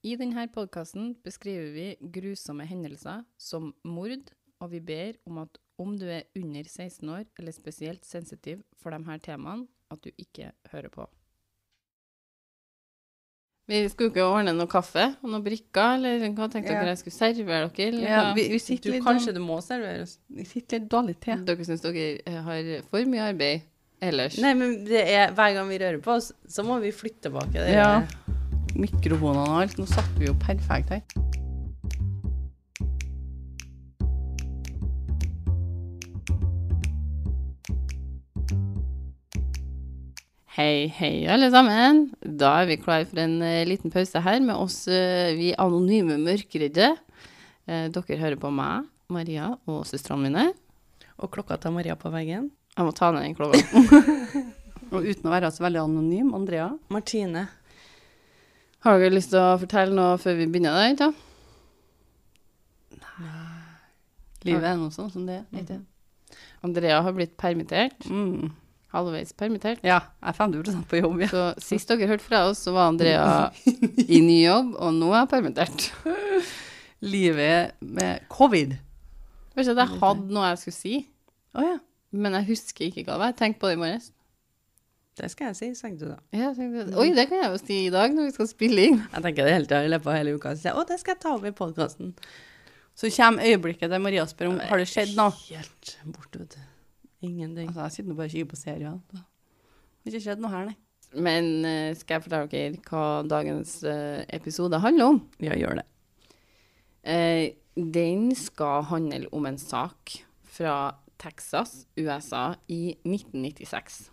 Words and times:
I 0.00 0.14
denne 0.16 0.46
podkasten 0.48 1.10
beskriver 1.24 1.72
vi 1.74 1.86
grusomme 2.12 2.64
hendelser 2.64 3.24
som 3.36 3.74
mord, 3.84 4.30
og 4.60 4.70
vi 4.72 4.80
ber 4.80 5.18
om 5.28 5.42
at 5.42 5.58
om 5.80 5.92
du 6.00 6.06
er 6.08 6.24
under 6.36 6.64
16 6.64 7.08
år 7.08 7.26
eller 7.38 7.52
spesielt 7.52 8.04
sensitiv 8.08 8.62
for 8.80 8.96
disse 8.96 9.18
temaene, 9.26 9.66
at 9.92 10.00
du 10.04 10.10
ikke 10.16 10.52
hører 10.72 10.88
på. 10.92 11.04
Vi 13.70 13.84
skulle 13.92 14.10
ikke 14.10 14.24
ordne 14.24 14.54
noe 14.56 14.66
kaffe 14.70 15.04
og 15.20 15.28
noen 15.30 15.44
brikker, 15.44 15.98
eller 15.98 16.24
hva 16.34 16.48
tenkte 16.50 16.72
Ja. 16.72 16.80
dere 16.80 16.94
jeg 16.94 17.02
skulle 17.02 17.18
servere 17.18 17.68
dere? 17.68 17.88
Eller 17.88 18.08
Ja, 18.08 18.22
vi, 18.34 18.48
vi 18.48 18.58
Du, 18.58 18.90
litt 18.90 19.04
kanskje 19.04 19.34
du 19.34 19.40
må 19.40 19.60
servere 19.62 20.02
oss? 20.02 20.18
Vi 20.28 20.44
sitter 20.44 20.80
litt 20.80 20.88
dårlig 20.90 21.20
til. 21.20 21.44
Dere 21.44 21.64
syns 21.68 21.84
dere 21.84 22.20
eh, 22.26 22.40
har 22.42 22.82
for 22.90 23.04
mye 23.04 23.28
arbeid 23.30 23.68
ellers? 24.00 24.38
Nei, 24.40 24.54
men 24.54 24.84
det 24.88 25.04
er, 25.04 25.30
hver 25.36 25.54
gang 25.54 25.68
vi 25.68 25.78
rører 25.78 26.00
på 26.02 26.16
oss, 26.16 26.32
så 26.48 26.64
må 26.66 26.80
vi 26.82 26.90
flytte 26.90 27.28
tilbake 27.28 27.52
det. 27.52 27.76
Ja. 27.76 28.00
Mikrofonene 28.80 29.44
og 29.44 29.60
alt. 29.62 29.76
Nå 29.80 29.86
satt 29.88 30.16
vi 30.18 30.28
jo 30.28 30.36
perfekt 30.40 30.94
her. 30.94 31.04
Hei, 40.60 40.90
hei, 40.92 41.24
alle 41.30 41.48
sammen. 41.52 42.02
Da 42.20 42.56
er 42.60 42.66
vi 42.68 42.80
klar 42.80 43.06
for 43.08 43.20
en 43.22 43.38
uh, 43.40 43.62
liten 43.64 43.92
pause 43.92 44.20
her 44.20 44.42
med 44.44 44.58
oss, 44.60 44.82
uh, 44.90 45.30
vi 45.38 45.54
anonyme 45.56 46.18
mørkredde. 46.20 46.90
Uh, 47.64 47.86
dere 47.92 48.18
hører 48.20 48.36
på 48.40 48.50
meg, 48.52 48.88
Maria 49.08 49.54
og 49.70 49.86
søstrene 49.88 50.26
mine. 50.26 50.48
Og 51.20 51.32
klokka 51.32 51.56
til 51.60 51.72
Maria 51.76 51.96
på 51.96 52.12
veggen. 52.12 52.50
Jeg 52.76 52.86
må 52.86 52.92
ta 52.96 53.12
ned 53.14 53.24
den 53.28 53.38
klokka. 53.38 53.62
Og 54.90 55.06
uten 55.06 55.28
å 55.28 55.32
være 55.32 55.52
så 55.54 55.62
veldig 55.62 55.84
anonym, 55.84 56.32
Andrea. 56.34 56.66
Martine. 56.90 57.46
Har 58.84 58.96
dere 58.96 59.12
lyst 59.12 59.34
til 59.34 59.40
å 59.42 59.58
fortelle 59.60 59.92
noe 59.92 60.16
før 60.20 60.38
vi 60.38 60.48
begynner 60.48 60.76
der, 60.78 60.94
da? 60.96 61.10
Livet 64.48 64.64
er 64.70 64.78
noe 64.80 64.92
sånn 64.94 65.10
som 65.12 65.26
det 65.28 65.42
er. 65.42 65.44
Ikke? 65.60 65.76
Andrea 66.64 67.00
har 67.04 67.12
blitt 67.16 67.34
permittert. 67.40 68.06
Mm. 68.08 68.52
Halvveis 68.90 69.34
permittert. 69.38 69.82
Ja, 69.86 70.00
jeg 70.18 70.32
er 70.32 70.36
50 70.38 70.86
på 70.90 70.98
jobb, 70.98 71.20
ja. 71.22 71.28
Så 71.30 71.42
sist 71.62 71.92
dere 71.92 72.08
hørte 72.10 72.24
fra 72.24 72.40
oss, 72.48 72.64
så 72.64 72.72
var 72.74 72.88
Andrea 72.90 73.50
i 74.16 74.22
ny 74.24 74.40
jobb, 74.40 74.72
og 74.80 74.96
nå 74.96 75.12
er 75.12 75.20
jeg 75.20 75.30
permittert. 75.34 75.90
Livet 77.04 77.76
med 77.84 78.24
covid. 78.32 78.74
Jeg 79.60 79.76
hadde 79.76 80.32
noe 80.32 80.48
jeg 80.50 80.62
skulle 80.62 80.78
si, 80.78 80.94
oh, 81.52 81.62
ja. 81.64 81.76
men 82.16 82.38
jeg 82.38 82.48
husker 82.54 82.88
ikke 82.88 83.04
hva 83.04 83.12
det 83.12 83.20
var. 83.20 83.32
Jeg 83.34 83.38
tenkte 83.42 83.62
på 83.62 83.70
det 83.70 83.76
i 83.76 83.82
morges. 83.84 84.10
Det 85.18 85.28
skal 85.32 85.50
jeg 85.50 85.58
si, 85.58 85.68
tenkte 85.82 86.06
du 86.06 86.12
da. 86.12 86.18
Ja, 86.36 86.52
tenkte, 86.56 86.84
Oi, 87.00 87.08
det 87.16 87.26
kan 87.28 87.42
jeg 87.42 87.50
jo 87.52 87.58
si 87.60 87.78
i 87.86 87.92
dag 87.92 88.14
når 88.14 88.28
vi 88.28 88.34
skal 88.36 88.48
spille 88.48 88.84
inn. 88.88 89.00
Jeg 89.02 89.24
tenker 89.26 89.48
det 89.48 89.56
hele 89.56 89.68
tida 89.68 89.80
i 89.84 89.90
løpet 89.90 90.12
av 90.12 90.16
hele 90.16 90.36
uka. 90.36 90.52
Så 90.54 90.62
sier 90.62 90.70
jeg, 90.70 90.78
å, 90.78 90.86
det 90.88 90.98
skal 91.02 91.16
jeg 91.16 91.22
ta 91.24 91.32
opp 91.36 91.48
i 91.48 91.52
podkasten. 91.56 92.12
Så 93.00 93.10
kommer 93.16 93.48
øyeblikket 93.48 93.92
der 93.92 94.02
Maria 94.02 94.26
spør 94.28 94.52
om 94.52 94.60
har 94.62 94.80
det 94.80 94.86
skjedd 94.90 95.16
noe. 95.18 95.34
Helt 95.48 95.96
borte, 96.14 96.42
vet 96.42 96.56
du. 96.56 96.62
Ingenting. 97.26 97.68
Altså, 97.68 97.82
jeg 97.88 97.96
sitter 97.96 98.12
nå 98.12 98.16
bare 98.20 98.30
og 98.30 98.34
kikker 98.36 98.50
på 98.52 98.60
serier. 98.60 98.96
Det 99.10 99.20
har 99.20 100.12
ikke 100.12 100.22
skjedd 100.24 100.44
noe 100.44 100.52
her, 100.54 100.70
nei. 100.70 100.76
Men 101.26 101.48
eh, 101.66 101.96
skal 101.98 102.16
jeg 102.16 102.24
fortelle 102.28 102.50
dere 102.52 102.82
hva 102.86 103.04
dagens 103.26 103.72
eh, 103.88 104.20
episode 104.36 104.78
handler 104.80 105.16
om? 105.16 105.20
Ja, 105.42 105.56
gjør 105.58 105.80
det. 105.80 105.86
Eh, 107.02 107.44
den 107.74 108.30
skal 108.38 108.86
handle 108.90 109.26
om 109.34 109.48
en 109.48 109.58
sak 109.58 110.20
fra 110.50 110.76
Texas, 111.20 111.84
USA, 111.98 112.54
i 112.68 112.94
1996. 113.02 114.06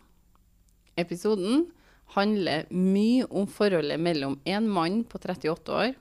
Episoden 0.98 1.67
handler 2.16 2.66
mye 2.72 3.28
om 3.30 3.48
forholdet 3.52 4.00
mellom 4.00 4.40
en 4.48 4.70
mann 4.70 5.03
på 5.03 5.20
38 5.20 5.73
år, 5.73 5.94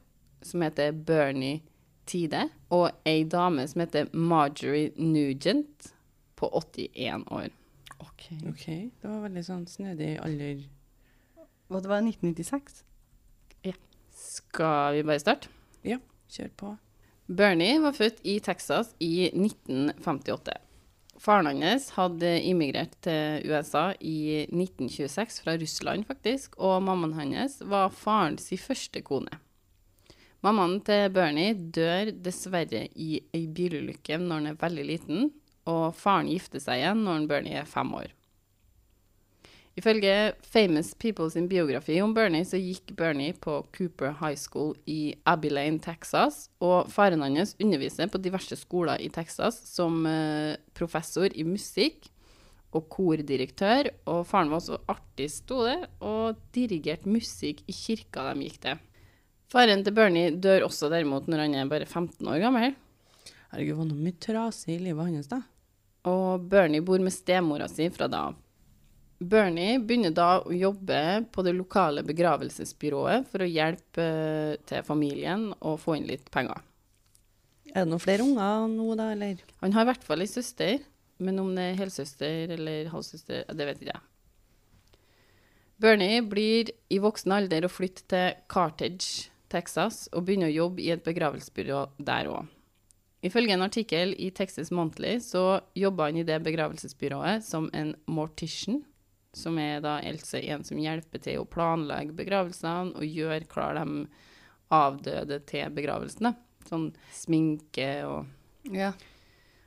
som 0.43 0.63
heter 0.63 0.93
Bernie 0.93 1.63
Tide, 2.07 2.47
og 2.71 2.93
ei 3.09 3.25
dame 3.27 3.67
som 3.69 3.83
heter 3.83 4.09
Marjorie 4.15 4.93
Nugent, 4.97 5.93
på 6.37 6.51
81 6.53 7.25
år. 7.33 7.49
Ok. 7.99 8.27
okay. 8.49 8.91
Det 9.01 9.09
var 9.09 9.23
veldig 9.25 9.45
sånn 9.47 9.65
snedig 9.71 10.17
alder. 10.21 10.67
Og 11.73 11.81
det 11.81 11.91
var 11.91 12.05
1996? 12.05 12.83
Ja. 13.65 13.73
Skal 14.13 14.99
vi 14.99 15.07
bare 15.09 15.23
starte? 15.23 15.49
Ja, 15.87 15.97
kjør 16.31 16.53
på. 16.61 16.75
Bernie 17.27 17.81
var 17.83 17.97
født 17.97 18.21
i 18.23 18.37
Texas 18.45 18.93
i 19.03 19.31
1958. 19.33 20.61
Faren 21.23 21.63
hans 21.63 21.89
hadde 21.97 22.31
immigrert 22.45 22.93
til 23.05 23.47
USA 23.49 23.89
i 24.01 24.45
1926 24.45 25.41
fra 25.45 25.57
Russland, 25.61 26.07
faktisk, 26.09 26.59
og 26.61 26.83
mammaen 26.85 27.17
hans 27.17 27.61
var 27.65 27.95
farens 27.95 28.51
første 28.61 29.03
kone. 29.07 29.41
Mammaen 30.45 30.79
til 30.85 31.09
Bernie 31.11 31.55
dør 31.55 32.13
dessverre 32.23 32.85
i 32.93 33.17
ei 33.35 33.47
bilulykke 33.49 34.21
når 34.21 34.43
han 34.43 34.51
er 34.53 34.61
veldig 34.61 34.87
liten, 34.93 35.31
og 35.67 35.97
faren 35.99 36.29
gifter 36.31 36.63
seg 36.63 36.83
igjen 36.83 37.03
når 37.07 37.27
Bernie 37.31 37.63
er 37.63 37.69
fem 37.69 37.91
år. 37.97 38.13
Ifølge 39.77 40.33
Famous 40.41 40.95
People 40.97 41.29
sin 41.29 41.51
biografi 41.51 41.99
om 42.01 42.15
Bernie, 42.17 42.47
så 42.49 42.57
gikk 42.57 42.95
Bernie 42.97 43.35
på 43.37 43.59
Cooper 43.77 44.15
High 44.23 44.39
School 44.41 44.73
i 44.89 45.13
Abilene, 45.29 45.83
Texas, 45.85 46.47
og 46.65 46.89
faren 46.89 47.21
hans 47.21 47.53
underviser 47.61 48.09
på 48.09 48.21
diverse 48.25 48.57
skoler 48.57 49.03
i 49.05 49.11
Texas 49.13 49.59
som 49.69 49.99
eh, 50.09 50.57
professor 50.77 51.29
i 51.29 51.45
musikk 51.45 52.09
og 52.73 52.89
kordirektør, 52.93 53.91
og 54.09 54.25
faren 54.29 54.49
var 54.49 54.63
også 54.63 54.81
artist, 54.89 55.45
sto 55.45 55.61
det, 55.69 55.77
og 56.01 56.41
dirigerte 56.57 57.13
musikk 57.13 57.61
i 57.69 57.77
kirka 57.77 58.31
de 58.31 58.49
gikk 58.49 58.59
til. 58.65 58.81
Faren 59.53 59.85
til 59.85 59.95
Bernie 59.97 60.33
dør 60.33 60.71
også 60.71 60.89
derimot 60.93 61.29
når 61.29 61.45
han 61.45 61.59
er 61.61 61.69
bare 61.71 61.85
15 61.85 62.25
år 62.25 62.41
gammel, 62.43 62.73
Herregud, 63.53 63.77
var 63.79 63.93
noe 63.93 64.09
mye 64.09 64.19
trasig 64.25 64.75
i 64.75 64.83
livet 64.89 65.13
hans, 65.13 65.29
da. 65.31 65.43
og 66.09 66.49
Bernie 66.51 66.83
bor 66.83 66.99
med 66.99 67.15
stemora 67.15 67.69
si 67.71 67.93
fra 67.93 68.09
da 68.11 68.25
av. 68.31 68.43
Bernie 69.19 69.79
begynner 69.81 70.13
da 70.13 70.43
å 70.45 70.53
jobbe 70.53 71.25
på 71.33 71.45
det 71.47 71.55
lokale 71.57 72.03
begravelsesbyrået 72.05 73.29
for 73.31 73.45
å 73.45 73.49
hjelpe 73.49 74.05
eh, 74.05 74.57
til 74.69 74.83
familien 74.85 75.49
og 75.57 75.79
få 75.81 75.97
inn 75.97 76.09
litt 76.09 76.29
penger. 76.35 76.61
Er 77.73 77.85
det 77.85 77.91
noen 77.91 78.03
flere 78.03 78.27
unger 78.27 78.67
nå, 78.73 78.91
da, 78.99 79.09
eller? 79.15 79.41
Han 79.63 79.73
har 79.77 79.87
i 79.87 79.91
hvert 79.91 80.05
fall 80.05 80.25
ei 80.25 80.29
søster, 80.29 80.85
men 81.17 81.41
om 81.41 81.49
det 81.57 81.71
er 81.71 81.81
helsøster 81.81 82.53
eller 82.57 82.91
halvsøster, 82.93 83.47
det 83.57 83.69
vet 83.69 83.81
ikke 83.81 83.95
jeg. 83.95 84.05
Bernie 85.81 86.21
blir 86.25 86.73
i 86.93 86.99
voksen 87.01 87.35
alder 87.37 87.67
å 87.67 87.73
flytte 87.73 88.05
til 88.09 88.37
Cartage, 88.53 89.31
Texas, 89.53 90.07
og 90.13 90.25
begynner 90.29 90.49
å 90.49 90.57
jobbe 90.57 90.85
i 90.85 90.93
et 90.93 91.05
begravelsesbyrå 91.05 91.83
der 92.05 92.31
òg. 92.33 92.53
Ifølge 93.25 93.57
en 93.57 93.65
artikkel 93.65 94.13
i 94.21 94.31
Texas 94.31 94.71
Monthly 94.71 95.17
så 95.25 95.61
jobber 95.77 96.11
han 96.11 96.21
i 96.21 96.25
det 96.27 96.37
begravelsesbyrået 96.45 97.45
som 97.45 97.69
en 97.77 97.95
mortician, 98.09 98.83
som 99.37 99.59
er 99.61 99.83
da 99.85 99.99
Else 100.07 100.41
en 100.49 100.65
som 100.65 100.79
hjelper 100.81 101.21
til 101.23 101.43
å 101.43 101.49
planlegge 101.49 102.15
begravelsene 102.17 102.95
og 102.97 103.05
gjøre 103.05 103.47
klar 103.51 103.77
de 103.77 104.07
avdøde 104.73 105.39
til 105.47 105.69
begravelsene. 105.77 106.33
Sånn 106.67 106.89
sminke 107.15 107.91
og 108.09 108.27
Ja. 108.73 108.89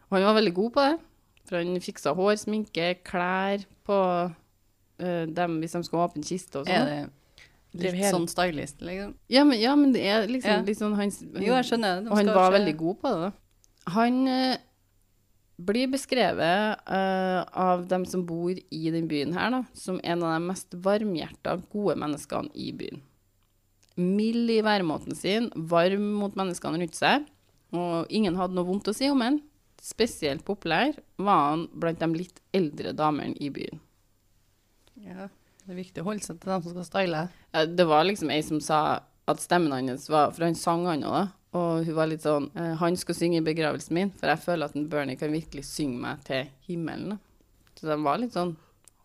og 0.09 0.17
han 0.17 0.23
var 0.25 0.35
veldig 0.41 0.53
god 0.57 0.73
på 0.73 0.81
det. 0.89 0.99
For 1.45 1.57
han 1.63 1.79
fiksa 1.81 2.13
hår, 2.15 2.35
sminke, 2.37 2.89
klær 3.03 3.63
på 3.87 3.99
uh, 4.29 5.25
dem 5.25 5.59
hvis 5.61 5.71
de 5.77 5.83
skulle 5.87 6.09
åpne 6.09 6.25
kiste 6.27 6.59
og 6.59 6.67
Er 6.69 6.83
sånn. 6.83 6.89
det 6.89 7.79
Drev 7.79 7.93
litt 7.93 8.01
hele- 8.03 8.13
sånn 8.17 8.27
stylist, 8.27 8.81
liksom? 8.81 9.13
Ja, 9.29 9.43
men, 9.45 9.59
ja, 9.61 9.75
men 9.75 9.91
det 9.93 10.01
er 10.03 10.27
liksom 10.27 10.49
Ja. 10.51 10.61
litt 10.61 10.77
sånn 10.77 10.95
han, 10.95 11.09
Jo, 11.41 11.53
jeg 11.53 11.65
skjønner. 11.65 12.03
det. 12.03 12.11
Og 12.11 12.17
han 12.17 12.25
var 12.33 12.51
veldig 12.51 12.75
god 12.77 12.99
på 13.01 13.09
det. 13.13 13.19
da. 13.21 13.31
Han 13.93 14.27
eh, 14.27 14.57
blir 15.59 15.89
beskrevet 15.91 16.79
uh, 16.87 17.43
av 17.51 17.85
dem 17.89 18.05
som 18.07 18.23
bor 18.27 18.55
i 18.55 18.91
den 18.93 19.09
byen 19.11 19.33
her, 19.35 19.51
da, 19.53 19.63
som 19.75 19.99
en 20.03 20.23
av 20.23 20.35
de 20.37 20.47
mest 20.47 20.77
varmhjerta, 20.85 21.57
gode 21.73 21.97
menneskene 21.99 22.51
i 22.55 22.71
byen. 22.75 23.03
Mild 23.99 24.51
i 24.53 24.61
væremåten 24.63 25.17
sin, 25.17 25.49
varm 25.69 26.05
mot 26.21 26.37
menneskene 26.39 26.79
rundt 26.79 26.95
seg, 26.95 27.27
og 27.75 28.07
ingen 28.09 28.37
hadde 28.39 28.55
noe 28.55 28.67
vondt 28.69 28.87
å 28.89 28.95
si 28.95 29.09
om 29.11 29.21
ham. 29.23 29.41
Spesielt 29.83 30.43
populær 30.47 30.95
var 31.19 31.43
han 31.51 31.67
blant 31.75 31.99
de 32.01 32.09
litt 32.15 32.39
eldre 32.55 32.93
damene 32.95 33.35
i 33.39 33.51
byen. 33.53 33.79
Ja, 34.99 35.27
det 35.63 35.75
er 35.75 35.79
viktig 35.79 36.03
å 36.03 36.09
holde 36.09 36.25
seg 36.25 36.39
til 36.39 36.51
dem 36.51 36.63
som 36.63 36.75
skal 36.75 36.87
style. 36.87 37.27
Ja, 37.53 37.65
det 37.67 37.85
var 37.87 38.07
liksom 38.07 38.31
ei 38.33 38.41
som 38.43 38.59
sa 38.63 38.79
at 39.29 39.43
stemmen 39.43 39.75
hans 39.75 40.07
var 40.09 40.31
For 40.33 40.47
han 40.47 40.57
sang 40.57 40.87
han 40.89 41.05
òg, 41.05 41.15
da. 41.15 41.38
Og 41.57 41.85
hun 41.87 41.95
var 41.97 42.09
litt 42.11 42.21
sånn 42.21 42.51
eh, 42.53 42.75
Han 42.77 42.97
skal 42.99 43.17
synge 43.17 43.39
i 43.39 43.45
begravelsen 43.45 43.95
min, 43.97 44.11
for 44.13 44.29
jeg 44.29 44.43
føler 44.43 44.69
at 44.69 44.77
en 44.77 44.89
Bernie 44.91 45.17
kan 45.17 45.33
virkelig 45.33 45.65
synge 45.65 45.97
meg 46.03 46.21
til 46.27 46.51
himmelen. 46.67 47.17
Så 47.73 47.89
de 47.89 47.97
var 48.05 48.21
litt 48.21 48.35
sånn 48.37 48.55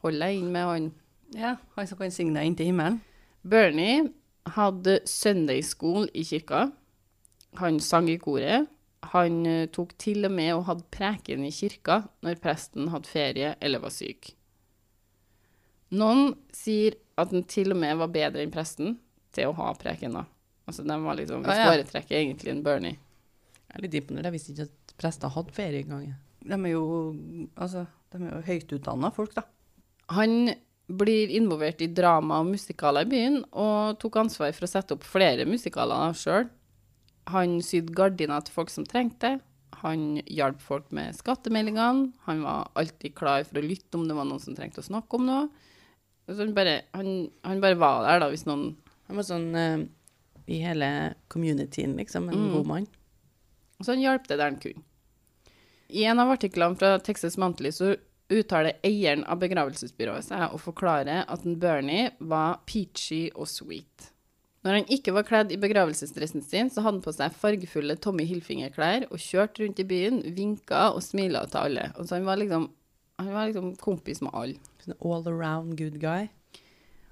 Hold 0.05 0.21
deg 0.21 0.37
inn 0.37 0.51
med 0.53 0.69
han. 0.69 0.91
Ja, 1.33 1.55
han 1.79 1.89
som 1.89 1.97
kan 1.97 2.13
synge 2.13 2.37
deg 2.37 2.51
inn 2.51 2.57
til 2.59 2.69
himmelen. 2.69 2.99
Bernie 3.41 4.11
hadde 4.53 4.99
Sunday 5.09 5.63
school 5.65 6.11
i 6.13 6.27
kirka. 6.29 6.67
Han 7.57 7.81
sang 7.81 8.11
i 8.13 8.19
koret. 8.21 8.69
Han 9.15 9.47
eh, 9.49 9.65
tok 9.73 9.95
til 10.01 10.29
og 10.29 10.35
med 10.37 10.53
og 10.59 10.67
hadde 10.69 10.85
preken 10.93 11.45
i 11.49 11.53
kirka 11.55 12.03
når 12.25 12.41
presten 12.45 12.93
hadde 12.93 13.09
ferie 13.09 13.55
eller 13.65 13.81
var 13.81 13.93
syk. 13.97 14.35
Noen 15.97 16.35
sier 16.53 16.99
at 17.21 17.33
han 17.33 17.45
til 17.49 17.73
og 17.73 17.81
med 17.81 17.97
var 18.01 18.13
bedre 18.13 18.45
enn 18.45 18.53
presten 18.53 18.99
til 19.35 19.51
å 19.51 19.57
ha 19.57 19.73
preken, 19.79 20.17
da. 20.21 20.25
Altså, 20.65 20.85
de 20.87 20.97
var 21.05 21.19
liksom 21.19 21.45
Vi 21.45 21.57
foretrekker 21.61 22.19
egentlig 22.19 22.53
en 22.55 22.63
Bernie. 22.65 22.99
Jeg 23.69 23.79
er 23.79 23.85
litt 23.85 23.97
imponert. 23.99 24.29
Jeg 24.29 24.37
visste 24.37 24.55
ikke 24.55 24.69
at 24.69 24.95
prester 25.01 25.33
hadde 25.35 25.57
ferie 25.57 25.83
engang. 25.85 26.13
De 26.45 26.57
er 26.57 26.73
jo, 26.73 26.85
altså, 27.57 27.87
de 28.13 28.21
er 28.23 28.37
jo 28.37 28.45
høyt 28.49 28.77
utdanna 28.79 29.11
folk, 29.15 29.35
da. 29.37 29.45
Han 30.15 30.53
blir 30.87 31.33
involvert 31.33 31.81
i 31.81 31.89
drama 31.89 32.43
og 32.43 32.51
musikaler 32.53 33.07
i 33.07 33.11
byen, 33.11 33.41
og 33.57 33.97
tok 34.03 34.21
ansvar 34.21 34.53
for 34.53 34.67
å 34.67 34.71
sette 34.71 34.97
opp 34.97 35.07
flere 35.09 35.47
musikaler 35.49 36.17
sjøl. 36.21 36.49
Han 37.33 37.57
sydde 37.65 37.97
gardiner 37.97 38.45
til 38.45 38.57
folk 38.57 38.73
som 38.73 38.85
trengte 38.89 39.33
det. 39.33 39.45
Han 39.85 40.21
hjalp 40.31 40.61
folk 40.63 40.93
med 40.97 41.17
skattemeldingene. 41.17 42.13
Han 42.29 42.45
var 42.45 42.71
alltid 42.79 43.17
klar 43.17 43.45
for 43.49 43.61
å 43.61 43.65
lytte 43.65 43.99
om 43.99 44.07
det 44.09 44.17
var 44.17 44.29
noen 44.29 44.41
som 44.41 44.57
trengte 44.57 44.81
å 44.85 44.87
snakke 44.87 45.19
om 45.19 45.27
noe. 45.29 45.49
Så 46.29 46.39
han 46.41 46.55
bare, 46.57 46.79
han, 46.97 47.11
han 47.45 47.61
bare 47.65 47.81
var 47.81 48.05
der, 48.07 48.23
da, 48.23 48.31
hvis 48.33 48.47
noen 48.49 48.71
Han 49.05 49.19
var 49.21 49.27
sånn 49.29 49.51
eh, 49.61 49.83
i 50.47 50.59
hele 50.65 51.15
communityen, 51.29 51.97
liksom. 51.97 52.29
En 52.29 52.39
Mm. 52.39 52.53
god 52.53 52.67
mann. 52.67 52.87
Så 53.81 53.93
han 53.93 54.01
hjalp 54.01 54.27
det 54.29 54.37
der 54.39 54.51
han 54.51 54.61
kunne. 54.61 54.83
I 55.89 56.05
en 56.05 56.19
av 56.21 56.31
artiklene 56.31 56.77
fra 56.77 56.99
Texas 56.99 57.37
Monthly 57.37 57.71
så 57.73 57.97
uttaler 58.31 58.73
eieren 58.83 59.25
av 59.29 59.39
begravelsesbyrået 59.39 60.25
seg 60.25 60.53
og 60.53 60.61
forklarer 60.61 61.25
at 61.29 61.45
en 61.45 61.59
Bernie 61.61 62.11
var 62.21 62.61
peachy 62.67 63.31
og 63.35 63.47
sweet. 63.49 64.11
Når 64.65 64.73
han 64.79 64.87
ikke 64.89 65.13
var 65.13 65.27
kledd 65.29 65.53
i 65.53 65.59
begravelsesdressen 65.61 66.43
sin, 66.43 66.71
så 66.71 66.81
hadde 66.81 66.97
han 66.97 67.03
på 67.05 67.13
seg 67.13 67.35
fargefulle 67.37 67.99
Tommy 68.01 68.25
Hilfinger-klær 68.25 69.05
og 69.11 69.19
kjørte 69.21 69.61
rundt 69.61 69.79
i 69.79 69.85
byen, 69.85 70.23
vinka 70.35 70.87
og 70.95 71.03
smila 71.05 71.45
til 71.53 71.59
alle. 71.61 71.93
Og 71.99 72.07
så 72.09 72.17
han 72.17 72.25
var 72.25 72.37
liksom, 72.41 72.71
han 73.19 73.29
var 73.35 73.51
liksom 73.51 73.77
kompis 73.77 74.23
med 74.25 74.33
alle. 74.33 74.57
Sånn 74.83 74.97
all 75.05 75.29
around 75.29 75.77
good 75.77 76.01
guy. 76.01 76.31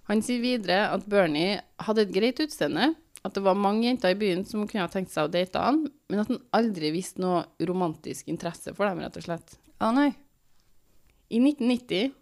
Han 0.09 0.23
sier 0.25 0.41
videre 0.41 0.89
at 0.95 1.05
Bernie 1.09 1.61
hadde 1.79 2.07
et 2.07 2.13
greit 2.13 2.41
utseende, 2.41 2.95
at 3.23 3.37
det 3.37 3.43
var 3.45 3.59
mange 3.59 3.87
jenter 3.87 4.15
i 4.15 4.19
byen 4.19 4.43
som 4.47 4.65
kunne 4.67 4.87
ha 4.87 4.91
tenkt 4.91 5.13
seg 5.13 5.29
å 5.29 5.33
date 5.33 5.61
han, 5.63 5.85
men 6.11 6.23
at 6.23 6.31
han 6.33 6.41
aldri 6.59 6.91
viste 6.95 7.23
noe 7.23 7.45
romantisk 7.69 8.31
interesse 8.33 8.75
for 8.75 8.89
dem, 8.89 9.03
rett 9.05 9.19
og 9.21 9.27
slett. 9.27 9.55
Å 9.83 9.93
nei. 9.95 10.11
I 11.33 11.39
1990 11.39 12.17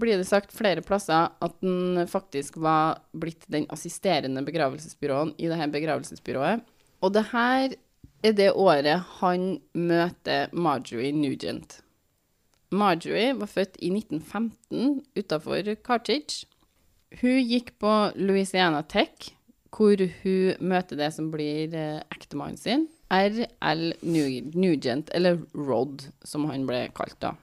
blir 0.00 0.18
det 0.18 0.26
sagt 0.28 0.54
flere 0.56 0.82
plasser 0.84 1.30
at 1.30 1.56
han 1.62 2.02
faktisk 2.10 2.58
var 2.62 3.02
blitt 3.12 3.46
den 3.52 3.68
assisterende 3.72 4.42
begravelsesbyråen 4.46 5.34
i 5.38 5.48
det 5.50 5.60
her 5.60 5.70
begravelsesbyrået. 5.72 6.64
Og 7.00 7.14
det 7.14 7.26
her 7.30 7.76
er 8.26 8.36
det 8.36 8.50
året 8.52 9.06
han 9.20 9.52
møter 9.72 10.50
Marjorie 10.52 11.14
Nugent. 11.16 11.80
Marjorie 12.70 13.34
var 13.38 13.50
født 13.50 13.78
i 13.82 13.90
1915 13.90 15.00
utafor 15.18 15.74
Cartridge. 15.82 16.46
Hun 17.20 17.40
gikk 17.42 17.72
på 17.82 17.94
Louisiana 18.14 18.84
Tech, 18.86 19.32
hvor 19.74 20.00
hun 20.22 20.70
møter 20.72 20.98
det 20.98 21.10
som 21.14 21.30
blir 21.32 21.74
eh, 21.76 22.00
ektemannen 22.14 22.58
sin, 22.60 22.88
R.L. 23.10 23.84
Nugent, 24.02 25.10
eller 25.14 25.40
Rod, 25.54 26.06
som 26.26 26.46
han 26.50 26.66
ble 26.68 26.84
kalt 26.94 27.18
da. 27.22 27.34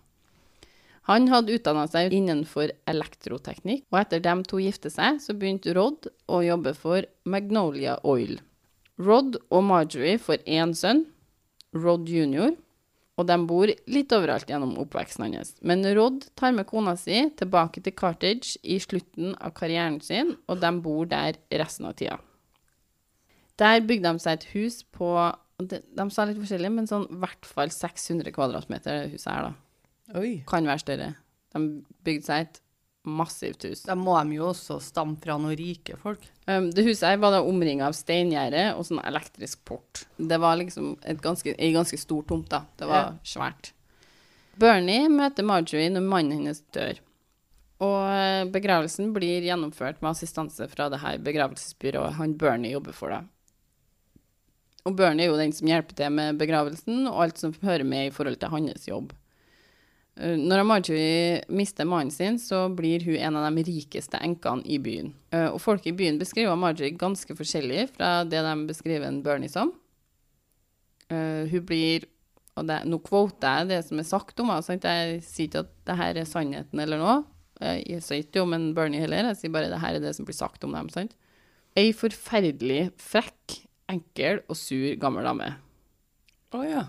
Han 1.07 1.29
hadde 1.31 1.55
utdanna 1.55 1.85
seg 1.87 2.11
innenfor 2.11 2.73
elektroteknikk, 2.91 3.85
og 3.93 4.01
etter 4.01 4.23
dem 4.23 4.43
to 4.47 4.59
gifte 4.59 4.91
seg, 4.91 5.21
så 5.23 5.35
begynte 5.35 5.75
Rod 5.75 6.09
å 6.27 6.41
jobbe 6.43 6.73
for 6.75 7.07
Magnolia 7.23 7.95
Oil. 8.03 8.41
Rod 8.99 9.37
og 9.47 9.63
Marjorie 9.63 10.19
får 10.19 10.43
én 10.43 10.73
sønn, 10.75 11.05
Rod 11.75 12.09
jr., 12.11 12.57
og 13.17 13.25
de 13.25 13.37
bor 13.49 13.71
litt 13.89 14.13
overalt 14.13 14.49
gjennom 14.49 14.75
oppveksten 14.83 15.25
hans. 15.25 15.55
Men 15.65 15.81
Rod 15.97 16.27
tar 16.37 16.53
med 16.53 16.67
kona 16.69 16.93
si 16.99 17.23
tilbake 17.39 17.81
til 17.83 17.95
Cartage 17.97 18.59
i 18.61 18.77
slutten 18.81 19.33
av 19.41 19.55
karrieren 19.57 19.97
sin, 20.05 20.35
og 20.45 20.61
de 20.61 20.71
bor 20.85 21.09
der 21.09 21.39
resten 21.49 21.89
av 21.89 21.97
tida. 21.97 22.19
Der 23.57 23.81
bygde 23.81 24.13
de 24.13 24.21
seg 24.21 24.37
et 24.37 24.49
hus 24.53 24.83
på 24.93 25.09
De, 25.57 25.79
de 25.81 26.03
sa 26.13 26.27
litt 26.29 26.37
forskjellig, 26.37 26.69
men 26.69 26.85
sånn 26.85 27.07
i 27.09 27.15
hvert 27.17 27.47
fall 27.49 27.71
600 27.73 28.29
kvadratmeter, 28.29 29.07
det 29.07 29.15
huset 29.15 29.31
her, 29.31 29.47
da 29.47 30.19
Oi. 30.21 30.43
kan 30.45 30.67
være 30.69 30.83
større. 30.83 31.07
De 31.55 31.61
bygde 32.05 32.27
seg 32.27 32.43
et 32.43 32.59
massivt 33.07 33.63
hus. 33.67 33.81
Da 33.87 33.95
må 33.95 34.13
de 34.27 34.35
jo 34.37 34.49
også 34.51 34.77
stamme 34.83 35.17
fra 35.21 35.37
noen 35.39 35.55
rike 35.57 35.97
folk. 36.01 36.21
Um, 36.47 36.69
det 36.71 36.85
huset 36.87 37.07
her 37.09 37.17
var 37.21 37.31
da 37.35 37.41
omringa 37.43 37.87
av 37.87 37.95
steingjerde 37.97 38.75
og 38.77 38.85
sånn 38.87 39.01
elektrisk 39.07 39.63
port. 39.67 40.05
Det 40.17 40.37
var 40.39 40.55
liksom 40.59 40.95
et 41.03 41.21
ganske, 41.23 41.55
ei 41.57 41.71
ganske 41.75 41.97
stor 41.99 42.23
tomt, 42.29 42.49
da. 42.49 42.63
Det 42.77 42.87
var 42.87 43.03
Ja. 43.03 43.13
svært. 43.23 43.71
Bernie 44.57 45.07
møter 45.09 45.43
Marjorie 45.45 45.89
når 45.93 46.01
mannen 46.07 46.31
hennes 46.39 46.61
dør. 46.73 46.99
Og 47.79 48.09
eh, 48.09 48.43
begravelsen 48.49 49.11
blir 49.13 49.43
gjennomført 49.45 50.01
med 50.01 50.11
assistanse 50.15 50.65
fra 50.71 50.89
det 50.89 50.99
her 51.03 51.19
begravelsesbyrået 51.21 52.15
han 52.17 52.33
Bernie 52.33 52.71
jobber 52.73 52.91
for, 52.97 53.09
da. 53.09 53.21
Og 54.87 54.95
Bernie 54.95 55.25
er 55.27 55.31
jo 55.33 55.37
den 55.37 55.51
som 55.53 55.67
hjelper 55.67 55.95
til 55.99 56.09
med 56.15 56.37
begravelsen 56.39 57.05
og 57.09 57.19
alt 57.25 57.37
som 57.37 57.53
hører 57.61 57.83
med 57.85 58.07
i 58.07 58.13
forhold 58.15 58.39
til 58.39 58.49
hans 58.53 58.87
jobb. 58.87 59.11
Eh, 60.19 60.35
Når 60.37 60.63
Marjorie 60.65 61.41
mister 61.49 61.85
mannen 61.85 62.11
sin, 62.11 62.39
så 62.41 62.65
blir 62.73 63.03
hun 63.05 63.15
en 63.15 63.35
av 63.37 63.47
de 63.55 63.63
rikeste 63.67 64.17
enkene 64.23 64.65
i 64.65 64.79
byen. 64.81 65.13
Eh, 65.31 65.47
Og 65.51 65.61
folk 65.61 65.85
i 65.87 65.93
byen 65.93 66.17
beskriver 66.19 66.57
Marjorie 66.57 66.97
ganske 66.97 67.35
forskjellig 67.37 67.89
fra 67.95 68.23
det 68.25 68.41
de 68.41 68.55
beskriver 68.67 69.07
en 69.07 69.21
Bernie 69.23 69.49
som. 69.49 69.73
Eh, 71.09 71.47
hun 71.51 71.65
blir 71.65 72.05
og 72.57 72.65
det, 72.65 72.79
Nå 72.89 72.97
kvoter 73.05 73.59
jeg 73.59 73.67
det 73.69 73.83
som 73.85 73.99
er 74.01 74.07
sagt 74.09 74.39
om 74.41 74.49
henne. 74.49 74.79
Jeg 74.81 75.21
sier 75.21 75.45
ikke 75.47 75.59
at 75.61 75.73
det 75.85 75.97
her 75.99 76.17
er 76.17 76.25
sannheten 76.25 76.79
eller 76.81 76.97
noe. 76.97 77.17
Jeg 77.61 78.01
sier 78.01 78.23
ikke 78.23 78.41
om 78.41 78.53
en 78.53 78.73
Bernie 78.73 78.99
heller, 79.01 79.29
jeg 79.29 79.37
sier 79.37 79.53
bare 79.53 79.69
det 79.69 79.79
her 79.81 79.95
er 79.97 80.01
det 80.01 80.15
som 80.15 80.25
blir 80.25 80.33
sagt 80.37 80.63
om 80.65 80.73
dem. 80.73 80.89
sant? 80.89 81.13
Ei 81.77 81.91
forferdelig 81.93 82.91
frekk, 82.97 83.59
enkel 83.93 84.41
og 84.49 84.57
sur 84.57 84.95
gammel 84.97 85.23
dame. 85.29 85.51
Å 86.57 86.63
ja. 86.65 86.83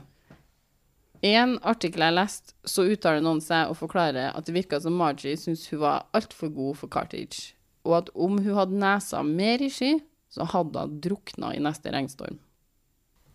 En 1.27 1.57
artikkel 1.67 2.05
jeg 2.05 2.15
leste, 2.15 2.55
så 2.63 2.85
uttaler 2.87 3.23
noen 3.25 3.41
seg 3.43 3.73
og 3.73 3.79
forklarer 3.81 4.31
at 4.31 4.47
det 4.47 4.55
virka 4.55 4.79
som 4.83 4.95
Margie 4.95 5.39
syntes 5.39 5.67
hun 5.73 5.83
var 5.83 6.07
altfor 6.15 6.53
god 6.55 6.79
for 6.79 6.93
Cartage, 6.95 7.57
og 7.83 7.97
at 8.03 8.13
om 8.15 8.39
hun 8.39 8.55
hadde 8.55 8.79
nesa 8.79 9.25
mer 9.27 9.65
i 9.65 9.71
sky, 9.73 9.97
så 10.31 10.47
hadde 10.47 10.85
hun 10.85 11.01
drukna 11.03 11.55
i 11.57 11.63
neste 11.65 11.91
regnstorm. 11.91 12.39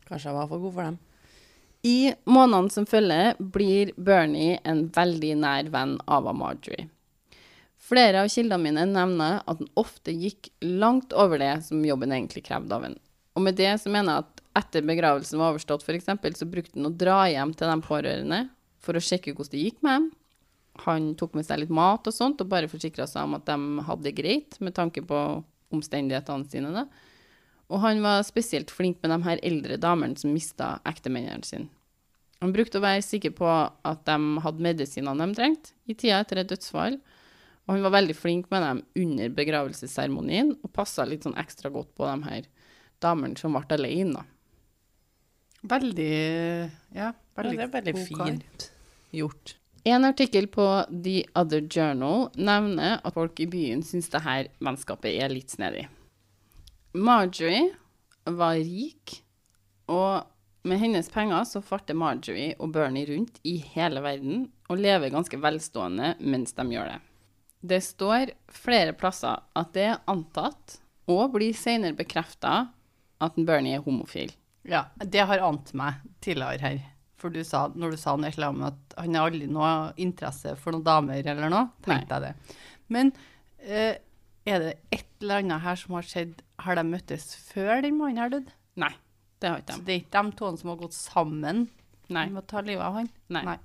Kanskje 0.08 0.30
jeg 0.30 0.38
var 0.38 0.48
for 0.48 0.64
god 0.64 0.78
for 0.78 0.88
dem. 0.88 1.00
I 1.84 2.14
månedene 2.24 2.72
som 2.72 2.88
følger, 2.88 3.36
blir 3.40 3.92
Bernie 4.00 4.62
en 4.64 4.86
veldig 4.96 5.34
nær 5.42 5.72
venn 5.74 5.98
av 6.08 6.30
Marjorie. 6.32 6.88
Flere 7.84 8.22
av 8.24 8.30
kildene 8.32 8.64
mine 8.64 8.86
nevner 8.88 9.42
at 9.42 9.60
han 9.60 9.72
ofte 9.76 10.14
gikk 10.16 10.48
langt 10.64 11.12
over 11.12 11.42
det 11.42 11.58
som 11.66 11.84
jobben 11.84 12.16
egentlig 12.16 12.46
krevde 12.48 12.72
av 12.78 12.86
ham. 12.88 12.96
Og 13.36 13.44
med 13.44 13.58
det 13.60 13.74
så 13.82 13.92
mener 13.92 14.14
jeg 14.14 14.24
at 14.24 14.33
etter 14.58 14.86
begravelsen 14.86 15.40
var 15.42 15.54
overstått, 15.54 15.86
f.eks., 15.86 16.12
så 16.40 16.50
brukte 16.50 16.78
han 16.78 16.90
å 16.90 16.94
dra 16.94 17.24
hjem 17.32 17.54
til 17.58 17.72
de 17.72 17.88
pårørende 17.88 18.42
for 18.84 18.98
å 18.98 19.04
sjekke 19.04 19.34
hvordan 19.34 19.56
det 19.56 19.64
gikk 19.64 19.80
med 19.86 19.98
dem. 19.98 20.12
Han 20.88 21.12
tok 21.18 21.36
med 21.38 21.46
seg 21.46 21.62
litt 21.62 21.74
mat 21.74 22.08
og 22.10 22.16
sånt, 22.16 22.42
og 22.42 22.50
bare 22.50 22.70
forsikra 22.70 23.08
seg 23.10 23.28
om 23.28 23.38
at 23.38 23.46
de 23.50 23.86
hadde 23.88 24.08
det 24.08 24.16
greit, 24.18 24.58
med 24.62 24.76
tanke 24.78 25.04
på 25.06 25.20
omstendighetene 25.74 26.50
sine. 26.50 26.74
da. 26.74 26.88
Og 27.74 27.82
han 27.82 28.02
var 28.04 28.26
spesielt 28.26 28.74
flink 28.74 29.00
med 29.02 29.14
de 29.14 29.20
her 29.26 29.42
eldre 29.46 29.80
damene 29.82 30.20
som 30.20 30.34
mista 30.34 30.76
ektemennene 30.90 31.46
sine. 31.48 31.70
Han 32.44 32.52
brukte 32.52 32.82
å 32.82 32.84
være 32.84 33.06
sikker 33.06 33.32
på 33.38 33.48
at 33.48 34.02
de 34.04 34.18
hadde 34.44 34.66
medisinene 34.66 35.30
de 35.30 35.38
trengte 35.38 35.72
i 35.88 35.96
tida 35.96 36.20
etter 36.20 36.42
et 36.42 36.50
dødsfall. 36.50 36.98
Og 37.64 37.72
han 37.72 37.86
var 37.86 37.94
veldig 37.96 38.16
flink 38.20 38.50
med 38.52 38.66
dem 38.66 38.82
under 39.00 39.30
begravelsesseremonien, 39.38 40.52
og 40.60 40.74
passa 40.76 41.06
litt 41.08 41.24
sånn 41.24 41.38
ekstra 41.40 41.72
godt 41.72 41.94
på 41.96 42.10
de 42.10 42.28
her 42.28 42.50
damene 43.04 43.40
som 43.40 43.56
ble 43.56 43.78
alene. 43.78 44.26
Veldig 45.64 46.14
Ja, 46.94 47.12
Ja, 47.12 47.12
veldig 47.38 47.58
det 47.58 47.64
er 47.64 47.74
veldig 47.74 47.94
fint 48.08 48.66
gjort. 49.14 49.56
En 49.86 50.06
artikkel 50.08 50.48
på 50.48 50.66
The 51.04 51.24
Other 51.36 51.62
Journal 51.62 52.30
nevner 52.36 53.02
at 53.04 53.16
folk 53.16 53.40
i 53.44 53.48
byen 53.52 53.82
syns 53.84 54.08
det 54.12 54.22
her 54.24 54.48
vennskapet 54.64 55.12
er 55.12 55.32
litt 55.34 55.52
snedig. 55.52 55.88
Marjorie 56.94 57.74
var 58.30 58.56
rik, 58.56 59.18
og 59.92 60.30
med 60.64 60.80
hennes 60.80 61.10
penger 61.12 61.44
så 61.50 61.60
farter 61.66 61.98
Marjorie 62.00 62.54
og 62.60 62.72
Bernie 62.76 63.08
rundt 63.10 63.42
i 63.44 63.58
hele 63.74 64.04
verden 64.06 64.46
og 64.70 64.80
lever 64.80 65.12
ganske 65.12 65.40
velstående 65.44 66.14
mens 66.24 66.56
de 66.56 66.68
gjør 66.72 66.94
det. 66.94 67.00
Det 67.64 67.82
står 67.84 68.32
flere 68.52 68.94
plasser 68.96 69.44
at 69.56 69.74
det 69.76 69.90
er 69.90 70.00
antatt, 70.12 70.80
og 71.12 71.34
blir 71.36 71.52
senere 71.56 71.96
bekrefta, 71.96 72.70
at 73.20 73.36
Bernie 73.36 73.76
er 73.76 73.84
homofil. 73.84 74.32
Ja, 74.70 74.86
det 74.98 75.26
har 75.28 75.44
ant 75.44 75.74
meg 75.76 76.00
tidligere 76.24 76.62
her. 76.64 76.82
For 77.20 77.32
du 77.32 77.44
sa, 77.48 77.70
når 77.72 77.96
du 77.96 78.00
sa 78.00 78.16
noe 78.20 78.48
om 78.50 78.64
at 78.68 78.96
han 79.00 79.16
har 79.16 79.30
aldri 79.30 79.48
noe 79.48 79.94
interesse 80.02 80.56
for 80.60 80.76
noen 80.76 80.86
damer 80.88 81.24
eller 81.24 81.52
noe, 81.52 81.70
tenkte 81.86 82.18
jeg 82.18 82.26
det. 82.26 82.58
Men 82.92 83.12
eh, 83.64 84.00
er 84.44 84.66
det 84.66 84.74
et 84.92 85.08
eller 85.24 85.44
annet 85.44 85.64
her 85.64 85.80
som 85.80 85.96
har 85.96 86.08
skjedd 86.08 86.42
Har 86.64 86.76
de 86.76 86.84
møttes 86.84 87.30
før 87.48 87.80
den 87.84 87.96
mannen 88.00 88.20
her 88.20 88.32
dødd? 88.34 88.50
Nei, 88.80 88.92
det 89.40 89.50
har 89.50 89.62
ikke 89.62 89.70
de. 89.70 89.78
Så 89.78 89.86
det 89.88 89.94
er 89.94 90.02
ikke 90.02 90.24
de 90.24 90.36
to 90.40 90.50
som 90.60 90.74
har 90.74 90.82
gått 90.82 90.98
sammen 90.98 91.62
Nei. 92.12 92.26
om 92.28 92.42
å 92.42 92.44
ta 92.48 92.64
livet 92.64 92.84
av 92.84 93.00
han? 93.00 93.10
Nei. 93.32 93.56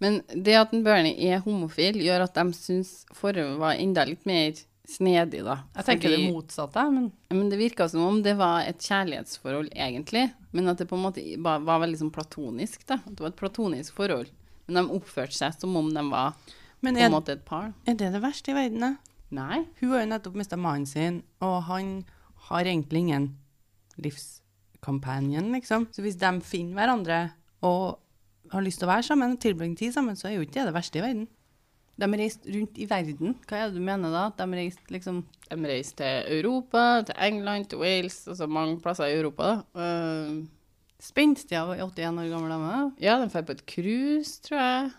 Men 0.00 0.20
det 0.32 0.56
at 0.56 0.74
en 0.74 0.82
Bernie 0.84 1.30
er 1.30 1.42
homofil, 1.44 2.00
gjør 2.00 2.24
at 2.24 2.38
de 2.38 2.56
syns 2.56 2.92
forholdet 3.12 3.60
var 3.60 3.78
enda 3.78 4.06
litt 4.08 4.26
mer 4.28 4.56
snedig, 4.90 5.42
da. 5.46 5.58
Jeg 5.76 5.84
tenker 5.86 6.08
Fordi- 6.10 6.26
det 6.26 6.32
motsatte, 6.34 6.84
men 6.92 7.12
Men 7.30 7.48
det 7.50 7.58
virka 7.58 7.88
som 7.88 8.00
om 8.06 8.22
det 8.22 8.36
var 8.36 8.62
et 8.66 8.78
kjærlighetsforhold, 8.78 9.70
egentlig. 9.74 10.32
Men 10.52 10.68
at 10.68 10.78
det 10.78 10.88
på 10.88 10.96
en 10.98 11.04
måte 11.04 11.22
var, 11.42 11.60
var 11.60 11.80
veldig 11.80 11.98
sånn 12.00 12.10
platonisk, 12.12 12.84
da. 12.86 12.94
At 12.94 13.14
det 13.14 13.20
var 13.20 13.28
et 13.28 13.36
platonisk 13.36 13.92
forhold. 13.94 14.28
Men 14.66 14.86
de 14.86 14.92
oppførte 14.98 15.32
seg 15.34 15.54
som 15.60 15.76
om 15.76 15.88
de 15.92 16.02
var 16.10 16.34
Men 16.82 16.94
på 16.94 17.00
en 17.00 17.12
måte 17.12 17.30
et 17.32 17.44
par. 17.44 17.72
er 17.86 17.94
det 17.94 18.12
det 18.12 18.22
verste 18.22 18.50
i 18.50 18.54
verden? 18.54 18.80
da? 18.80 18.96
Nei. 19.32 19.64
Hun 19.80 19.90
har 19.90 20.00
jo 20.00 20.06
nettopp 20.10 20.34
mista 20.34 20.56
mannen 20.56 20.86
sin, 20.86 21.22
og 21.40 21.62
han 21.64 22.04
har 22.48 22.64
egentlig 22.64 22.98
ingen 22.98 23.36
livscompanion, 23.98 25.52
liksom. 25.52 25.86
Så 25.94 26.02
hvis 26.04 26.16
de 26.18 26.40
finner 26.40 26.74
hverandre 26.78 27.18
og 27.62 27.98
har 28.50 28.62
lyst 28.64 28.80
til 28.80 28.88
å 28.88 28.92
være 28.94 29.06
sammen 29.06 29.32
og 29.36 29.40
tilbringe 29.42 29.76
tid 29.78 29.94
sammen, 29.94 30.16
så 30.18 30.28
er 30.30 30.36
jo 30.38 30.44
ikke 30.46 30.60
det 30.60 30.66
det 30.70 30.74
verste 30.74 30.98
i 30.98 31.04
verden. 31.04 31.28
De 32.00 32.08
reiste 32.16 32.52
rundt 32.54 32.78
i 32.80 32.86
verden. 32.88 33.34
Hva 33.48 33.58
er 33.58 33.68
det 33.68 33.76
du 33.76 33.84
mener 33.84 34.14
da? 34.14 34.28
De 34.38 34.46
reiste 34.56 34.94
liksom 34.94 35.20
De 35.50 35.58
reiste 35.68 36.00
til 36.00 36.38
Europa, 36.38 37.02
til 37.08 37.18
England, 37.26 37.68
til 37.70 37.82
Wales, 37.82 38.22
altså 38.30 38.48
mange 38.48 38.78
plasser 38.80 39.10
i 39.10 39.18
Europa, 39.18 39.50
da. 39.50 39.60
Uh, 39.74 40.40
Spenstige 41.00 41.62
og 41.64 41.78
81 41.80 42.18
år 42.20 42.28
gamle 42.28 42.52
damer? 42.52 42.90
ja, 43.00 43.16
de 43.16 43.28
drar 43.32 43.46
på 43.48 43.54
et 43.56 43.64
cruise, 43.64 44.40
tror 44.44 44.58
jeg. 44.60 44.90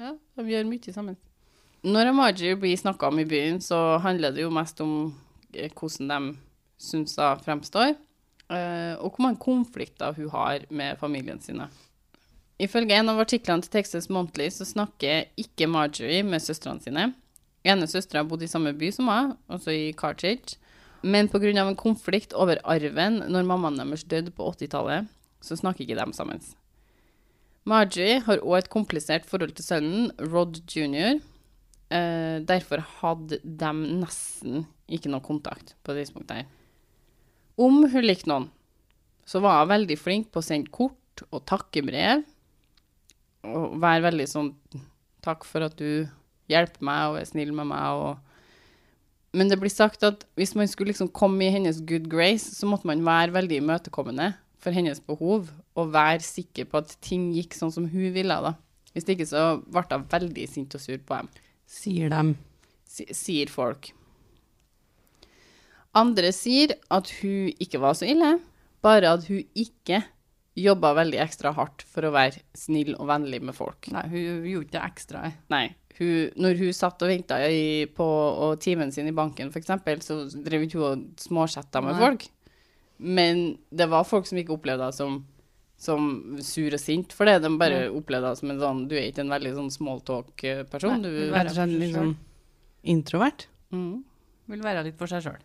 Ja, 0.00 0.12
de 0.36 0.44
gjør 0.52 0.68
mye 0.68 0.92
sammen. 0.92 1.16
Når 1.80 2.12
Margie 2.12 2.56
blir 2.60 2.76
snakka 2.76 3.08
om 3.08 3.22
i 3.22 3.24
byen, 3.24 3.60
så 3.60 3.96
handler 4.04 4.34
det 4.36 4.44
jo 4.44 4.52
mest 4.52 4.80
om 4.84 5.14
eh, 5.54 5.70
hvordan 5.72 6.10
de 6.10 6.36
syns 6.80 7.16
hun 7.16 7.40
fremstår, 7.44 7.94
uh, 8.52 9.00
og 9.00 9.14
hvor 9.14 9.24
mange 9.24 9.40
konflikter 9.40 10.12
hun 10.16 10.28
har 10.28 10.66
med 10.68 11.00
familien 11.00 11.40
sine. 11.40 11.70
Ifølge 12.60 12.98
en 12.98 13.08
av 13.08 13.20
artiklene 13.22 13.64
til 13.64 13.72
Texas 13.78 14.10
Monthly 14.12 14.50
så 14.52 14.66
snakker 14.68 15.30
ikke 15.40 15.68
Marjorie 15.70 16.24
med 16.26 16.42
søstrene 16.44 16.82
sine. 16.84 17.06
Ene 17.64 17.88
søstera 17.88 18.24
bodde 18.24 18.44
i 18.44 18.50
samme 18.52 18.72
by 18.76 18.90
som 18.92 19.08
henne, 19.08 19.36
altså 19.48 19.72
i 19.72 19.92
Cartridge. 19.96 20.58
Men 21.02 21.28
pga. 21.32 21.48
en 21.56 21.76
konflikt 21.76 22.34
over 22.36 22.60
arven 22.64 23.22
når 23.28 23.48
mammaen 23.48 23.80
deres 23.80 24.04
døde 24.04 24.30
på 24.30 24.52
80-tallet, 24.52 25.08
så 25.40 25.56
snakker 25.56 25.84
ikke 25.84 25.96
de 25.96 26.12
sammen. 26.12 26.40
Marjorie 27.64 28.20
har 28.20 28.40
òg 28.44 28.58
et 28.58 28.72
komplisert 28.72 29.26
forhold 29.28 29.52
til 29.56 29.64
sønnen, 29.64 30.10
Rod 30.18 30.60
jr. 30.68 31.20
Eh, 31.90 32.38
derfor 32.44 32.84
hadde 33.00 33.40
de 33.42 33.72
nesten 34.00 34.66
ikke 34.88 35.10
noe 35.12 35.24
kontakt 35.24 35.74
på 35.82 35.92
det 35.92 36.06
tidspunktet. 36.06 36.36
her. 36.36 36.46
Om 37.58 37.84
hun 37.92 38.04
likte 38.04 38.28
noen, 38.28 38.50
så 39.24 39.40
var 39.40 39.60
hun 39.62 39.72
veldig 39.72 39.96
flink 39.98 40.30
på 40.32 40.40
å 40.40 40.44
sende 40.44 40.72
kort 40.72 41.24
og 41.30 41.44
takkebrev. 41.46 42.24
Og 43.48 43.78
være 43.80 44.02
veldig 44.10 44.26
sånn 44.28 44.50
Takk 45.24 45.44
for 45.44 45.60
at 45.66 45.74
du 45.76 46.08
hjelper 46.48 46.80
meg 46.84 47.10
og 47.10 47.18
er 47.20 47.26
snill 47.28 47.50
med 47.52 47.66
meg. 47.68 47.82
Og 47.92 49.36
Men 49.36 49.48
det 49.52 49.58
blir 49.60 49.70
sagt 49.72 50.02
at 50.02 50.24
hvis 50.36 50.54
man 50.56 50.66
skulle 50.68 50.90
liksom 50.94 51.10
komme 51.12 51.44
i 51.44 51.50
hennes 51.52 51.80
good 51.86 52.08
grace, 52.10 52.54
så 52.56 52.66
måtte 52.66 52.88
man 52.88 53.04
være 53.04 53.32
veldig 53.36 53.58
imøtekommende 53.60 54.30
for 54.60 54.72
hennes 54.76 54.98
behov, 55.00 55.46
og 55.76 55.92
være 55.92 56.20
sikker 56.20 56.66
på 56.68 56.80
at 56.82 56.96
ting 57.00 57.30
gikk 57.32 57.54
sånn 57.56 57.70
som 57.72 57.86
hun 57.88 58.10
ville. 58.12 58.34
da. 58.42 58.54
Hvis 58.92 59.06
ikke 59.08 59.24
så 59.28 59.62
ble 59.64 59.84
hun 59.92 60.04
veldig 60.10 60.48
sint 60.48 60.74
og 60.74 60.80
sur 60.80 60.98
på 60.98 61.16
dem 61.20 61.28
Sier 61.66 62.08
dem. 62.10 62.34
si- 62.84 63.06
sier 63.14 63.46
folk. 63.48 63.92
Andre 65.94 66.30
sier 66.34 66.74
at 66.90 67.08
hun 67.20 67.50
ikke 67.60 67.80
var 67.82 67.94
så 67.98 68.06
ille, 68.10 68.38
bare 68.82 69.10
at 69.14 69.24
hun 69.28 69.42
ikke 69.58 70.02
jobba 70.58 70.94
veldig 70.98 71.20
ekstra 71.22 71.52
hardt 71.56 71.84
for 71.86 72.06
å 72.06 72.12
være 72.14 72.42
snill 72.58 72.94
og 72.96 73.06
vennlig 73.10 73.40
med 73.46 73.56
folk. 73.56 73.90
Nei, 73.94 74.06
hun 74.10 74.48
gjorde 74.50 74.68
ikke 74.68 74.82
ekstra. 74.88 75.22
Nei. 75.52 75.66
Hun, 76.00 76.30
når 76.40 76.60
hun 76.60 76.72
satt 76.76 77.02
og 77.04 77.10
venta 77.10 77.38
på 77.96 78.06
og 78.06 78.60
timen 78.62 78.92
sin 78.94 79.10
i 79.10 79.14
banken, 79.16 79.50
f.eks., 79.52 80.06
så 80.06 80.22
drev 80.42 80.64
ikke 80.66 80.80
hun 80.80 80.86
og 80.88 81.20
småsjetta 81.20 81.82
med 81.84 81.96
Nei. 81.96 82.00
folk. 82.04 82.26
Men 83.00 83.44
det 83.72 83.88
var 83.90 84.08
folk 84.08 84.28
som 84.28 84.40
ikke 84.40 84.56
opplevde 84.56 84.88
henne 84.88 84.96
som, 84.96 85.20
som 85.80 86.08
sur 86.44 86.74
og 86.76 86.82
sint 86.82 87.14
for 87.16 87.28
det. 87.28 87.38
De 87.44 87.52
bare 87.60 87.86
opplevde 87.88 88.32
henne 88.32 88.40
som 88.40 88.52
en 88.52 88.60
sånn 88.60 88.82
Du 88.90 88.96
er 88.98 89.08
ikke 89.08 89.24
en 89.24 89.32
veldig 89.32 89.54
sånn 89.56 89.70
smalltalk-person. 89.76 90.98
Nei, 90.98 91.04
Du 91.06 91.14
vil 91.16 91.32
være 91.32 91.52
og 91.52 91.56
slett 91.56 91.76
litt 91.80 91.96
sånn 91.96 92.16
introvert. 92.96 93.46
Mm. 93.72 94.02
Vil 94.50 94.64
være 94.66 94.84
litt 94.88 94.98
for 95.00 95.10
seg 95.10 95.24
sjøl. 95.24 95.40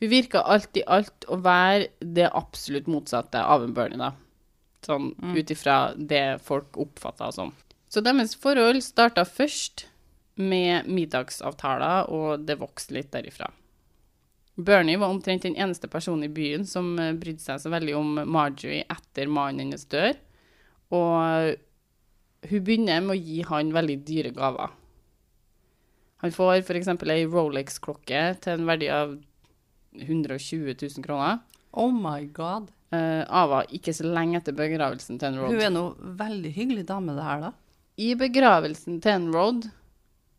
Hun 0.00 0.08
virka 0.08 0.40
alt 0.48 0.76
i 0.80 0.84
alt 0.88 1.26
å 1.28 1.36
være 1.44 1.90
det 2.00 2.30
absolutt 2.32 2.88
motsatte 2.88 3.42
av 3.44 3.64
en 3.66 3.74
Bernie, 3.76 4.00
da. 4.00 4.14
Sånn 4.86 5.12
ut 5.36 5.50
ifra 5.52 5.92
det 5.96 6.40
folk 6.44 6.78
oppfatta 6.80 7.28
som. 7.36 7.52
Så 7.92 8.00
deres 8.00 8.32
forhold 8.38 8.80
starta 8.86 9.26
først 9.28 9.84
med 10.40 10.88
middagsavtaler, 10.88 12.08
og 12.08 12.46
det 12.48 12.56
vokste 12.62 12.96
litt 12.96 13.10
derifra. 13.12 13.50
Bernie 14.60 14.98
var 15.00 15.12
omtrent 15.12 15.44
den 15.44 15.56
eneste 15.56 15.88
personen 15.88 16.28
i 16.28 16.32
byen 16.32 16.66
som 16.68 16.92
eh, 17.00 17.14
brydde 17.16 17.44
seg 17.44 17.60
så 17.62 17.72
veldig 17.72 17.94
om 17.96 18.20
Marjorie 18.28 18.84
etter 18.92 19.30
mannen 19.30 19.66
hennes 19.66 19.86
dør. 19.90 20.14
Og 20.96 21.56
hun 22.50 22.64
begynner 22.66 23.02
med 23.04 23.14
å 23.14 23.20
gi 23.20 23.40
han 23.46 23.72
veldig 23.74 23.98
dyre 24.08 24.32
gaver. 24.36 24.72
Han 26.20 26.34
får 26.34 26.60
f.eks. 26.60 26.90
ei 27.08 27.24
Rolex-klokke 27.28 28.24
til 28.44 28.58
en 28.58 28.68
verdi 28.68 28.90
av 28.92 29.14
120 29.96 30.74
000 30.74 31.04
kroner. 31.04 31.40
Oh 31.72 31.90
my 31.94 32.24
god. 32.34 32.70
Uh, 32.90 33.22
Ava 33.30 33.62
ikke 33.70 33.94
så 33.94 34.08
lenge 34.08 34.40
etter 34.40 34.54
begravelsen 34.56 35.20
til 35.20 35.30
en 35.30 35.44
Hun 35.44 35.60
er 35.62 35.70
nå 35.70 35.84
veldig 36.18 36.50
hyggelig 36.56 36.88
dame, 36.88 37.14
det 37.14 37.26
her, 37.26 37.44
da. 37.44 37.52
I 38.00 38.14
begravelsen 38.18 38.98
til 39.02 39.12
en 39.12 39.28
Rod 39.34 39.68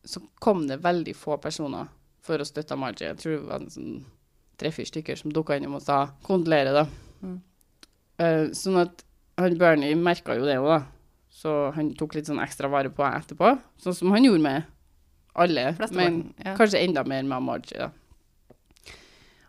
så 0.03 0.19
kom 0.41 0.65
det 0.67 0.81
veldig 0.83 1.13
få 1.15 1.37
personer 1.39 1.91
for 2.25 2.41
å 2.41 2.47
støtte 2.47 2.77
Margie. 2.79 3.11
Jeg 3.11 3.19
tror 3.21 3.37
det 3.37 3.47
var 3.47 3.61
en 3.61 3.71
sånn 3.71 4.01
tre-fire 4.61 4.89
stykker 4.89 5.17
som 5.17 5.33
dukka 5.33 5.57
innom 5.57 5.77
og 5.79 5.85
sa 5.85 6.03
kondolerer, 6.25 6.81
da. 6.81 7.21
Mm. 7.21 7.37
Uh, 8.21 8.45
sånn 8.57 8.81
at 8.81 9.05
han 9.39 9.55
Bernie 9.61 9.95
merka 9.97 10.35
jo 10.37 10.45
det 10.49 10.59
òg, 10.59 10.69
da. 10.73 10.81
Så 11.31 11.55
han 11.77 11.93
tok 11.97 12.17
litt 12.17 12.27
sånn 12.27 12.41
ekstra 12.43 12.69
vare 12.69 12.91
på 12.93 13.05
henne 13.05 13.23
etterpå. 13.23 13.55
Sånn 13.81 13.95
som 13.97 14.11
han 14.13 14.27
gjorde 14.27 14.43
med 14.43 14.67
alle, 15.39 15.69
men 15.71 15.77
Flesteparten, 15.79 16.21
ja. 16.43 16.53
kanskje 16.59 16.83
enda 16.83 17.05
mer 17.07 17.23
med 17.23 17.47
Margie, 17.47 17.79
da. 17.79 17.93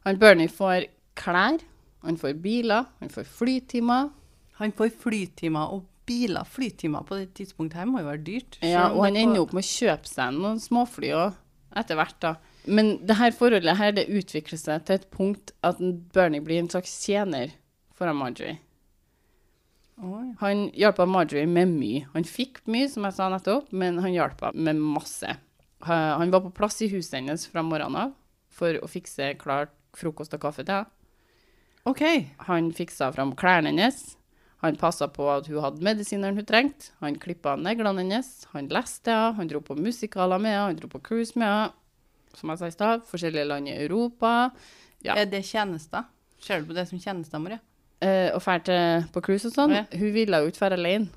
Han 0.06 0.18
Bernie 0.18 0.50
får 0.50 0.88
klær, 1.18 1.62
han 2.02 2.18
får 2.18 2.34
biler, 2.42 2.88
han 2.98 3.10
får 3.12 3.28
flytimer. 3.38 4.10
Han 4.58 4.72
får 4.74 4.90
flytimer 5.02 5.74
og 5.74 5.84
biler. 6.06 6.46
Flytimer 6.48 7.06
på 7.06 7.20
det 7.20 7.28
tidspunktet 7.38 7.78
her 7.78 7.88
må 7.88 8.02
jo 8.02 8.10
være 8.10 8.24
dyrt. 8.26 8.58
Ja, 8.66 8.88
og 8.90 9.04
han 9.06 9.18
ender 9.18 9.44
opp 9.44 9.54
med 9.54 9.64
å 9.64 9.70
kjøpe 9.70 10.10
seg 10.10 10.34
noen 10.36 10.58
småfly 10.62 11.12
òg, 11.16 11.38
etter 11.78 11.98
hvert, 11.98 12.18
da. 12.22 12.34
Men 12.66 12.96
det 13.06 13.16
her 13.18 13.34
forholdet 13.34 13.78
her, 13.78 13.94
det 13.96 14.10
utvikler 14.10 14.60
seg 14.60 14.84
til 14.86 14.98
et 14.98 15.08
punkt 15.14 15.54
at 15.66 15.80
Bernie 16.14 16.42
blir 16.44 16.60
en 16.62 16.70
slags 16.70 16.92
tjener 17.02 17.54
for 17.96 18.10
Marjorie. 18.14 18.58
Han 20.42 20.64
hjalp 20.74 20.98
Marjorie 21.06 21.46
med 21.46 21.70
mye. 21.76 22.06
Han 22.16 22.26
fikk 22.26 22.62
mye, 22.70 22.88
som 22.90 23.06
jeg 23.06 23.16
sa 23.18 23.28
nettopp, 23.30 23.70
men 23.70 24.00
han 24.02 24.14
hjalp 24.14 24.42
henne 24.42 24.66
med 24.66 24.82
masse. 24.98 25.36
Han 25.86 26.34
var 26.34 26.42
på 26.44 26.54
plass 26.54 26.80
i 26.82 26.90
huset 26.90 27.20
hennes 27.20 27.46
fra 27.50 27.62
morgenen 27.66 27.98
av 28.08 28.18
for 28.52 28.76
å 28.82 28.90
fikse 28.90 29.32
klart 29.40 29.72
frokost 29.96 30.34
og 30.36 30.42
kaffe 30.42 30.64
til. 30.66 30.88
OK. 31.88 32.02
Han 32.48 32.70
fiksa 32.76 33.10
fram 33.14 33.34
klærne 33.38 33.72
hennes. 33.72 34.16
Han 34.62 34.76
passa 34.78 35.08
på 35.10 35.26
at 35.32 35.48
hun 35.50 35.58
hadde 35.64 35.82
medisinene 35.82 36.38
hun 36.38 36.46
trengte. 36.46 36.92
Han 37.02 37.18
klippa 37.18 37.56
neglene 37.58 38.04
hennes. 38.04 38.30
Han 38.52 38.70
leste 38.70 39.10
henne. 39.10 39.34
Han 39.40 39.50
dro 39.50 39.62
på 39.64 39.76
musikaler 39.78 40.38
med 40.38 40.54
henne. 40.54 40.68
Han 40.70 40.78
dro 40.78 40.92
på 40.92 41.02
cruise 41.10 41.38
med 41.38 41.48
henne. 41.48 41.72
Som 42.32 42.48
jeg 42.48 42.62
sa 42.62 42.68
i 42.70 42.72
stad, 42.72 43.02
forskjellige 43.04 43.44
land 43.44 43.68
i 43.68 43.74
Europa. 43.84 44.50
Ja. 45.04 45.18
Er 45.18 45.26
det 45.28 45.42
tjenester? 45.44 46.06
Ser 46.40 46.62
du 46.62 46.70
på 46.70 46.76
det 46.76 46.86
som 46.88 47.00
tjenester, 47.02 47.42
Marie? 47.42 47.58
Eh, 48.02 48.30
og 48.34 48.40
dra 48.42 48.78
på 49.12 49.20
cruise 49.26 49.50
og 49.50 49.54
sånn. 49.54 49.74
Ja. 49.76 49.82
Hun 49.92 50.14
ville 50.14 50.40
jo 50.40 50.48
ikke 50.48 50.62
dra 50.62 50.78
alene, 50.78 51.10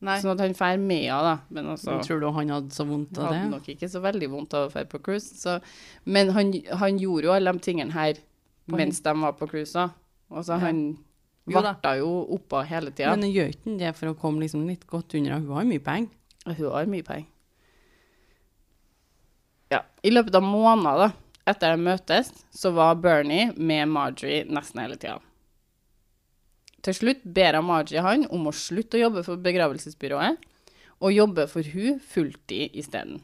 Nei. 0.00 0.16
sånn 0.22 0.32
at 0.32 0.40
han 0.40 0.52
drar 0.56 0.78
med 0.80 1.02
henne, 1.04 1.22
da. 1.26 1.34
Men 1.50 1.66
altså 1.74 1.90
Men 1.92 2.04
tror 2.06 2.20
du 2.20 2.30
han 2.32 2.48
hadde 2.48 2.70
så 2.72 2.86
vondt 2.88 3.18
av 3.18 3.28
det? 3.32 3.38
hadde 3.38 3.50
nok 3.50 3.66
ikke 3.68 3.88
så 3.92 4.00
veldig 4.00 4.30
vondt 4.32 4.54
av 4.54 4.68
å 4.68 4.72
dra 4.72 4.84
på 4.88 5.00
cruise. 5.04 5.34
Så. 5.36 5.58
Men 6.06 6.30
han, 6.36 6.52
han 6.80 6.98
gjorde 6.98 7.24
jo 7.28 7.32
alle 7.36 7.52
de 7.52 7.58
tingene 7.66 7.92
her 7.92 8.14
På 8.70 8.76
mens 8.78 9.00
de 9.02 9.12
var 9.20 9.32
på 9.36 9.48
cruise. 9.50 9.74
Altså, 10.30 10.52
Ja. 10.54 10.58
han 10.58 10.98
Jo 11.50 11.58
varta 11.60 11.96
jo 11.98 12.08
oppå 12.36 12.62
hele 12.64 12.90
tida. 12.92 13.10
Men 13.16 13.28
gjør 13.32 13.48
ikke 13.50 13.64
han 13.66 13.78
det 13.78 13.94
for 13.96 14.06
å 14.12 14.14
komme 14.16 14.40
liksom 14.40 14.66
litt 14.68 14.86
godt 14.86 15.14
unna? 15.18 15.38
Hun 15.40 15.48
har 15.56 15.64
mye 15.64 15.80
penger. 15.82 16.08
Hun 16.46 16.70
har 16.70 16.86
mye 16.86 17.02
penger. 17.02 17.26
Ja. 19.70 19.82
I 20.02 20.10
løpet 20.10 20.34
av 20.34 20.42
måneder 20.42 20.98
da, 20.98 21.10
etter 21.50 21.74
de 21.76 21.82
møtes, 21.82 22.30
så 22.54 22.72
var 22.74 22.94
Bernie 23.02 23.52
med 23.56 23.88
Marjorie 23.88 24.44
nesten 24.48 24.80
hele 24.82 24.96
tida. 24.96 25.18
Til 26.84 26.96
slutt 26.96 27.24
ber 27.24 27.58
han 27.58 27.68
han 28.04 28.26
om 28.32 28.48
å 28.48 28.56
slutte 28.56 28.96
å 28.96 29.04
jobbe 29.04 29.24
for 29.26 29.40
begravelsesbyrået, 29.42 30.38
og 31.00 31.14
jobbe 31.16 31.46
for 31.48 31.64
hun 31.64 32.00
fulltid 32.00 32.76
isteden. 32.76 33.20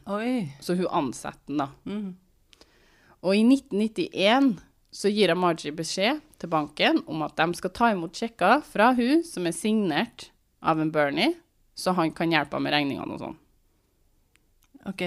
Så 0.65 0.77
hun 0.77 0.89
ansetter 0.89 1.45
den, 1.49 1.61
da. 1.61 1.69
Mm. 1.85 2.17
Og 3.27 3.37
i 3.37 3.43
1991 3.45 4.55
så 4.97 5.11
gir 5.13 5.33
han 5.33 5.43
beskjed 5.77 6.21
til 6.41 6.53
banken 6.53 7.03
om 7.07 7.25
at 7.27 7.37
de 7.37 7.59
skal 7.59 7.73
ta 7.77 7.91
imot 7.93 8.17
sjekker 8.17 8.63
fra 8.65 8.93
hun 8.97 9.25
som 9.27 9.49
er 9.49 9.57
signert 9.57 10.31
av 10.61 10.81
en 10.81 10.93
Bernie, 10.93 11.35
så 11.77 11.93
han 11.97 12.13
kan 12.17 12.33
hjelpe 12.33 12.57
henne 12.57 12.69
med 12.69 12.77
regningene 12.77 13.17
og 13.17 13.21
sånn. 13.21 13.37
Ok, 14.87 15.03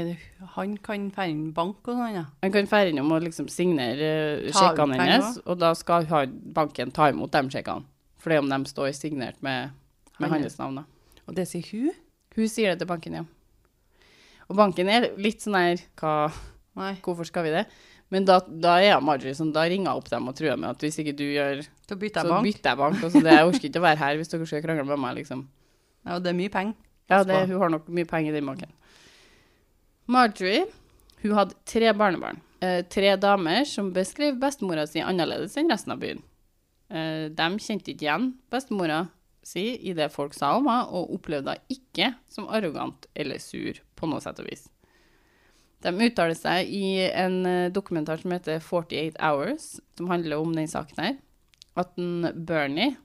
han 0.57 0.73
kan 0.83 1.05
fære 1.15 1.31
inn 1.31 1.53
bank 1.55 1.87
og 1.87 1.95
sånn, 1.95 2.17
ja. 2.17 2.25
Han 2.43 2.51
kan 2.53 2.67
fære 2.67 2.91
innom 2.91 3.13
og 3.15 3.23
liksom 3.23 3.47
signere 3.51 4.09
uh, 4.43 4.49
sjekkene 4.51 4.97
hennes, 4.99 5.39
og 5.45 5.61
da 5.61 5.71
skal 5.77 6.09
banken 6.55 6.91
ta 6.93 7.07
imot 7.13 7.33
de 7.33 7.55
sjekkene. 7.55 7.87
For 8.19 8.29
det 8.29 8.37
er 8.37 8.43
om 8.43 8.49
de 8.51 8.69
står 8.69 8.91
signert 8.97 9.41
med, 9.41 9.71
med 10.19 10.29
Han- 10.29 10.41
hans 10.43 10.57
navn. 10.59 10.75
da. 10.81 10.83
Og 11.27 11.35
det 11.35 11.47
sier 11.47 11.63
hun? 11.71 11.91
Hun 12.35 12.47
sier 12.51 12.71
det 12.73 12.79
til 12.83 12.87
banken, 12.89 13.13
ja. 13.19 13.23
Og 14.49 14.55
banken 14.57 14.89
er 14.89 15.11
litt 15.17 15.41
sånn 15.43 15.55
her 15.59 15.77
hva, 15.99 16.31
Nei. 16.79 16.93
Hvorfor 17.03 17.25
skal 17.27 17.43
vi 17.43 17.49
det? 17.51 17.65
Men 18.09 18.25
da, 18.25 18.39
da 18.39 18.77
er 18.81 19.01
Marjorie 19.03 19.35
sånn, 19.37 19.51
da 19.53 19.61
ringer 19.69 19.91
jeg 19.91 19.99
opp 19.99 20.07
dem 20.09 20.27
og 20.31 20.35
truer 20.37 20.55
med 20.57 20.69
at 20.71 20.79
hvis 20.85 20.97
ikke 21.01 21.15
du 21.17 21.25
gjør 21.27 21.59
Da 21.89 21.95
bytter 21.99 22.21
Så 22.21 22.25
jeg 22.25 22.31
bank. 22.33 22.45
bytter 22.47 22.69
jeg 22.71 22.77
bank. 22.79 23.03
Og 23.03 23.11
så 23.11 23.21
det, 23.21 23.33
jeg 23.35 23.45
orker 23.49 23.67
ikke 23.69 23.81
å 23.81 23.85
være 23.85 23.97
her 23.99 24.15
hvis 24.17 24.31
dere 24.31 24.47
skal 24.49 24.61
krangle 24.63 24.85
med 24.87 24.99
meg, 24.99 25.15
liksom. 25.19 25.43
Ja, 26.05 26.15
og 26.15 26.23
det 26.23 26.31
er 26.31 26.37
mye 26.39 26.49
penger. 26.53 26.75
Ja, 27.09 27.23
det, 27.23 27.37
hun 27.49 27.59
har 27.61 27.69
nok 27.73 27.87
mye 27.89 28.05
penger 28.09 28.31
i 28.31 28.35
den 28.39 28.45
banken. 28.49 28.71
Marjorie, 30.09 30.65
hun 31.21 31.35
hadde 31.37 31.55
tre 31.69 31.91
barnebarn. 31.93 32.39
Eh, 32.61 32.81
tre 32.91 33.13
damer 33.21 33.65
som 33.69 33.91
beskrev 33.93 34.39
bestemora 34.41 34.87
si 34.89 34.99
annerledes 35.03 35.55
enn 35.59 35.69
resten 35.71 35.93
av 35.93 35.99
byen. 36.01 36.21
Eh, 36.89 37.29
de 37.29 37.47
kjente 37.61 37.93
ikke 37.93 38.07
igjen 38.07 38.31
bestemora 38.51 39.05
si 39.45 39.71
i 39.87 39.93
det 39.97 40.09
folk 40.13 40.35
sa 40.35 40.55
om 40.57 40.67
henne, 40.69 40.89
og 40.89 41.13
opplevde 41.15 41.55
henne 41.55 41.77
ikke 41.77 42.11
som 42.31 42.49
arrogant 42.49 43.07
eller 43.15 43.41
sur 43.41 43.79
på 43.95 44.09
noe 44.09 44.21
sett 44.23 44.41
og 44.41 44.49
vis. 44.49 44.67
De 45.79 45.93
uttaler 45.95 46.35
seg 46.35 46.67
i 46.67 47.07
en 47.07 47.39
eh, 47.47 47.71
dokumentar 47.71 48.19
som 48.21 48.35
heter 48.35 48.59
48 48.59 49.15
Hours, 49.21 49.77
som 49.97 50.11
handler 50.11 50.41
om 50.41 50.51
den 50.57 50.67
saken 50.67 51.03
her, 51.03 51.15
at 51.79 51.95
Bernie, 51.95 52.97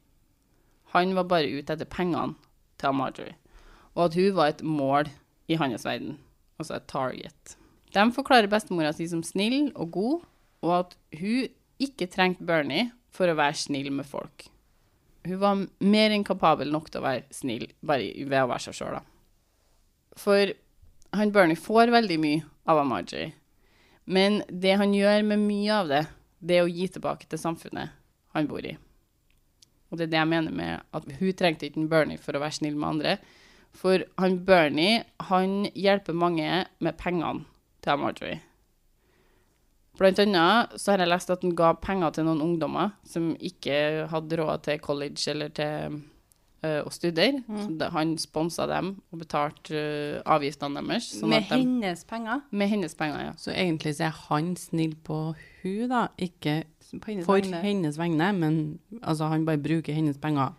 han 0.97 1.15
var 1.15 1.31
bare 1.31 1.51
ute 1.51 1.75
etter 1.75 1.89
pengene 1.91 2.35
til 2.81 2.95
Marjorie 2.97 3.39
og 3.95 4.09
at 4.09 4.17
hun 4.19 4.35
var 4.37 4.53
et 4.53 4.63
mål 4.63 5.11
i 5.51 5.59
hans 5.59 5.85
verden, 5.87 6.19
altså 6.59 6.79
et 6.79 6.89
target. 6.91 7.57
De 7.95 8.05
forklarer 8.15 8.51
bestemora 8.51 8.93
si 8.95 9.07
som 9.11 9.23
snill 9.23 9.71
og 9.75 9.93
god, 9.95 10.25
og 10.65 10.73
at 10.79 10.97
hun 11.19 11.47
ikke 11.83 12.09
trengte 12.11 12.47
Bernie 12.47 12.91
for 13.15 13.31
å 13.31 13.39
være 13.39 13.57
snill 13.59 13.91
med 13.95 14.09
folk. 14.09 14.49
Hun 15.25 15.41
var 15.41 15.63
mer 15.81 16.13
enn 16.13 16.27
kapabel 16.27 16.73
nok 16.73 16.91
til 16.91 17.01
å 17.01 17.07
være 17.07 17.25
snill 17.33 17.69
bare 17.81 18.11
ved 18.19 18.41
å 18.43 18.51
være 18.51 18.67
seg 18.67 18.79
sjøl, 18.79 18.99
da. 18.99 19.05
For 20.21 20.53
han 21.15 21.33
Bernie 21.35 21.59
får 21.59 21.95
veldig 21.95 22.19
mye 22.23 22.43
av 22.71 22.83
Marjorie, 22.87 23.33
men 24.05 24.43
det 24.49 24.77
han 24.81 24.93
gjør 24.95 25.25
med 25.31 25.43
mye 25.47 25.79
av 25.79 25.91
det, 25.91 26.03
det 26.45 26.59
er 26.59 26.67
å 26.67 26.71
gi 26.71 26.91
tilbake 26.93 27.29
til 27.31 27.41
samfunnet 27.41 27.95
han 28.35 28.51
bor 28.51 28.67
i. 28.67 28.75
Og 29.89 29.99
det 29.99 30.09
er 30.09 30.13
det 30.13 30.21
jeg 30.21 30.33
mener 30.33 30.55
med 30.59 30.83
at 30.93 31.09
hun 31.21 31.33
trengte 31.39 31.69
ikke 31.69 31.81
en 31.81 31.91
Bernie 31.91 32.21
for 32.21 32.37
å 32.37 32.43
være 32.43 32.59
snill 32.59 32.77
med 32.77 32.89
andre. 32.89 33.17
For 33.75 34.05
han 34.21 34.41
Bernie, 34.47 35.05
han 35.31 35.69
hjelper 35.73 36.19
mange 36.19 36.65
med 36.83 36.99
pengene 36.99 37.47
til 37.85 38.01
Marjorie. 38.03 38.41
Blant 39.99 40.19
annet 40.19 40.75
så 40.81 40.91
har 40.93 40.99
jeg 41.05 41.09
lest 41.13 41.31
at 41.31 41.43
han 41.47 41.55
ga 41.55 41.73
penger 41.79 42.11
til 42.17 42.25
noen 42.27 42.41
ungdommer 42.43 42.93
som 43.07 43.33
ikke 43.39 44.09
hadde 44.11 44.39
råd 44.41 44.63
til 44.67 44.81
college 44.83 45.23
eller 45.31 45.53
til 45.55 46.01
å 46.65 46.89
studere. 46.91 47.43
Så 47.61 47.69
det, 47.79 47.91
han 47.93 48.15
sponsa 48.19 48.65
dem 48.67 48.95
og 49.13 49.19
betalte 49.21 49.77
uh, 49.77 50.23
avgiftene 50.35 50.81
deres. 50.81 51.11
sånn 51.19 51.29
Med 51.29 51.43
at 51.45 51.51
de- 51.53 51.59
hennes 51.61 52.05
penger. 52.09 52.41
med 52.51 52.69
hennes 52.73 52.95
penger, 52.97 53.21
ja. 53.27 53.33
Så 53.37 53.53
egentlig 53.53 53.93
så 53.99 54.07
er 54.09 54.15
han 54.31 54.55
snill 54.57 54.95
på 55.05 55.19
hun 55.63 55.89
da, 55.93 56.07
ikke 56.17 56.65
hennes 57.05 57.27
for 57.27 57.37
vegne. 57.37 57.61
hennes 57.63 57.99
vegne, 58.01 58.33
men 58.39 58.79
altså 59.03 59.29
han 59.29 59.45
bare 59.45 59.61
bruker 59.61 59.93
hennes 59.93 60.17
penger. 60.19 60.55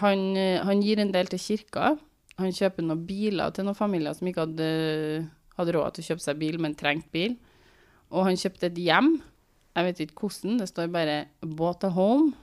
Han, 0.00 0.22
øh, 0.36 0.62
han 0.64 0.80
gir 0.82 1.00
en 1.02 1.10
del 1.12 1.26
til 1.26 1.38
kirka. 1.38 1.96
Han 2.38 2.50
kjøper 2.54 2.82
noen 2.86 3.04
biler 3.06 3.50
til 3.54 3.64
noen 3.66 3.76
familier 3.78 4.14
som 4.14 4.26
ikke 4.30 4.46
hadde, 4.46 5.28
hadde 5.58 5.74
råd 5.76 5.94
til 5.98 6.02
å 6.04 6.08
kjøpe 6.12 6.24
seg 6.24 6.38
bil, 6.38 6.58
men 6.62 6.74
trengte 6.78 7.10
bil. 7.14 7.36
Og 8.10 8.26
han 8.28 8.38
kjøpte 8.38 8.68
et 8.68 8.78
hjem. 8.78 9.16
Jeg 9.74 9.88
vet 9.88 10.00
ikke 10.04 10.26
hvordan, 10.26 10.58
det 10.58 10.68
står 10.68 10.92
bare 10.92 11.24
'bought 11.42 11.84
a 11.84 11.90
home' 11.90 12.34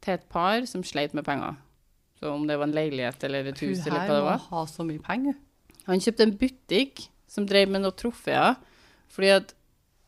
til 0.00 0.14
et 0.14 0.26
par 0.28 0.64
som 0.66 0.84
sleit 0.84 1.14
med 1.14 1.24
penger. 1.24 1.54
Så 2.18 2.26
om 2.32 2.46
det 2.46 2.58
var 2.58 2.68
en 2.68 2.74
leilighet 2.74 3.24
eller 3.24 3.48
et 3.48 3.60
hus 3.60 3.86
eller 3.86 4.00
her 4.00 4.08
hva 4.08 4.16
det 4.16 4.24
må 4.24 4.36
ha 4.50 4.66
så 4.66 4.84
mye 4.84 4.98
penger. 4.98 5.34
Han 5.86 6.00
kjøpte 6.00 6.22
en 6.22 6.36
butikk 6.36 7.08
som 7.30 7.46
drev 7.46 7.70
med 7.70 7.80
noen 7.80 7.96
trofeer, 7.96 8.58
fordi 9.08 9.28
at 9.28 9.54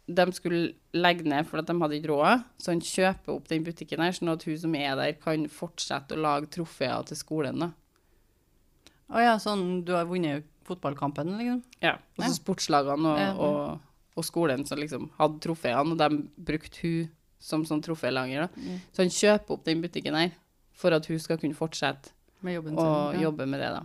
de 0.06 0.32
skulle 0.32 0.74
legge 0.92 1.24
ned 1.28 1.46
fordi 1.48 1.66
de 1.70 1.80
hadde 1.80 1.98
ikke 1.98 2.10
råd. 2.12 2.42
Så 2.58 2.74
han 2.74 2.82
kjøper 2.84 3.34
opp 3.34 3.48
den 3.48 3.64
butikken 3.64 4.02
her, 4.04 4.12
sånn 4.16 4.32
at 4.34 4.44
hun 4.44 4.58
som 4.58 4.74
er 4.78 4.96
der, 4.98 5.14
kan 5.22 5.46
fortsette 5.48 6.16
å 6.16 6.22
lage 6.22 6.50
trofeer 6.52 7.06
til 7.08 7.16
skolen. 7.16 7.64
da. 7.64 7.70
Å 9.12 9.24
ja, 9.24 9.38
sånn 9.40 9.82
du 9.86 9.94
har 9.96 10.08
vunnet 10.08 10.48
fotballkampen, 10.68 11.34
liksom? 11.38 11.62
Ja, 11.82 11.96
og 12.16 12.24
så 12.24 12.36
sportslagene 12.36 13.14
og, 13.32 13.40
og, 13.42 13.88
og 14.16 14.26
skolen 14.26 14.66
som 14.68 14.80
liksom 14.80 15.08
hadde 15.18 15.40
trofeene, 15.44 15.94
og 15.94 16.00
de 16.00 16.44
brukte 16.50 16.82
hun 16.84 17.10
som 17.42 17.64
sånn 17.66 17.82
trofélager. 17.82 18.50
Mm. 18.54 18.82
Så 18.94 19.04
han 19.04 19.12
kjøper 19.12 19.56
opp 19.56 19.64
den 19.66 19.82
butikken 19.82 20.18
her 20.18 20.34
for 20.78 20.94
at 20.94 21.08
hun 21.10 21.18
skal 21.22 21.40
kunne 21.40 21.58
fortsette 21.58 22.12
å 22.42 22.84
ja. 23.14 23.22
jobbe 23.22 23.46
med 23.46 23.62
det. 23.62 23.72
da. 23.74 23.82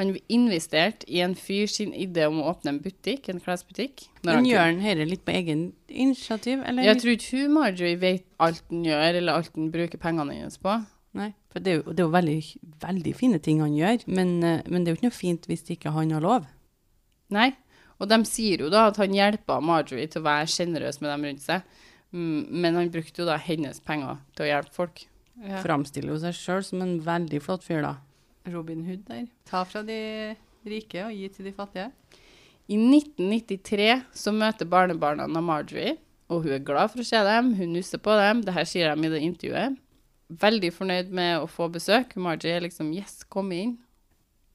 Han 0.00 0.14
investerte 0.32 1.04
i 1.12 1.20
en 1.20 1.34
fyr 1.36 1.68
sin 1.68 1.90
idé 1.92 2.24
om 2.28 2.38
å 2.40 2.46
åpne 2.54 2.72
en 2.74 2.78
butikk, 2.80 3.28
en 3.28 3.40
klesbutikk. 3.42 4.06
Men 4.24 4.38
han 4.38 4.48
gjør 4.48 4.62
han 4.64 4.80
dette 4.84 5.08
litt 5.10 5.24
på 5.26 5.34
egen 5.36 5.66
initiativ, 5.88 6.62
eller? 6.64 6.86
Jeg 6.88 7.02
tror 7.02 7.16
ikke 7.16 7.42
hun 7.42 7.52
Marjorie 7.58 8.00
vet 8.00 8.24
alt 8.40 8.62
han 8.72 8.86
gjør, 8.88 9.18
eller 9.20 9.36
alt 9.36 9.52
han 9.56 9.68
bruker 9.74 10.00
pengene 10.00 10.38
hennes 10.38 10.56
på. 10.62 10.78
Nei, 11.20 11.32
for 11.52 11.64
det 11.64 11.72
er 11.72 11.80
jo, 11.80 11.90
det 11.90 12.00
er 12.00 12.06
jo 12.06 12.14
veldig, 12.14 12.38
veldig 12.84 13.12
fine 13.18 13.40
ting 13.42 13.60
han 13.60 13.74
gjør, 13.74 14.06
men, 14.06 14.36
eh, 14.46 14.62
men 14.70 14.84
det 14.84 14.88
er 14.88 14.94
jo 14.94 15.00
ikke 15.00 15.10
noe 15.10 15.16
fint 15.16 15.48
hvis 15.50 15.66
ikke 15.74 15.92
han 15.92 16.14
har 16.14 16.24
lov. 16.24 16.46
Nei. 17.34 17.50
Og 18.00 18.08
de 18.08 18.18
sier 18.24 18.64
jo 18.64 18.72
da 18.72 18.86
at 18.88 18.98
han 19.00 19.14
hjelper 19.14 19.62
Marjorie 19.64 20.08
til 20.08 20.22
å 20.22 20.28
være 20.28 20.48
sjenerøs 20.48 21.02
med 21.02 21.12
dem 21.12 21.26
rundt 21.28 21.44
seg, 21.44 21.64
Mm, 22.12 22.46
men 22.50 22.74
han 22.74 22.90
brukte 22.90 23.22
jo 23.22 23.28
da 23.28 23.38
hennes 23.38 23.80
penger 23.86 24.18
til 24.34 24.46
å 24.46 24.50
hjelpe 24.50 24.74
folk. 24.74 25.04
Ja. 25.40 25.60
Framstiller 25.62 26.12
jo 26.12 26.20
seg 26.20 26.36
selv 26.36 26.66
som 26.66 26.82
en 26.84 26.98
veldig 27.04 27.40
flott 27.44 27.64
fyr 27.64 27.84
da. 27.86 27.94
Robin 28.50 28.82
Hood 28.88 29.06
der. 29.08 29.28
Ta 29.48 29.62
fra 29.68 29.82
de 29.86 30.00
rike 30.68 31.04
og 31.06 31.14
gi 31.14 31.28
til 31.32 31.48
de 31.48 31.54
fattige. 31.56 31.90
I 32.70 32.78
1993 32.78 33.92
så 34.14 34.32
møter 34.34 34.68
barnebarna 34.70 35.26
av 35.26 35.44
Marjorie, 35.44 35.96
og 36.30 36.44
hun 36.44 36.54
er 36.54 36.66
glad 36.66 36.92
for 36.92 37.02
å 37.02 37.06
se 37.06 37.18
dem, 37.26 37.54
hun 37.58 37.72
nusser 37.74 37.98
på 38.02 38.14
dem, 38.18 38.42
det 38.46 38.54
her 38.54 38.66
sier 38.68 38.92
de 38.92 39.06
i 39.08 39.10
det 39.10 39.22
intervjuet. 39.26 39.78
Veldig 40.40 40.70
fornøyd 40.76 41.08
med 41.14 41.40
å 41.40 41.48
få 41.50 41.66
besøk. 41.72 42.14
Marjorie 42.14 42.60
er 42.60 42.66
liksom, 42.68 42.92
yes, 42.94 43.24
kom 43.26 43.50
inn. 43.54 43.78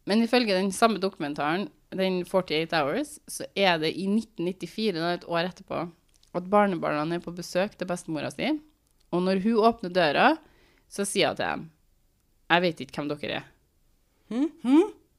Men 0.08 0.24
ifølge 0.24 0.56
den 0.56 0.72
samme 0.72 1.02
dokumentaren, 1.04 1.68
den 1.92 2.24
48 2.26 2.74
Hours, 2.82 3.20
så 3.28 3.46
er 3.56 3.78
det 3.80 3.94
i 3.96 4.08
1994, 4.08 4.94
da 4.98 5.14
et 5.14 5.28
år 5.30 5.50
etterpå, 5.52 5.84
at 6.36 6.50
barnebarna 6.52 7.06
er 7.16 7.20
på 7.24 7.32
besøk 7.36 7.78
til 7.78 7.88
bestemora 7.88 8.32
si, 8.34 8.50
og 9.14 9.22
når 9.24 9.42
hun 9.46 9.62
åpner 9.70 9.94
døra, 9.94 10.38
så 10.92 11.06
sier 11.08 11.30
hun 11.32 11.36
til 11.40 11.46
dem, 11.46 11.70
jeg 12.52 12.62
vet 12.66 12.82
ikke 12.86 13.00
hvem 13.02 13.10
dere 13.14 13.40
er. 13.42 13.46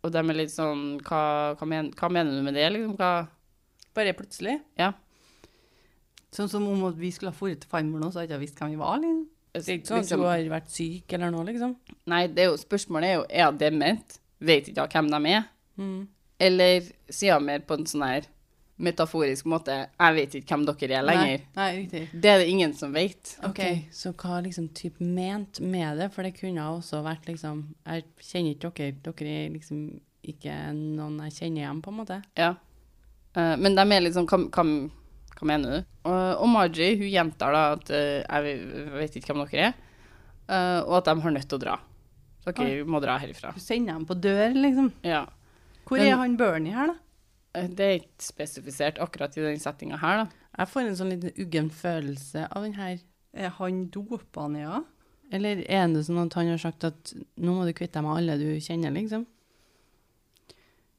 Og 0.05 0.13
de 0.13 0.19
er 0.21 0.37
litt 0.39 0.53
sånn, 0.53 1.01
hva, 1.07 1.55
hva, 1.59 1.67
men, 1.67 1.91
hva 1.97 2.11
mener 2.13 2.37
du 2.37 2.43
med 2.47 2.55
det, 2.55 2.69
liksom? 2.75 2.95
Hva, 2.99 3.27
Bare 3.97 4.13
plutselig. 4.13 4.59
ja. 4.77 4.93
Sånn 6.37 6.51
som 6.53 6.67
om 6.69 6.83
vi 6.99 7.09
skulle 7.15 7.31
ha 7.33 7.39
dratt 7.39 7.63
til 7.63 7.71
farmor 7.71 8.03
nå, 8.03 8.11
så 8.13 8.21
hadde 8.21 8.35
jeg 8.35 8.37
ikke 8.37 8.43
visst 8.45 8.59
hvem 8.61 8.75
vi 8.75 8.77
var. 8.77 8.99
Liksom. 9.01 9.23
Det 9.57 9.63
er 9.73 9.79
ikke 9.79 9.89
sånn 9.89 9.97
at 9.97 10.05
Liksom- 10.05 10.21
du 10.21 10.27
har 10.27 10.61
vært 10.61 10.69
syk 10.71 11.13
eller 11.17 11.31
noe, 11.31 11.45
liksom. 11.47 11.77
Nei, 12.07 12.27
det 12.27 12.39
er 12.45 12.51
jo, 12.51 12.57
spørsmålet 12.61 13.05
er 13.09 13.15
jo, 13.15 13.25
er 13.31 13.45
hun 13.47 13.57
dement? 13.59 14.19
Vet 14.41 14.69
ikke 14.69 14.87
hvem 14.93 15.09
de 15.09 15.31
er? 15.33 15.47
Mm. 15.79 16.09
Eller 16.39 16.89
sier 17.09 17.37
han 17.37 17.47
mer 17.47 17.63
på 17.65 17.79
en 17.79 17.87
sånn 17.89 18.05
her 18.07 18.27
metaforisk 18.77 19.47
måte, 19.49 19.75
jeg 19.89 20.17
vet 20.19 20.35
ikke 20.37 20.53
hvem 20.53 20.65
dere 20.69 20.99
er 20.99 21.05
lenger. 21.07 21.45
Nei, 21.47 21.53
nei, 21.57 21.69
riktig. 21.79 22.03
Det 22.13 22.29
er 22.29 22.43
det 22.43 22.49
ingen 22.53 22.75
som 22.77 22.93
vet. 22.93 23.33
Ok, 23.49 23.63
så 23.95 24.13
hva 24.13 24.43
liksom 24.45 24.69
typ 24.77 25.01
ment 25.01 25.63
med 25.65 25.97
det? 26.01 26.11
For 26.13 26.27
det 26.27 26.35
kunne 26.37 26.67
også 26.75 27.01
vært 27.07 27.25
liksom, 27.31 27.63
jeg 27.87 28.05
kjenner 28.21 28.53
ikke 28.53 28.73
dere, 28.77 28.99
dere 29.07 29.39
er 29.47 29.55
liksom 29.55 29.81
ikke 30.27 30.59
noen 30.77 31.23
jeg 31.27 31.37
kjenner 31.39 31.63
igjen 31.63 31.83
på 31.85 31.95
en 31.95 31.99
måte. 32.03 32.21
Ja. 32.37 32.53
Uh, 33.37 33.55
men 33.61 33.79
de 33.79 33.85
er 33.85 34.05
liksom 34.05 34.29
sånn, 34.29 34.49
hva, 34.53 34.67
hva, 34.67 35.33
hva 35.39 35.49
mener 35.49 35.73
du? 35.73 35.91
Og, 36.11 36.21
og 36.45 36.53
Margie 36.53 36.97
hun 37.01 37.09
gjentar 37.09 37.57
da 37.57 37.65
at 37.79 37.93
uh, 37.95 38.21
jeg 38.21 38.93
vet 38.97 39.19
ikke 39.21 39.33
hvem 39.33 39.45
dere 39.47 39.71
er, 39.71 39.83
eh, 40.49 40.81
og 40.85 40.99
at 41.01 41.09
de 41.09 41.17
har 41.25 41.37
nødt 41.39 41.49
til 41.49 41.59
å 41.59 41.65
dra. 41.65 41.81
Så 42.45 42.53
dere 42.55 42.85
må 42.87 43.01
dra 43.03 43.17
herifra. 43.23 43.57
Du 43.57 43.63
sender 43.63 43.97
dem 43.97 44.05
på 44.09 44.15
dør, 44.21 44.53
liksom. 44.55 44.93
Ja. 45.07 45.25
Hvor 45.87 45.99
Men- 45.99 46.07
er 46.13 46.17
han 46.17 46.37
Bernie 46.37 46.73
her, 46.75 46.87
da? 46.87 46.95
Eh, 47.55 47.69
Det 47.69 47.81
er 47.81 48.01
ikke 48.01 48.19
spesifisert 48.21 48.99
akkurat 48.99 49.37
i 49.37 49.41
den 49.41 49.59
settinga 49.59 49.99
her, 49.99 50.25
da. 50.25 50.31
Jeg 50.59 50.69
får 50.69 50.81
en 50.87 50.97
sånn 50.97 51.11
liten 51.13 51.33
uggen 51.39 51.71
følelse 51.71 52.49
av 52.51 52.63
den 52.63 52.73
her. 52.75 52.99
Er 53.35 53.49
han 53.51 53.87
dopa 53.89 54.49
ned, 54.51 54.63
ja? 54.63 54.83
Eller 55.33 55.63
er 55.69 55.87
det 55.93 56.05
sånn 56.07 56.25
at 56.27 56.35
han 56.35 56.49
har 56.49 56.59
sagt 56.59 56.85
at 56.85 57.13
nå 57.39 57.53
må 57.55 57.65
du 57.67 57.73
kvitte 57.73 57.93
deg 57.99 58.05
med 58.05 58.17
alle 58.17 58.39
du 58.39 58.61
kjenner, 58.61 58.93
liksom? 58.93 59.27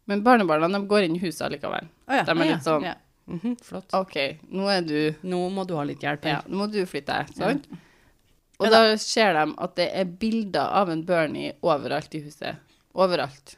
Men 0.07 0.23
barnebarna 0.23 0.69
de 0.71 0.87
går 0.87 1.03
inn 1.07 1.15
i 1.17 1.19
huset 1.19 1.51
likevel. 1.51 1.87
Oh, 2.07 2.15
ja. 2.15 2.23
De 2.23 2.31
er 2.31 2.45
litt 2.53 2.63
sånn 2.63 2.85
ja. 2.87 2.95
Mhm, 3.27 3.57
flott. 3.59 3.91
OK, 3.93 4.15
nå 4.55 4.69
er 4.71 4.81
du 4.87 5.15
Nå 5.27 5.49
må 5.51 5.65
du 5.67 5.75
ha 5.75 5.83
litt 5.83 5.99
hjelp 5.99 6.23
Ja, 6.29 6.41
nå 6.47 6.61
må 6.61 6.71
du 6.71 6.79
flytte 6.87 7.11
deg, 7.25 7.33
sant? 7.35 7.67
Og 8.57 8.71
da 8.71 8.95
ser 8.95 9.33
de 9.35 9.53
at 9.57 9.75
det 9.75 9.89
er 9.93 10.05
bilder 10.05 10.71
av 10.79 10.89
en 10.89 11.03
Bernie 11.05 11.53
overalt 11.61 12.15
i 12.15 12.21
huset. 12.23 12.55
Overalt. 12.95 13.57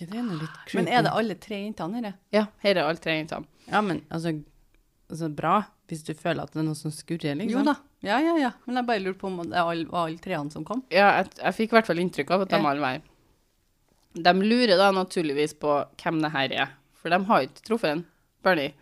Ok, 0.00 0.08
det 0.08 0.16
er 0.16 0.24
noe 0.24 0.38
litt 0.40 0.56
creepy. 0.64 0.78
Men 0.78 0.88
er 0.88 1.04
det 1.04 1.10
alle 1.12 1.34
tre 1.36 1.58
jentene 1.60 2.00
her? 2.00 2.14
Ja, 2.32 2.46
her 2.64 2.78
er 2.78 2.86
alle 2.86 3.02
tre 3.04 3.18
jentene. 3.18 3.48
Ja, 3.66 3.82
men 3.84 4.00
altså, 4.08 4.32
altså 5.10 5.28
bra, 5.36 5.58
hvis 5.90 6.04
du 6.06 6.14
føler 6.16 6.46
at 6.46 6.54
det 6.54 6.62
er 6.62 6.66
noe 6.70 6.78
som 6.78 6.94
skurrer, 6.94 7.36
liksom. 7.36 7.52
Jo 7.58 7.64
da. 7.66 7.76
Ja, 8.06 8.16
ja, 8.24 8.36
ja. 8.40 8.50
Men 8.64 8.80
jeg 8.80 8.88
bare 8.88 9.02
lurte 9.04 9.20
på 9.20 9.28
om 9.28 9.42
det 9.42 9.52
var 9.52 9.76
alle, 9.76 10.20
treene 10.24 10.54
som 10.54 10.64
kom. 10.64 10.80
Ja, 10.94 11.10
jeg, 11.18 11.34
jeg 11.42 11.56
fikk 11.58 11.74
i 11.74 11.78
hvert 11.78 11.90
fall 11.90 12.00
inntrykk 12.00 12.32
av 12.32 12.46
at 12.46 12.54
de 12.54 12.60
alle 12.62 12.80
var 12.80 13.02
De 14.24 14.32
lurer 14.40 14.80
da 14.80 14.88
naturligvis 14.96 15.52
på 15.60 15.76
hvem 16.00 16.22
det 16.24 16.32
her 16.32 16.56
er, 16.64 16.76
for 16.96 17.12
de 17.12 17.20
har 17.28 17.44
ikke 17.44 17.66
truffet 17.68 17.98
en 17.98 18.04
Bernie. 18.40 18.72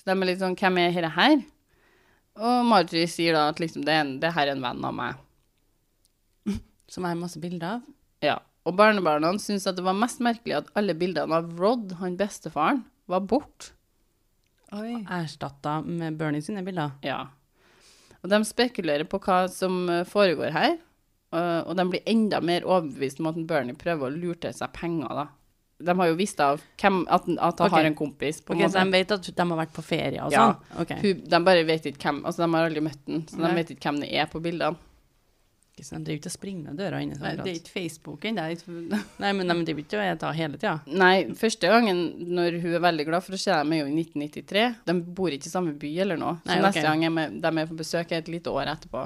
Så 0.00 0.08
de 0.08 0.16
er 0.16 0.30
litt 0.30 0.40
sånn 0.40 0.56
Hvem 0.56 0.80
er 0.80 0.96
dette 0.96 1.12
her? 1.18 1.42
Og 2.40 2.62
Marjorie 2.64 3.10
sier 3.12 3.36
da 3.36 3.50
at 3.52 3.60
liksom 3.60 3.84
det, 3.84 3.92
er 3.92 4.06
en, 4.06 4.14
det 4.22 4.32
her 4.32 4.48
er 4.48 4.56
en 4.56 4.64
venn 4.64 4.86
av 4.88 4.96
meg. 4.96 5.20
Som 6.88 7.04
jeg 7.04 7.12
har 7.12 7.20
masse 7.20 7.42
bilder 7.42 7.76
av. 7.76 7.90
Og 8.68 8.76
barnebarna 8.78 9.32
syntes 9.42 9.66
at 9.66 9.78
det 9.78 9.84
var 9.86 9.96
mest 9.98 10.20
merkelig 10.22 10.60
at 10.60 10.72
alle 10.78 10.94
bildene 10.94 11.34
av 11.34 11.50
Rod, 11.58 11.96
han 11.98 12.16
bestefaren, 12.18 12.84
var 13.10 13.24
borte. 13.26 13.72
Erstatta 15.10 15.80
med 15.84 16.16
Bernie 16.16 16.42
sine 16.44 16.62
bilder. 16.64 16.94
Ja. 17.04 17.26
Og 18.22 18.30
de 18.30 18.38
spekulerer 18.46 19.04
på 19.10 19.18
hva 19.20 19.44
som 19.50 19.82
eh, 19.90 20.04
foregår 20.08 20.54
her, 20.54 20.78
og- 21.32 21.68
og 21.68 21.76
de 21.76 21.88
blir 21.90 22.02
enda 22.06 22.40
mer 22.40 22.62
overbevist 22.62 23.20
om 23.20 23.26
at 23.26 23.46
Bernie 23.46 23.74
prøver 23.74 24.08
å 24.08 24.14
lure 24.14 24.38
til 24.40 24.52
seg 24.52 24.72
penger, 24.72 25.08
da. 25.08 25.26
De 25.82 25.96
har 25.98 26.06
jo 26.06 26.14
visst 26.14 26.38
av 26.40 26.60
hvem, 26.78 27.00
at, 27.10 27.22
at 27.26 27.58
han 27.58 27.66
okay. 27.66 27.70
har 27.74 27.84
en 27.88 27.94
kompis, 27.98 28.40
på 28.40 28.54
okay, 28.54 28.66
Ok, 28.66 28.70
så 28.70 28.84
de 28.84 28.92
vet 28.92 29.10
at 29.10 29.22
de 29.34 29.46
har 29.50 29.58
vært 29.58 29.72
på 29.74 29.82
ferie 29.82 30.22
og 30.22 30.30
sånn? 30.30 30.54
Ja. 30.54 30.80
Okay. 30.84 31.12
de 31.14 31.40
bare 31.42 31.64
vet 31.66 31.88
ikke 31.90 32.06
hvem, 32.06 32.20
altså 32.24 32.44
de 32.44 32.54
har 32.54 32.68
aldri 32.68 32.84
møtt 32.86 33.00
den, 33.06 33.24
så 33.26 33.42
de 33.42 33.54
vet 33.56 33.72
ikke 33.74 33.90
hvem 33.90 34.00
det 34.04 34.12
er 34.14 34.26
på 34.30 34.40
bildene. 34.44 34.76
Ikke 35.82 35.88
sant, 35.88 36.04
Driver 36.06 36.14
er 36.14 36.20
ikke 36.20 36.30
å 36.30 36.34
springe 36.36 36.62
ned 36.62 36.78
døra 36.78 36.98
inne. 37.02 37.16
Nei, 37.18 37.32
det 37.40 37.50
er 37.50 37.56
ikke 37.58 37.72
Facebooken, 37.74 38.36
det 38.38 38.42
er 38.44 38.92
Nei, 39.24 39.30
men 39.34 39.48
de 39.50 39.56
driver 39.66 39.82
ikke 39.82 40.02
og 40.12 40.20
tar 40.20 40.36
hele 40.38 40.60
tida. 40.60 40.74
Nei, 40.86 41.16
første 41.40 41.72
gangen 41.72 42.02
når 42.38 42.60
hun 42.62 42.76
er 42.78 42.84
veldig 42.84 43.06
glad 43.08 43.26
for 43.26 43.34
å 43.34 43.40
se 43.42 43.50
dem, 43.50 43.74
er 43.74 43.82
jo 43.82 43.88
i 43.90 43.96
1993. 44.04 44.62
De 44.86 44.94
bor 45.18 45.34
ikke 45.34 45.50
i 45.50 45.54
samme 45.56 45.74
by 45.82 45.90
eller 46.04 46.22
noe, 46.22 46.36
så 46.44 46.52
Nei, 46.52 46.60
ok. 46.60 46.68
neste 46.68 46.86
gang 46.86 47.16
med, 47.18 47.34
de 47.42 47.52
er 47.64 47.72
på 47.72 47.80
besøk 47.82 48.14
er 48.14 48.22
et 48.22 48.30
lite 48.30 48.54
år 48.54 48.70
etterpå. 48.76 49.02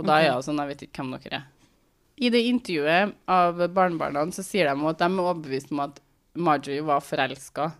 Og 0.00 0.10
da 0.10 0.18
er 0.18 0.26
jeg 0.32 0.48
sånn, 0.48 0.58
jeg 0.64 0.72
vet 0.72 0.84
ikke 0.88 1.04
hvem 1.04 1.14
dere 1.14 1.38
er. 1.38 1.48
I 2.20 2.34
det 2.34 2.44
intervjuet 2.50 3.16
av 3.30 3.66
barnebarna 3.70 4.26
så 4.34 4.42
sier 4.44 4.66
de 4.66 4.90
at 4.90 4.98
de 4.98 5.06
er 5.06 5.22
overbevist 5.28 5.70
om 5.70 5.86
at 5.86 6.02
Marjorie 6.34 6.82
var 6.90 7.06
forelska 7.06 7.70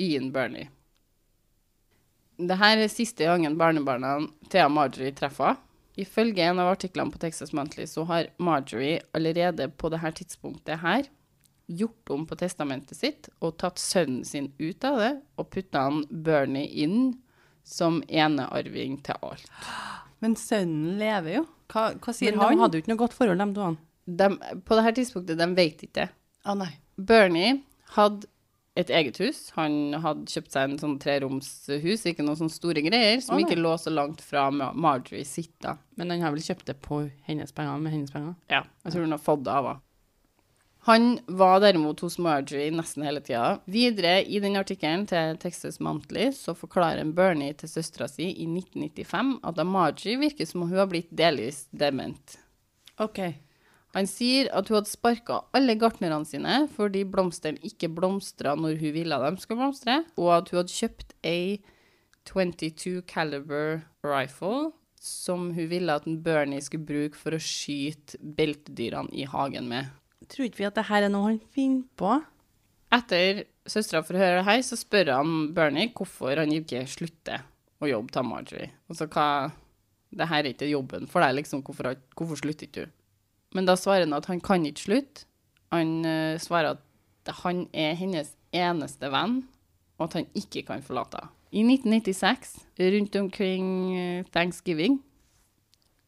i 0.00 0.14
en 0.16 0.32
Bernie. 0.32 0.72
Dette 2.40 2.72
er 2.72 2.88
siste 2.88 3.28
gangen 3.28 3.60
barnebarna 3.60 4.16
Thea 4.48 4.64
og 4.64 4.78
Marjorie 4.80 5.12
treffer 5.12 5.52
henne. 5.52 5.66
Ifølge 5.98 6.44
en 6.46 6.60
av 6.62 6.70
artiklene 6.70 7.10
på 7.12 7.18
Texas 7.22 7.52
Monthly 7.56 7.86
så 7.90 8.04
har 8.08 8.30
Marjorie 8.38 9.00
allerede 9.16 9.68
på 9.74 9.90
dette 9.92 10.12
tidspunktet 10.20 10.82
her 10.84 11.08
gjort 11.70 12.10
om 12.10 12.26
på 12.26 12.38
testamentet 12.38 12.98
sitt 12.98 13.28
og 13.38 13.56
tatt 13.62 13.78
sønnen 13.78 14.24
sin 14.26 14.50
ut 14.58 14.84
av 14.86 14.98
det 14.98 15.10
og 15.38 15.50
putta 15.54 15.86
han 15.86 16.02
Bernie 16.10 16.66
inn 16.82 17.12
som 17.66 18.00
enearving 18.08 18.98
til 19.06 19.18
alt. 19.22 19.46
Men 20.20 20.34
sønnen 20.38 20.98
lever 21.00 21.40
jo. 21.40 21.44
Hva, 21.70 21.90
hva 22.02 22.14
sier 22.14 22.34
Men 22.34 22.56
de 22.56 22.64
hadde 22.64 22.78
jo 22.78 22.82
ikke 22.82 22.92
noe 22.92 23.02
godt 23.04 23.14
forhold, 23.16 23.40
de 23.40 23.56
to. 23.56 23.68
De, 24.10 24.28
på 24.66 24.78
dette 24.78 24.94
tidspunktet, 24.98 25.38
de 25.38 25.46
vet 25.54 25.84
ikke 25.86 25.96
det. 26.00 26.08
Å. 26.50 26.56
Bernie 26.98 27.60
hadde 27.94 28.26
et 28.82 28.92
eget 29.00 29.20
hus. 29.22 29.42
Han 29.56 29.94
hadde 30.02 30.30
kjøpt 30.30 30.54
seg 30.54 30.66
en 30.66 30.80
sånn 30.80 30.96
treromshus, 31.02 32.06
ikke 32.08 32.24
noen 32.24 32.38
sånne 32.40 32.54
store 32.54 32.84
greier, 32.86 33.20
som 33.24 33.36
oh, 33.36 33.42
ikke 33.44 33.58
lå 33.60 33.74
så 33.80 33.92
langt 33.92 34.24
fra 34.24 34.48
Marjorie 34.50 35.26
sitt 35.28 35.54
da. 35.64 35.76
Men 36.00 36.14
han 36.14 36.24
har 36.26 36.34
vel 36.34 36.44
kjøpt 36.44 36.66
det 36.70 36.78
på 36.84 37.04
hennes 37.28 37.54
penger, 37.56 37.78
med 37.82 37.96
hennes 37.96 38.12
penger? 38.14 38.34
Ja, 38.52 38.64
jeg 38.84 38.94
tror 38.94 39.06
hun 39.06 39.16
har 39.16 39.22
fått 39.22 39.46
det 39.46 39.54
av 39.54 39.70
henne. 39.72 39.84
Han 40.88 41.18
var 41.26 41.58
derimot 41.60 42.00
hos 42.00 42.16
Marjorie 42.18 42.72
nesten 42.72 43.04
hele 43.04 43.20
tida. 43.20 43.58
Videre 43.68 44.22
i 44.24 44.40
den 44.40 44.56
artikkelen 44.56 45.04
til 45.10 45.36
Texas 45.42 45.76
Monthly 45.76 46.30
så 46.32 46.54
forklarer 46.56 47.04
Bernie 47.12 47.52
til 47.52 47.68
søstera 47.68 48.08
si 48.08 48.30
i 48.30 48.46
1995 48.48 49.34
at 49.44 49.58
da 49.58 49.66
Marjorie 49.68 50.22
virker 50.22 50.48
som 50.48 50.64
om 50.64 50.72
hun 50.72 50.80
har 50.80 50.88
blitt 50.88 51.12
delvis 51.12 51.66
dement. 51.68 52.38
OK. 52.96 53.20
Han 53.96 54.06
sier 54.06 54.50
at 54.54 54.68
hun 54.70 54.78
hadde 54.78 54.92
sparka 54.92 55.40
alle 55.56 55.74
gartnerne 55.78 56.22
sine 56.28 56.62
fordi 56.76 57.02
blomstene 57.10 57.58
ikke 57.66 57.90
blomstra 57.90 58.54
når 58.58 58.78
hun 58.78 58.94
ville 58.94 59.18
de 59.24 59.42
skulle 59.42 59.58
blomstre, 59.62 60.02
og 60.16 60.34
at 60.36 60.50
hun 60.50 60.60
hadde 60.62 60.76
kjøpt 60.76 61.16
ei 61.26 61.58
22 62.28 63.00
caliber 63.08 63.80
rifle 64.06 64.70
som 65.00 65.48
hun 65.56 65.70
ville 65.70 65.94
at 65.96 66.06
en 66.06 66.20
Bernie 66.22 66.60
skulle 66.62 66.86
bruke 66.86 67.18
for 67.18 67.34
å 67.34 67.40
skyte 67.40 68.20
beltedyrene 68.20 69.10
i 69.16 69.24
hagen 69.28 69.70
med. 69.70 69.88
Tror 70.28 70.46
ikke 70.46 70.60
vi 70.60 70.68
at 70.68 70.76
det 70.76 70.86
her 70.90 71.06
er 71.06 71.12
noe 71.12 71.30
han 71.30 71.40
finner 71.54 71.88
på? 71.98 72.18
Etter 72.92 73.44
søstera 73.70 74.04
får 74.04 74.18
høre 74.20 74.36
det 74.40 74.46
her, 74.48 74.60
så 74.66 74.76
spør 74.76 75.14
han 75.16 75.34
Bernie 75.56 75.92
hvorfor 75.96 76.42
han 76.42 76.52
ikke 76.52 76.84
slutter 76.90 77.46
å 77.80 77.88
jobbe 77.88 78.12
til 78.12 78.28
Marjorie. 78.28 78.70
Altså 78.90 79.08
hva 79.08 79.50
Det 80.10 80.26
her 80.26 80.42
er 80.42 80.50
ikke 80.50 80.66
jobben 80.66 81.06
for 81.06 81.22
deg, 81.22 81.36
liksom. 81.38 81.60
Hvorfor, 81.62 81.94
hvorfor 82.18 82.38
slutter 82.40 82.66
ikke 82.66 82.82
du? 82.82 82.94
Men 83.54 83.66
da 83.66 83.76
svarer 83.78 84.06
han 84.06 84.16
at 84.16 84.28
han 84.30 84.40
kan 84.44 84.66
ikke 84.66 84.86
slutte. 84.86 85.26
Han 85.74 86.00
uh, 86.06 86.38
svarer 86.42 86.76
at 86.76 87.34
han 87.42 87.66
er 87.76 87.98
hennes 87.98 88.32
eneste 88.56 89.10
venn, 89.12 89.42
og 89.98 90.08
at 90.08 90.18
han 90.20 90.32
ikke 90.38 90.64
kan 90.70 90.82
forlate 90.82 91.20
henne. 91.20 91.36
I 91.50 91.64
1996, 91.66 92.50
rundt 92.78 93.16
omkring 93.18 93.70
eh, 93.98 94.26
thanksgiving, 94.30 95.00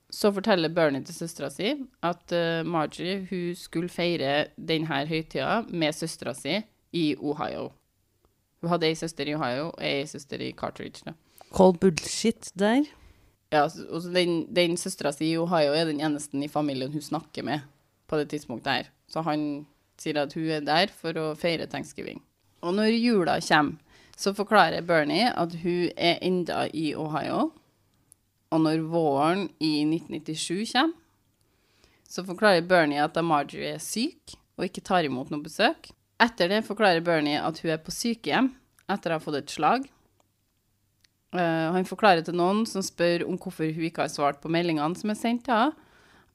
så 0.07 0.31
forteller 0.31 0.70
Bernie 0.70 1.02
til 1.02 1.16
søstera 1.16 1.48
si 1.50 1.72
at 2.05 2.35
uh, 2.37 2.62
Margie 2.62 3.24
hun 3.26 3.57
skulle 3.59 3.90
feire 3.90 4.52
denne 4.55 5.00
høytida 5.09 5.64
med 5.66 5.96
søstera 5.98 6.35
si 6.38 6.61
i 6.92 7.05
Ohio. 7.18 7.72
Hun 8.62 8.70
hadde 8.70 8.87
ei 8.87 8.94
søster 8.94 9.26
i 9.26 9.35
Ohio 9.35 9.72
og 9.72 9.83
ei 9.83 10.07
søster 10.07 10.38
i 10.44 10.52
Cartridge. 10.55 11.02
Da. 11.09 11.16
Cold 11.50 11.81
bullshit 11.83 12.52
der. 12.55 12.85
Ja, 13.52 13.66
og 13.68 14.08
den, 14.14 14.46
den 14.54 14.78
søstera 14.80 15.12
si 15.12 15.28
i 15.34 15.38
Ohio 15.38 15.74
er 15.76 15.90
den 15.90 16.00
eneste 16.00 16.40
i 16.40 16.48
familien 16.48 16.92
hun 16.94 17.04
snakker 17.04 17.44
med 17.44 17.66
på 18.08 18.16
det 18.16 18.30
tidspunktet 18.32 18.72
her. 18.72 18.90
Så 19.12 19.20
han 19.26 19.66
sier 20.00 20.22
at 20.22 20.32
hun 20.36 20.48
er 20.56 20.64
der 20.64 20.92
for 20.96 21.16
å 21.20 21.32
feire 21.38 21.68
thanksgiving. 21.68 22.22
Og 22.64 22.72
når 22.78 22.94
jula 22.96 23.36
kommer, 23.44 23.76
så 24.16 24.32
forklarer 24.36 24.84
Bernie 24.86 25.28
at 25.28 25.54
hun 25.62 25.90
er 25.96 26.20
enda 26.24 26.66
i 26.72 26.92
Ohio. 26.96 27.50
Og 28.52 28.60
når 28.60 28.84
våren 28.92 29.46
i 29.60 29.82
1997 29.84 30.72
kommer, 30.72 30.98
så 32.12 32.24
forklarer 32.28 32.66
Bernie 32.68 33.00
at 33.00 33.16
Marjorie 33.24 33.78
er 33.78 33.80
syk 33.80 34.34
og 34.58 34.66
ikke 34.66 34.84
tar 34.84 35.06
imot 35.08 35.30
noe 35.32 35.40
besøk. 35.44 35.88
Etter 36.20 36.52
det 36.52 36.60
forklarer 36.66 37.00
Bernie 37.04 37.40
at 37.40 37.62
hun 37.62 37.72
er 37.72 37.80
på 37.80 37.94
sykehjem 37.94 38.50
etter 38.92 39.12
å 39.12 39.16
ha 39.16 39.22
fått 39.24 39.38
et 39.40 39.54
slag. 39.54 39.86
Eh, 41.33 41.68
han 41.73 41.88
forklarer 41.88 42.25
til 42.27 42.37
noen 42.37 42.66
som 42.68 42.85
spør 42.85 43.25
om 43.25 43.38
hvorfor 43.40 43.71
hun 43.73 43.88
ikke 43.88 44.05
har 44.05 44.12
svart 44.12 44.42
på 44.42 44.53
meldingene 44.53 44.99
som 44.99 45.12
er 45.12 45.18
sendt 45.18 45.47
til 45.49 45.57
henne, 45.57 45.88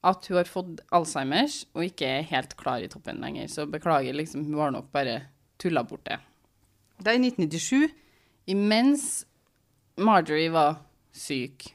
at 0.06 0.26
hun 0.30 0.38
har 0.38 0.46
fått 0.46 0.82
Alzheimers 0.94 1.64
og 1.74 1.88
ikke 1.88 2.06
er 2.06 2.28
helt 2.30 2.54
klar 2.58 2.82
i 2.82 2.90
toppen 2.90 3.18
lenger. 3.22 3.48
Så 3.50 3.66
beklager, 3.70 4.14
liksom, 4.14 4.44
hun 4.46 4.58
har 4.62 4.74
nok 4.74 4.90
bare 4.94 5.20
tulla 5.58 5.82
bort 5.86 6.04
det. 6.06 6.18
Det 6.98 7.12
er 7.12 7.18
i 7.18 7.30
1997. 7.30 7.94
Imens 8.54 9.08
Marjorie 9.98 10.50
var 10.54 10.78
syk, 11.12 11.66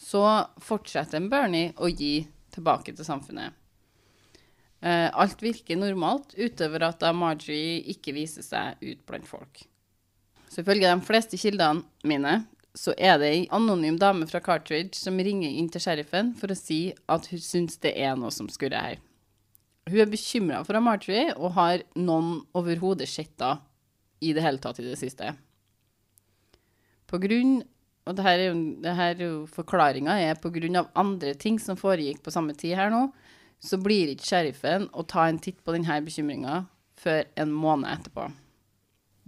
så 0.00 0.24
fortsetter 0.64 1.20
Bernie 1.28 1.74
å 1.76 1.90
gi 1.92 2.24
tilbake 2.50 2.94
til 2.96 3.06
samfunnet. 3.06 3.56
Uh, 4.80 5.12
alt 5.12 5.42
virker 5.44 5.76
normalt, 5.76 6.32
utover 6.40 6.86
at 6.88 7.02
da 7.02 7.12
Marjorie 7.12 7.82
ikke 7.92 8.16
viser 8.16 8.44
seg 8.44 8.80
ut 8.80 9.04
blant 9.04 9.28
folk. 9.28 9.60
Så 10.50 10.64
ifølge 10.64 10.88
de 10.90 11.06
fleste 11.06 11.38
kildene 11.38 11.84
mine, 12.06 12.40
så 12.74 12.94
er 12.98 13.18
det 13.18 13.28
ei 13.30 13.46
anonym 13.54 13.98
dame 13.98 14.26
fra 14.30 14.40
Cartridge 14.42 14.98
som 14.98 15.18
ringer 15.18 15.50
inn 15.50 15.70
til 15.70 15.82
sheriffen 15.82 16.34
for 16.38 16.50
å 16.50 16.58
si 16.58 16.92
at 17.10 17.26
hun 17.30 17.42
syns 17.42 17.78
det 17.82 17.94
er 17.98 18.18
noe 18.18 18.30
som 18.34 18.50
skurrer 18.50 18.82
her. 18.82 19.00
Hun 19.90 20.02
er 20.02 20.10
bekymra 20.10 20.60
for 20.66 20.78
Marjorie 20.82 21.32
og 21.34 21.54
har 21.56 21.82
noen 21.98 22.40
overhodet 22.54 23.08
sett 23.10 23.34
henne 23.42 23.58
i 24.20 24.34
det 24.36 24.42
hele 24.44 24.60
tatt 24.60 24.78
i 24.82 24.84
det 24.84 24.98
siste. 25.00 25.32
På 27.08 27.18
grunn, 27.18 27.62
og 28.06 28.16
det 28.18 28.26
her 28.26 28.42
er 28.44 28.58
det 28.84 28.92
her 28.98 29.22
er 29.24 29.38
forklaringa 29.50 30.18
er 30.20 30.36
på 30.38 30.52
grunn 30.52 30.76
av 30.78 30.90
andre 30.98 31.32
ting 31.34 31.56
som 31.62 31.78
foregikk 31.80 32.20
på 32.22 32.34
samme 32.34 32.54
tid 32.58 32.76
her 32.78 32.92
nå, 32.92 33.06
så 33.60 33.80
blir 33.80 34.12
ikke 34.12 34.28
sheriffen 34.28 34.86
å 34.92 35.06
ta 35.08 35.26
en 35.28 35.40
titt 35.42 35.58
på 35.64 35.74
denne 35.74 35.98
bekymringa 36.04 36.62
før 37.00 37.24
en 37.40 37.52
måned 37.52 37.90
etterpå. 37.90 38.28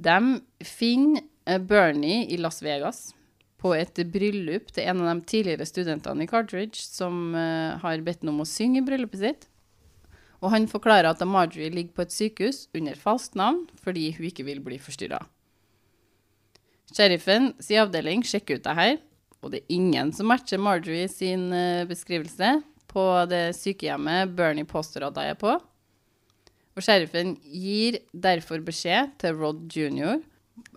De 0.02 0.40
finner 0.66 1.22
eh, 1.46 1.58
Bernie 1.58 2.26
i 2.32 2.38
Las 2.40 2.62
Vegas 2.62 3.10
på 3.62 3.74
et 3.76 4.00
bryllup 4.10 4.72
til 4.74 4.88
en 4.90 5.04
av 5.04 5.12
de 5.12 5.28
tidligere 5.30 5.66
studentene 5.68 6.24
i 6.24 6.30
Cartridge 6.30 6.82
som 6.82 7.34
eh, 7.38 7.78
har 7.82 8.02
bedt 8.02 8.24
ham 8.24 8.34
om 8.34 8.42
å 8.42 8.48
synge 8.48 8.80
i 8.80 8.86
bryllupet 8.86 9.22
sitt. 9.22 9.46
Og 10.42 10.50
han 10.50 10.66
forklarer 10.70 11.12
at 11.12 11.22
Marjorie 11.28 11.70
ligger 11.70 11.94
på 11.94 12.06
et 12.06 12.14
sykehus 12.14 12.64
under 12.74 12.98
falskt 12.98 13.38
navn 13.38 13.62
fordi 13.84 14.10
hun 14.16 14.26
ikke 14.32 14.46
vil 14.48 14.62
bli 14.64 14.80
forstyrra. 14.82 15.22
Sheriffen 16.92 17.52
sin 17.62 17.80
avdeling 17.84 18.24
sjekker 18.26 18.58
ut 18.58 18.66
det 18.66 18.76
her, 18.76 18.96
og 19.40 19.54
det 19.54 19.62
er 19.62 19.76
ingen 19.76 20.10
som 20.14 20.28
matcher 20.28 20.60
Marjorie 20.60 21.06
sin 21.10 21.50
eh, 21.54 21.86
beskrivelse 21.88 22.58
på 22.92 23.04
det 23.30 23.52
sykehjemmet 23.56 24.34
Bernie 24.36 24.68
påstår 24.68 25.06
at 25.08 25.16
de 25.16 25.30
er 25.30 25.38
på. 25.38 25.54
Og 26.72 26.85
sheriffen 26.85 27.35
gir 27.44 27.98
derfor 28.12 28.62
beskjed 28.64 29.12
til 29.20 29.37
Rod 29.37 29.66
jr. 29.68 30.22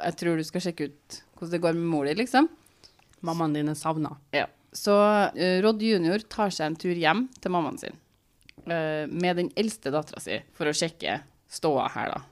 Jeg 0.01 0.17
tror 0.19 0.39
du 0.39 0.45
skal 0.47 0.63
sjekke 0.65 0.89
ut 0.89 1.21
hvordan 1.36 1.53
det 1.53 1.62
går 1.63 1.75
med 1.77 1.88
mor 1.91 2.08
di, 2.08 2.15
liksom. 2.15 2.49
Mammaen 3.25 3.55
din 3.55 3.71
er 3.71 3.79
savna. 3.79 4.13
Ja. 4.36 4.47
Så 4.75 4.95
uh, 4.95 5.58
Rod 5.63 5.84
jr. 5.84 6.23
tar 6.31 6.51
seg 6.51 6.67
en 6.67 6.79
tur 6.79 6.95
hjem 6.95 7.25
til 7.39 7.53
mammaen 7.55 7.79
sin 7.79 7.95
uh, 8.67 9.05
med 9.08 9.39
den 9.39 9.51
eldste 9.55 9.93
dattera 9.93 10.23
si 10.23 10.41
for 10.55 10.67
å 10.67 10.75
sjekke 10.75 11.21
ståa 11.51 11.88
her, 11.95 12.15
da. 12.15 12.23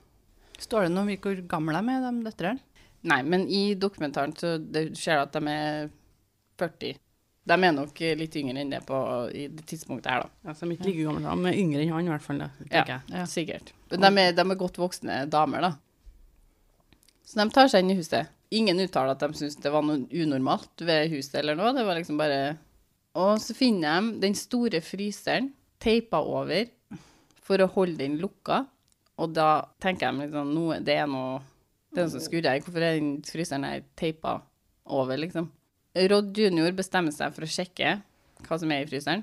Står 0.60 0.86
det 0.86 0.94
noe 0.94 1.06
om 1.06 1.16
hvor 1.24 1.40
gamle 1.48 1.80
de 1.80 1.94
er, 1.94 2.04
de 2.04 2.28
døtrene? 2.28 2.70
Nei, 3.04 3.20
men 3.28 3.44
i 3.52 3.74
dokumentaren 3.76 4.32
så 4.36 4.54
det 4.58 4.94
skjer 4.96 5.18
det 5.18 5.24
at 5.26 5.34
de 5.36 5.52
er 5.52 5.90
40. 6.60 7.00
De 7.44 7.52
er 7.52 7.72
nok 7.76 7.98
litt 8.16 8.36
yngre 8.40 8.62
enn 8.62 8.70
det 8.72 8.80
på 8.88 8.98
i 9.36 9.48
det 9.52 9.66
tidspunktet 9.68 10.08
her, 10.08 10.22
da. 10.24 10.52
De 10.52 10.64
er 10.64 10.76
ikke 10.78 10.86
like 10.88 11.02
gamle, 11.04 11.24
da, 11.26 11.34
men 11.36 11.52
yngre 11.60 11.82
enn 11.84 11.92
han 11.92 12.06
i 12.08 12.12
hvert 12.14 12.24
fall. 12.24 12.38
Da, 12.40 12.48
Ja. 12.72 13.00
Ja. 13.12 13.24
sikkert. 13.28 13.72
De 13.92 13.98
er, 14.00 14.32
de 14.32 14.40
er 14.40 14.60
godt 14.60 14.78
voksne 14.80 15.18
damer, 15.28 15.60
da. 15.60 15.72
Så 17.24 17.36
de 17.40 17.50
tar 17.52 17.68
seg 17.68 17.84
inn 17.84 17.92
i 17.92 17.98
huset. 17.98 18.30
Ingen 18.54 18.80
uttaler 18.80 19.12
at 19.14 19.20
de 19.20 19.28
syntes 19.36 19.56
det 19.60 19.72
var 19.72 19.82
noe 19.84 20.06
unormalt 20.08 20.84
ved 20.84 21.10
huset 21.12 21.34
eller 21.40 21.56
noe. 21.58 21.72
Det 21.76 21.84
var 21.84 21.98
liksom 21.98 22.20
bare 22.20 22.56
Og 23.14 23.38
så 23.40 23.54
finner 23.54 24.00
de 24.00 24.20
den 24.26 24.34
store 24.34 24.80
fryseren 24.84 25.52
teipa 25.80 26.20
over 26.24 26.66
for 27.44 27.60
å 27.60 27.68
holde 27.74 27.98
den 28.00 28.18
lukka. 28.18 28.64
Og 29.18 29.34
da 29.34 29.66
tenker 29.80 30.10
de 30.12 30.24
liksom 30.26 30.54
noe, 30.54 30.80
Det 30.80 30.96
er 30.96 31.06
noe 31.06 31.42
det 31.94 32.00
er 32.02 32.08
noe 32.08 32.10
som 32.10 32.24
skurrer. 32.24 32.58
Hvorfor 32.64 32.82
er 32.82 32.96
den 32.98 33.22
fryseren 33.22 33.64
her 33.68 33.82
teipa 33.96 34.40
over, 34.86 35.16
liksom? 35.16 35.50
Rod 35.94 36.34
junior 36.34 36.74
bestemmer 36.74 37.14
seg 37.14 37.34
for 37.36 37.46
å 37.46 37.50
sjekke 37.50 37.98
hva 38.44 38.58
som 38.58 38.72
er 38.74 38.82
i 38.82 38.88
fryseren. 38.88 39.22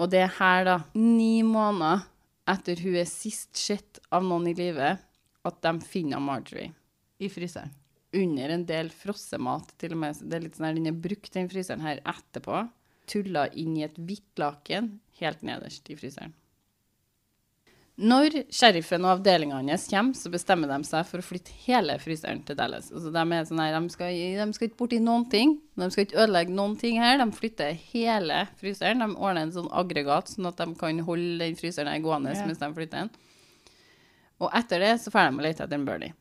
Og 0.00 0.08
det 0.12 0.22
er 0.24 0.34
her, 0.38 0.64
da, 0.64 0.76
ni 0.96 1.42
måneder 1.44 2.06
etter 2.48 2.80
hun 2.82 2.96
er 2.98 3.08
sist 3.08 3.58
sett 3.60 4.00
av 4.10 4.24
noen 4.26 4.48
i 4.50 4.56
livet, 4.56 5.02
at 5.44 5.58
de 5.62 5.72
finner 5.84 6.22
Marjorie. 6.22 6.72
I 7.22 7.28
fryseren. 7.30 7.70
Under 8.18 8.50
en 8.50 8.64
del 8.66 8.90
frossemat, 8.90 9.70
til 9.78 9.94
og 9.94 10.00
med. 10.02 10.16
Så 10.16 10.26
det 10.26 10.36
er 10.36 10.42
litt 10.46 10.56
sånn 10.58 10.66
her, 10.66 10.74
Den 10.74 10.90
er 10.90 11.02
brukt, 11.04 11.30
den 11.36 11.50
fryseren 11.52 11.84
her, 11.84 12.00
etterpå. 12.08 12.64
Tulla 13.08 13.46
inn 13.58 13.76
i 13.78 13.84
et 13.86 13.96
hvitt 13.96 14.40
laken 14.40 14.96
helt 15.20 15.44
nederst 15.46 15.86
i 15.92 15.96
fryseren. 15.98 16.34
Når 18.00 18.46
sheriffen 18.48 19.04
og 19.04 19.18
avdelinga 19.18 19.58
hans 19.58 19.84
kommer, 19.90 20.16
så 20.16 20.30
bestemmer 20.32 20.70
de 20.70 20.78
seg 20.88 21.04
for 21.10 21.20
å 21.20 21.26
flytte 21.26 21.52
hele 21.66 21.98
fryseren 22.00 22.40
til 22.48 22.56
Dallas. 22.56 22.88
Altså, 22.88 23.12
de, 23.12 23.24
er 23.36 23.44
sånn 23.44 23.60
her, 23.60 23.76
de, 23.76 23.92
skal, 23.92 24.14
de 24.38 24.46
skal 24.56 24.68
ikke 24.70 24.78
borti 24.80 25.00
noen 25.02 25.26
ting. 25.28 25.58
De 25.76 25.90
skal 25.92 26.06
ikke 26.06 26.22
ødelegge 26.24 26.56
noen 26.56 26.78
ting 26.80 26.96
her. 27.02 27.20
De 27.20 27.28
flytter 27.36 27.76
hele 27.92 28.46
fryseren. 28.62 29.04
De 29.04 29.10
ordner 29.12 29.44
en 29.44 29.52
sånn 29.58 29.68
aggregat, 29.68 30.32
sånn 30.32 30.48
at 30.48 30.64
de 30.64 30.70
kan 30.80 31.04
holde 31.04 31.44
den 31.44 31.60
fryseren 31.60 32.00
gående 32.04 32.32
Ja. 32.32 32.46
mens 32.48 32.64
de 32.64 32.72
flytter 32.72 33.04
den. 33.04 33.12
Og 34.40 34.50
etter 34.56 34.80
det 34.80 34.96
så 35.04 35.12
får 35.12 35.28
de 35.28 35.38
å 35.38 35.44
lete 35.44 35.62
etter 35.66 35.76
en 35.76 35.86
Bernie. 35.86 36.16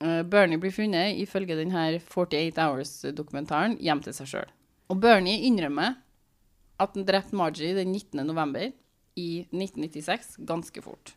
Uh, 0.00 0.22
Bernie 0.22 0.58
blir 0.58 0.72
funnet, 0.72 1.18
ifølge 1.20 1.58
denne 1.58 2.00
48 2.00 2.64
Hours-dokumentaren, 2.64 3.76
hjem 3.82 4.00
til 4.02 4.16
seg 4.16 4.30
sjøl. 4.30 4.50
Og 4.88 5.00
Bernie 5.02 5.44
innrømmer 5.44 5.98
at 6.80 6.94
han 6.94 7.04
drepte 7.04 7.36
Margie 7.36 7.74
den 7.76 7.92
19. 7.92 8.24
november 8.24 8.70
i 9.18 9.28
1996, 9.50 10.36
ganske 10.48 10.82
fort. 10.84 11.14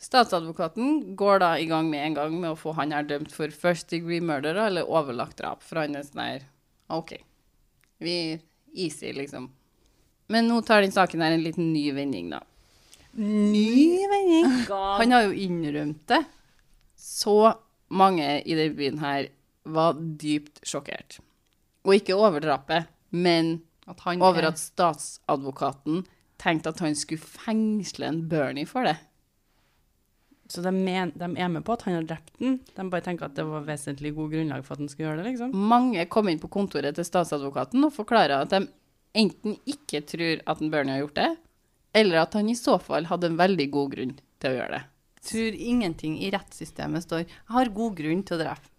Statsadvokaten 0.00 1.16
går 1.18 1.42
da 1.42 1.50
i 1.60 1.66
gang 1.68 1.90
med 1.92 2.00
en 2.06 2.14
gang 2.16 2.36
med 2.40 2.54
å 2.54 2.58
få 2.58 2.72
han 2.78 2.94
her 2.96 3.04
dømt 3.04 3.32
for 3.34 3.52
first 3.52 3.90
degree 3.92 4.22
murder 4.24 4.56
eller 4.62 4.88
overlagt 4.88 5.36
drap. 5.42 5.64
For 5.66 5.82
han 5.82 5.98
er 5.98 6.06
sånn 6.06 6.22
her 6.24 6.46
OK. 6.96 7.16
Vi 8.00 8.14
Easy, 8.70 9.10
liksom. 9.12 9.48
Men 10.30 10.46
nå 10.48 10.60
tar 10.64 10.84
den 10.86 10.94
saken 10.94 11.20
her 11.24 11.34
en 11.34 11.42
liten 11.42 11.72
ny 11.74 11.88
vending, 11.92 12.28
da. 12.30 12.38
Ny 13.18 14.06
vending! 14.06 14.46
Han 15.00 15.10
har 15.10 15.24
jo 15.26 15.32
innrømt 15.34 16.04
det. 16.12 16.20
Så 16.94 17.34
mange 17.90 18.28
i 18.46 18.54
denne 18.54 18.76
byen 18.78 19.00
her 19.02 19.26
var 19.66 19.98
dypt 19.98 20.62
sjokkert. 20.62 21.18
Og 21.82 21.96
ikke 21.98 22.14
over 22.14 22.38
drapet, 22.44 22.86
men 23.10 23.56
At 23.90 24.04
han 24.06 24.22
over 24.22 24.44
er- 24.46 24.52
at 24.52 24.62
statsadvokaten 24.62 26.04
tenkte 26.40 26.72
at 26.72 26.82
han 26.82 26.96
skulle 26.96 27.20
fengsle 27.20 28.08
en 28.08 28.24
Bernie 28.28 28.68
for 28.68 28.88
det. 28.88 28.96
Så 30.50 30.64
de, 30.64 30.72
men, 30.74 31.12
de 31.14 31.28
er 31.38 31.50
med 31.52 31.62
på 31.62 31.76
at 31.76 31.84
han 31.86 31.94
har 32.00 32.06
drept 32.08 32.32
den. 32.40 32.56
De 32.74 32.86
bare 32.90 33.04
tenker 33.06 33.28
at 33.28 33.36
det 33.36 33.44
var 33.46 33.62
vesentlig 33.68 34.10
god 34.16 34.32
grunnlag 34.32 34.64
for 34.66 34.74
at 34.74 34.82
han 34.82 34.90
skulle 34.90 35.06
gjøre 35.06 35.20
det, 35.20 35.28
liksom. 35.28 35.52
Mange 35.54 36.06
kom 36.10 36.30
inn 36.30 36.40
på 36.42 36.50
kontoret 36.50 36.96
til 36.98 37.06
statsadvokaten 37.06 37.86
og 37.86 37.94
forklarer 37.94 38.42
at 38.42 38.54
de 38.56 38.64
enten 39.20 39.54
ikke 39.68 40.02
tror 40.06 40.42
at 40.50 40.62
en 40.62 40.72
Bernie 40.72 40.96
har 40.96 41.04
gjort 41.04 41.20
det, 41.20 41.28
eller 42.00 42.24
at 42.24 42.34
han 42.38 42.50
i 42.50 42.58
så 42.58 42.78
fall 42.82 43.06
hadde 43.10 43.30
en 43.30 43.38
veldig 43.38 43.68
god 43.74 43.94
grunn 43.94 44.16
til 44.42 44.50
å 44.50 44.58
gjøre 44.58 44.74
det. 44.74 44.82
tror 45.30 45.54
ingenting 45.54 46.18
i 46.18 46.30
rettssystemet 46.32 47.04
står 47.04 47.18
'Jeg 47.20 47.54
har 47.54 47.68
god 47.76 47.96
grunn 47.96 48.22
til 48.24 48.38
å 48.38 48.42
drepe'. 48.42 48.70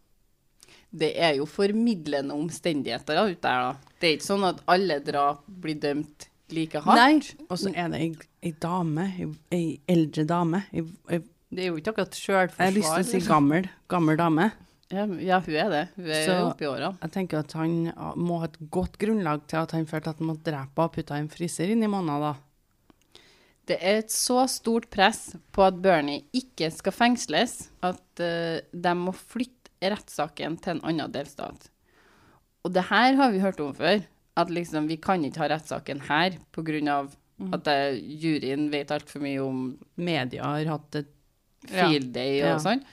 Det 0.91 1.13
er 1.15 1.35
jo 1.37 1.45
formidlende 1.45 2.33
omstendigheter 2.33 3.15
der 3.15 3.31
ute 3.31 3.47
her, 3.47 3.61
da. 3.61 3.77
Det 3.99 4.07
er 4.07 4.17
ikke 4.17 4.27
sånn 4.27 4.43
at 4.49 4.63
alle 4.67 4.99
drap 4.99 5.45
blir 5.47 5.79
dømt 5.79 6.27
like 6.55 6.81
hardt. 6.85 6.99
Nei, 6.99 7.45
Og 7.49 7.59
så 7.59 7.71
er 7.75 7.91
det 7.93 8.01
ei, 8.01 8.09
ei 8.43 8.51
dame, 8.61 9.05
ei, 9.51 9.79
eldre 9.89 10.25
dame. 10.27 10.63
Ei, 10.73 10.83
ei, 11.09 11.21
det 11.51 11.65
er 11.65 11.71
jo 11.71 11.79
ikke 11.79 11.93
akkurat 11.93 12.19
jeg 12.21 12.51
har 12.57 12.75
lyst 12.75 12.93
til 12.93 13.03
å 13.03 13.09
si 13.09 13.23
gammel, 13.27 13.69
gammel 13.91 14.19
dame. 14.19 14.51
Ja, 14.91 15.05
ja, 15.23 15.39
hun 15.39 15.55
er 15.55 15.69
det. 15.71 15.81
Hun 15.95 16.07
er 16.11 16.25
Så- 16.25 16.37
oppe 16.49 16.67
i. 16.67 16.95
Jeg 17.01 17.11
tenker 17.11 17.39
at 17.39 17.53
han 17.53 17.93
må 18.17 18.39
ha 18.39 18.45
et 18.45 18.57
godt 18.69 18.97
grunnlag 18.97 19.47
til 19.47 19.57
at 19.57 19.71
han 19.71 19.85
følte 19.85 20.09
at 20.09 20.17
han 20.19 20.27
måtte 20.27 20.51
drepe 20.51 20.79
og 20.83 20.93
putte 20.93 21.11
en 21.15 21.29
fryser 21.29 21.71
inn 21.71 21.83
i 21.83 21.87
måneden, 21.87 22.19
da. 22.21 22.35
Det 23.67 23.77
er 23.79 23.99
et 23.99 24.09
så 24.11 24.47
stort 24.49 24.89
press 24.89 25.35
på 25.53 25.63
at 25.63 25.81
Bernie 25.81 26.25
ikke 26.33 26.71
skal 26.73 26.91
fengsles, 26.91 27.69
at 27.81 28.01
uh, 28.19 28.59
de 28.73 28.93
må 28.97 29.13
flytte 29.13 29.69
rettssaken 29.81 30.57
til 30.61 30.75
en 30.75 30.81
annen 30.83 31.11
delstat. 31.13 31.69
Og 32.65 32.73
det 32.73 32.83
her 32.89 33.15
har 33.15 33.31
vi 33.31 33.39
hørt 33.39 33.59
om 33.63 33.73
før, 33.73 34.03
at 34.37 34.49
liksom 34.49 34.87
vi 34.87 34.97
kan 34.97 35.23
ikke 35.27 35.41
ha 35.43 35.47
rettssaken 35.51 35.99
her 36.07 36.37
pga. 36.55 37.07
at 37.53 37.67
uh, 37.67 37.97
juryen 37.97 38.69
vet 38.71 38.91
altfor 38.93 39.19
mye 39.23 39.39
om 39.41 39.61
Media 39.97 40.43
har 40.45 40.65
hatt 40.65 40.95
et 40.95 41.07
field 41.67 42.11
day 42.13 42.41
og 42.43 42.47
Ja. 42.51 42.57
sånn. 42.59 42.83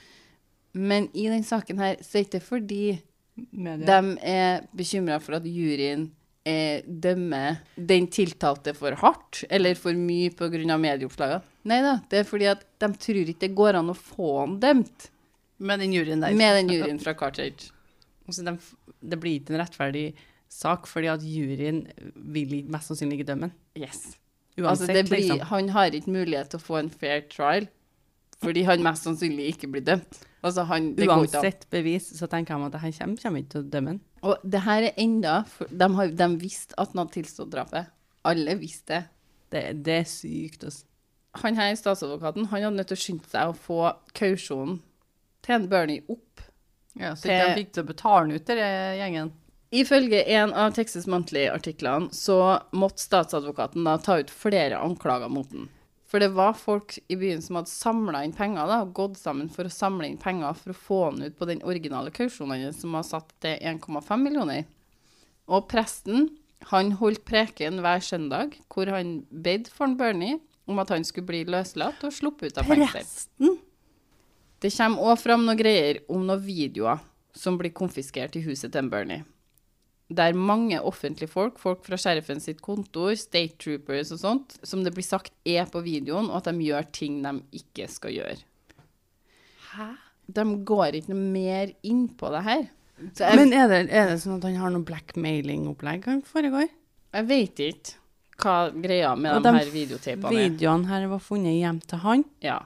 Men 0.75 1.09
i 1.15 1.29
den 1.29 1.43
saken 1.45 1.79
her 1.79 1.97
så 2.01 2.19
er 2.19 2.25
det 2.25 2.31
ikke 2.41 2.43
fordi 2.47 3.03
Media. 3.53 4.01
de 4.01 4.19
er 4.23 4.67
bekymra 4.75 5.21
for 5.21 5.35
at 5.37 5.45
juryen 5.45 6.11
eh, 6.47 6.81
dømmer 6.87 7.59
den 7.77 8.07
tiltalte 8.09 8.75
for 8.75 8.93
hardt 8.97 9.45
eller 9.51 9.75
for 9.75 9.93
mye 9.93 10.31
pga. 10.31 10.79
medieoppslagene. 10.79 11.43
Nei 11.69 11.81
da, 11.85 12.01
det 12.09 12.21
er 12.21 12.25
fordi 12.25 12.47
at 12.49 12.65
de 12.81 12.89
tror 12.97 13.17
ikke 13.29 13.41
det 13.45 13.55
går 13.55 13.75
an 13.77 13.91
å 13.91 13.97
få 13.97 14.41
han 14.41 14.59
dømt 14.61 15.11
Med 15.61 15.81
den 15.81 15.93
juryen 15.93 16.21
der. 16.23 16.33
med 16.33 16.57
den 16.57 16.69
juryen 16.73 16.99
fra 17.03 17.13
Cartridge. 17.15 17.71
altså 18.27 18.45
de, 18.45 18.57
Det 19.03 19.19
blir 19.21 19.41
ikke 19.41 19.55
en 19.55 19.61
rettferdig 19.61 20.15
sak, 20.49 20.87
fordi 20.91 21.11
at 21.13 21.25
juryen 21.25 21.85
vil 22.15 22.65
mest 22.71 22.91
sannsynlig 22.91 23.21
ikke 23.21 23.33
dømme 23.33 23.51
ham. 23.51 23.57
Yes. 23.79 24.17
Uansett, 24.59 24.71
altså, 24.71 24.87
det 24.93 25.05
blir, 25.07 25.19
liksom. 25.23 25.43
Han 25.53 25.69
har 25.75 25.95
ikke 25.95 26.15
mulighet 26.15 26.51
til 26.53 26.59
å 26.59 26.65
få 26.65 26.81
en 26.81 26.91
fair 26.91 27.27
trial 27.31 27.69
fordi 28.39 28.63
han 28.69 28.83
mest 28.87 29.07
sannsynlig 29.07 29.49
ikke 29.53 29.71
blir 29.73 29.83
dømt. 29.83 30.21
Altså, 30.47 30.63
han, 30.69 30.93
det 30.95 31.09
går. 31.11 31.25
Uansett 31.27 31.65
bevis, 31.75 32.13
så 32.15 32.29
tenker 32.31 32.55
jeg 32.55 32.69
at 32.69 32.77
han 32.85 32.93
kommer, 32.95 33.23
kommer 33.23 33.43
ikke 33.43 33.55
til 33.55 33.65
å 33.65 33.71
dømme 33.73 33.95
han. 33.95 34.03
Og 34.29 34.45
det 34.47 34.61
her 34.63 34.87
er 34.91 35.01
enda 35.03 35.41
for, 35.51 35.71
de, 35.71 35.89
har, 35.99 36.13
de 36.21 36.29
visste 36.39 36.77
at 36.79 36.93
han 36.93 37.03
hadde 37.03 37.17
tilstått 37.17 37.51
drapet. 37.55 37.91
Alle 38.29 38.55
visste 38.61 38.93
det. 38.93 39.03
Det, 39.49 39.63
det 39.87 39.97
er 40.03 40.07
sykt. 40.11 40.69
Altså. 40.69 40.85
han 41.43 41.57
her 41.57 41.75
statsadvokaten 41.79 42.51
han 42.51 42.67
hadde 42.67 42.77
nødt 42.77 42.91
til 42.93 42.99
å 42.99 43.03
skynde 43.03 43.31
seg 43.33 43.51
å 43.51 43.57
få 43.57 43.81
kausjonen 44.19 44.79
til 45.47 45.57
en 45.57 45.69
Bernie 45.71 46.05
opp. 46.07 46.43
Ja, 46.99 47.15
så 47.17 47.31
ikke 47.31 47.47
de 47.47 47.61
fikk 47.63 47.75
til 47.75 47.85
å 47.85 47.89
betale 47.89 48.27
den 48.27 48.37
ut, 48.37 48.47
denne 48.49 48.71
gjengen. 48.99 49.33
Ifølge 49.71 50.23
en 50.33 50.55
av 50.57 50.73
Texas 50.73 51.07
Monthly-artiklene 51.07 52.09
så 52.17 52.39
måtte 52.73 53.05
statsadvokaten 53.05 53.85
da 53.85 53.99
ta 54.01 54.17
ut 54.23 54.31
flere 54.33 54.79
anklager 54.81 55.29
mot 55.29 55.51
den. 55.53 55.69
For 56.09 56.25
det 56.25 56.31
var 56.33 56.55
folk 56.57 56.95
i 57.13 57.19
byen 57.21 57.43
som 57.45 57.59
hadde 57.59 57.69
samla 57.69 58.23
inn 58.25 58.33
penger, 58.33 58.65
da, 58.65 58.81
og 58.81 58.95
gått 58.97 59.19
sammen 59.21 59.51
for 59.53 59.69
å 59.69 59.73
samle 59.73 60.09
inn 60.09 60.17
penger 60.21 60.57
for 60.57 60.73
å 60.73 60.81
få 60.87 61.01
han 61.11 61.21
ut 61.27 61.37
på 61.37 61.49
den 61.51 61.61
originale 61.69 62.13
kausjonen 62.17 62.65
hans, 62.65 62.81
som 62.81 62.97
var 62.97 63.05
satt 63.05 63.35
til 63.45 63.61
1,5 63.61 64.25
millioner. 64.25 64.65
Og 65.53 65.69
presten, 65.69 66.31
han 66.73 66.95
holdt 67.01 67.27
preken 67.29 67.83
hver 67.85 68.01
søndag, 68.01 68.57
hvor 68.73 68.89
han 68.89 69.19
bedt 69.29 69.69
for 69.69 69.85
en 69.85 70.01
Bernie 70.01 70.41
om 70.69 70.81
at 70.81 70.97
han 70.97 71.05
skulle 71.05 71.29
bli 71.29 71.45
løslatt 71.49 72.01
og 72.09 72.17
sluppet 72.17 72.55
ut 72.55 72.63
av 72.63 72.73
fengsel. 72.73 73.03
Presten? 73.05 73.59
Det 74.65 74.73
kommer 74.75 75.13
òg 75.13 75.21
fram 75.21 75.45
noen 75.45 75.61
greier 75.61 76.01
om 76.09 76.25
noen 76.25 76.41
videoer 76.43 77.05
som 77.37 77.61
blir 77.61 77.77
konfiskert 77.77 78.37
i 78.41 78.43
huset 78.49 78.73
til 78.73 78.89
Bernie. 78.91 79.29
Der 80.09 80.33
mange 80.33 80.79
offentlige 80.81 81.29
folk, 81.29 81.59
folk 81.61 81.83
fra 81.85 81.99
sheriffen 82.01 82.41
sitt 82.41 82.63
kontor, 82.65 83.13
state 83.21 83.59
troopers 83.61 84.13
og 84.15 84.23
sånt, 84.23 84.57
som 84.65 84.81
det 84.85 84.95
blir 84.97 85.05
sagt 85.05 85.35
er 85.45 85.69
på 85.69 85.83
videoen, 85.85 86.31
og 86.31 86.41
at 86.41 86.49
de 86.49 86.65
gjør 86.65 86.89
ting 86.97 87.19
de 87.27 87.35
ikke 87.61 87.91
skal 87.93 88.15
gjøre. 88.17 88.41
Hæ? 89.75 89.91
De 90.33 90.45
går 90.69 90.97
ikke 90.97 91.13
noe 91.13 91.29
mer 91.37 91.73
inn 91.85 92.07
på 92.17 92.33
det 92.33 92.43
her. 92.47 92.67
Jeg, 92.99 93.37
Men 93.37 93.53
er 93.55 93.69
det, 93.71 93.85
er 93.95 94.11
det 94.11 94.19
sånn 94.25 94.41
at 94.41 94.49
han 94.49 94.59
har 94.59 94.73
noe 94.75 94.87
blackmailing-opplegg 94.89 96.09
han 96.09 96.25
foregår? 96.27 96.69
jeg 97.15 97.29
vet 97.29 97.63
ikke 97.65 97.95
hva 98.39 98.57
greia 98.71 99.15
med 99.19 99.39
Og 99.39 99.47
de, 99.47 99.53
her 99.57 99.71
videotapene 99.73 100.31
er. 100.31 100.51
Videoene 100.53 100.91
her 100.91 101.07
var 101.11 101.23
funnet 101.23 101.57
hjem 101.59 101.81
til 101.91 102.03
han. 102.05 102.25
Ja. 102.45 102.59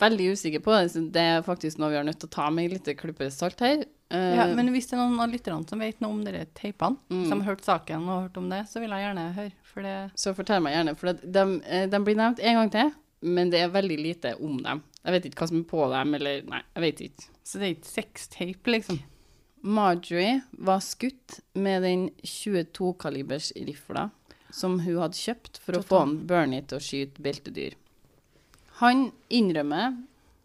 Veldig 0.00 0.30
usikker 0.36 0.62
på 0.64 0.74
det. 0.76 1.02
Det 1.12 1.24
er 1.34 1.44
faktisk 1.44 1.80
noe 1.80 1.90
vi 1.92 1.98
har 1.98 2.06
nødt 2.06 2.20
til 2.22 2.30
å 2.30 2.36
ta 2.36 2.48
med 2.54 2.72
litt 2.72 2.88
klype 3.00 3.28
salt 3.34 3.60
her. 3.64 3.84
Eh, 4.14 4.36
Ja, 4.38 4.46
men 4.54 4.68
hvis 4.74 4.86
det 4.90 4.94
er 4.96 5.02
noen 5.02 5.20
av 5.24 5.30
lytterne 5.32 5.68
som 5.68 5.80
vet 5.82 6.00
noe 6.04 6.14
om 6.14 6.24
dere 6.24 6.46
teipene, 6.54 6.96
Mm. 7.10 7.28
som 7.28 7.40
har 7.40 7.54
hørt 7.54 7.64
saken 7.66 8.08
og 8.08 8.22
hørt 8.28 8.36
om 8.38 8.48
det, 8.48 8.62
så 8.70 8.80
vil 8.80 8.90
jeg 8.94 9.04
gjerne 9.08 9.34
høre. 9.34 9.52
For 9.62 9.82
det 9.82 9.96
Så 10.14 10.34
fortell 10.36 10.62
meg 10.62 10.74
gjerne, 10.76 10.96
for 10.96 11.12
de, 11.12 11.62
eh, 11.66 11.86
de 11.86 11.98
blir 12.04 12.14
nevnt 12.16 12.38
en 12.40 12.54
gang 12.60 12.70
til, 12.70 12.92
men 13.22 13.50
det 13.50 13.60
er 13.60 13.68
veldig 13.74 13.98
lite 13.98 14.34
om 14.40 14.58
dem. 14.62 14.82
Jeg 15.04 15.12
vet 15.12 15.24
ikke 15.30 15.42
hva 15.42 15.48
som 15.48 15.58
er 15.60 15.64
på 15.64 15.90
dem, 15.90 16.14
eller 16.14 16.42
Nei, 16.48 16.62
jeg 16.76 16.82
vet 16.86 17.00
ikke. 17.10 17.28
Så 17.44 17.58
det 17.58 17.62
er 17.66 17.74
ikke 17.74 17.92
sextape, 18.02 18.70
liksom. 18.70 19.00
Marjorie 19.62 20.42
var 20.58 20.78
skutt 20.80 21.40
med 21.54 21.82
den 21.82 22.10
22-kalibers 22.22 23.52
rifla 23.56 24.10
som 24.52 24.78
hun 24.84 24.98
hadde 25.00 25.16
kjøpt 25.18 25.58
for 25.64 25.78
å 25.78 25.82
få 25.84 25.98
han 26.04 26.18
Bernie 26.28 26.62
til 26.62 26.78
å 26.78 26.84
skyte 26.84 27.22
beltedyr. 27.24 27.74
Han 28.80 29.10
innrømmer 29.30 29.96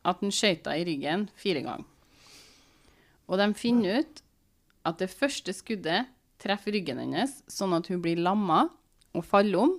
at 0.05 0.21
han 0.23 0.32
skøyta 0.34 0.73
i 0.79 0.86
ryggen 0.88 1.27
fire 1.39 1.62
ganger. 1.65 1.86
Og 3.29 3.37
de 3.37 3.51
finner 3.57 4.01
ut 4.01 4.21
at 4.89 5.01
det 5.01 5.11
første 5.13 5.53
skuddet 5.53 6.09
treffer 6.41 6.73
ryggen 6.73 7.01
hennes, 7.01 7.41
sånn 7.51 7.75
at 7.77 7.89
hun 7.91 8.01
blir 8.03 8.21
lamma 8.21 8.67
og 9.13 9.25
faller 9.27 9.59
om, 9.61 9.75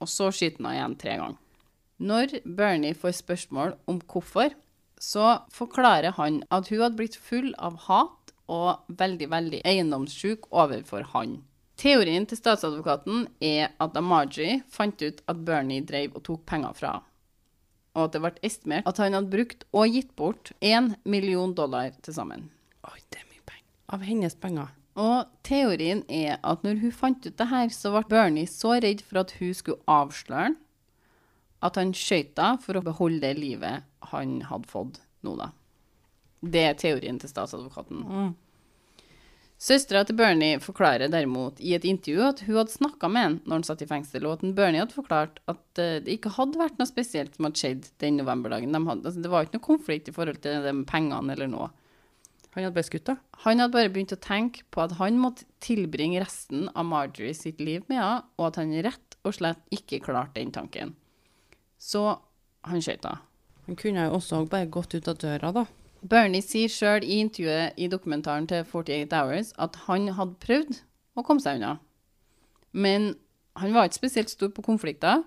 og 0.00 0.08
så 0.08 0.30
skyter 0.32 0.64
hun 0.64 0.72
igjen 0.72 0.96
tre 0.98 1.16
ganger. 1.20 1.38
Når 2.00 2.38
Bernie 2.56 2.96
får 2.96 3.18
spørsmål 3.18 3.74
om 3.90 4.00
hvorfor, 4.08 4.54
så 5.00 5.42
forklarer 5.52 6.16
han 6.16 6.40
at 6.48 6.70
hun 6.72 6.80
hadde 6.80 6.96
blitt 6.96 7.18
full 7.20 7.52
av 7.60 7.76
hat 7.86 8.32
og 8.50 8.96
veldig, 9.00 9.28
veldig 9.32 9.60
eiendomssjuk 9.68 10.48
overfor 10.50 11.04
han. 11.12 11.38
Teorien 11.80 12.26
til 12.28 12.40
statsadvokaten 12.40 13.28
er 13.44 13.70
at 13.80 13.96
Amaji 13.96 14.62
fant 14.72 15.00
ut 15.00 15.22
at 15.30 15.44
Bernie 15.46 15.84
drev 15.84 16.16
og 16.16 16.24
tok 16.26 16.44
penger 16.48 16.76
fra 16.76 16.98
og 17.96 18.06
at 18.06 18.14
det 18.14 18.22
ble 18.22 18.32
estimert 18.46 18.88
at 18.88 19.00
han 19.02 19.16
hadde 19.16 19.32
brukt 19.32 19.66
og 19.74 19.94
gitt 19.94 20.14
bort 20.18 20.52
én 20.62 20.94
million 21.04 21.54
dollar 21.54 21.94
til 22.04 22.14
sammen. 22.14 22.48
Oi, 22.88 22.98
det 23.12 23.20
er 23.20 23.28
mye 23.28 23.44
penger. 23.44 23.66
Av 23.92 24.04
hennes 24.06 24.36
penger. 24.40 24.72
Og 25.00 25.30
teorien 25.46 26.02
er 26.08 26.38
at 26.46 26.64
når 26.66 26.80
hun 26.82 26.94
fant 26.94 27.26
ut 27.26 27.36
det 27.36 27.48
her, 27.52 27.70
så 27.74 27.92
ble 27.94 28.02
Bernie 28.10 28.50
så 28.50 28.76
redd 28.82 29.04
for 29.06 29.22
at 29.22 29.36
hun 29.38 29.54
skulle 29.56 29.84
avsløre 29.90 30.50
han, 30.50 30.58
at 31.60 31.76
han 31.76 31.92
skjøt 31.96 32.38
henne 32.40 32.60
for 32.64 32.78
å 32.78 32.84
beholde 32.84 33.20
det 33.22 33.36
livet 33.38 33.84
han 34.12 34.38
hadde 34.48 34.70
fått 34.70 35.02
nå, 35.26 35.36
da. 35.36 35.50
Det 36.40 36.62
er 36.64 36.78
teorien 36.80 37.18
til 37.20 37.28
statsadvokaten. 37.28 38.00
Søstera 39.60 40.06
til 40.08 40.16
Bernie 40.16 40.56
forklarer 40.64 41.10
derimot 41.12 41.58
i 41.60 41.74
et 41.76 41.84
intervju 41.84 42.22
at 42.24 42.38
hun 42.46 42.56
hadde 42.62 42.72
snakka 42.72 43.10
med 43.12 43.26
han 43.26 43.34
når 43.44 43.58
han 43.58 43.66
satt 43.68 43.82
i 43.84 43.88
fengsel, 43.90 44.24
og 44.24 44.38
at 44.38 44.54
Bernie 44.56 44.80
hadde 44.80 44.96
forklart 44.96 45.42
at 45.52 45.82
eh, 45.82 45.98
det 46.00 46.14
ikke 46.16 46.32
hadde 46.38 46.62
vært 46.62 46.80
noe 46.80 46.88
spesielt 46.88 47.36
som 47.36 47.44
hadde 47.44 47.60
skjedd 47.60 47.90
den 48.00 48.16
novemberdagen. 48.22 48.72
De 48.72 48.80
hadde, 48.80 49.04
altså, 49.04 49.20
det 49.20 49.32
var 49.32 49.44
ikke 49.44 49.58
noe 49.58 49.66
konflikt 49.66 50.08
i 50.08 50.14
forhold 50.16 50.40
til 50.46 50.64
de 50.64 50.72
pengene 50.88 51.36
eller 51.36 51.52
noe. 51.52 51.68
Han 52.54 52.64
hadde 52.64 52.74
bare 52.74 52.88
skutt, 52.88 53.06
da. 53.06 53.16
Han 53.44 53.62
hadde 53.62 53.74
bare 53.76 53.90
begynt 53.92 54.14
å 54.16 54.20
tenke 54.20 54.64
på 54.74 54.82
at 54.82 54.96
han 54.98 55.20
måtte 55.22 55.46
tilbringe 55.62 56.22
resten 56.22 56.66
av 56.74 56.88
Marjorie 56.88 57.36
sitt 57.36 57.60
liv 57.62 57.84
med 57.86 58.00
henne, 58.00 58.24
og 58.38 58.48
at 58.48 58.58
han 58.58 58.74
rett 58.82 59.18
og 59.22 59.36
slett 59.36 59.60
ikke 59.74 60.00
klarte 60.02 60.40
den 60.40 60.50
tanken. 60.54 60.94
Så 61.78 62.02
han 62.66 62.82
skjøt 62.82 63.06
henne. 63.06 63.22
Han 63.68 63.78
kunne 63.78 64.08
jo 64.08 64.16
også 64.18 64.42
bare 64.50 64.66
gått 64.72 64.96
ut 64.96 65.08
av 65.08 65.20
døra, 65.22 65.52
da. 65.54 65.66
Bernie 66.00 66.42
sier 66.42 66.72
sjøl 66.72 67.04
i 67.04 67.20
intervjuet 67.20 67.76
i 67.78 67.86
dokumentaren 67.92 68.48
til 68.50 68.64
48 68.64 69.12
Hours 69.14 69.52
at 69.60 69.76
han 69.86 70.08
hadde 70.16 70.38
prøvd 70.42 70.80
å 71.14 71.24
komme 71.26 71.44
seg 71.44 71.60
unna. 71.60 71.76
Men 72.72 73.12
han 73.60 73.74
var 73.76 73.86
ikke 73.86 74.00
spesielt 74.00 74.32
stor 74.32 74.50
på 74.54 74.64
konflikter, 74.64 75.22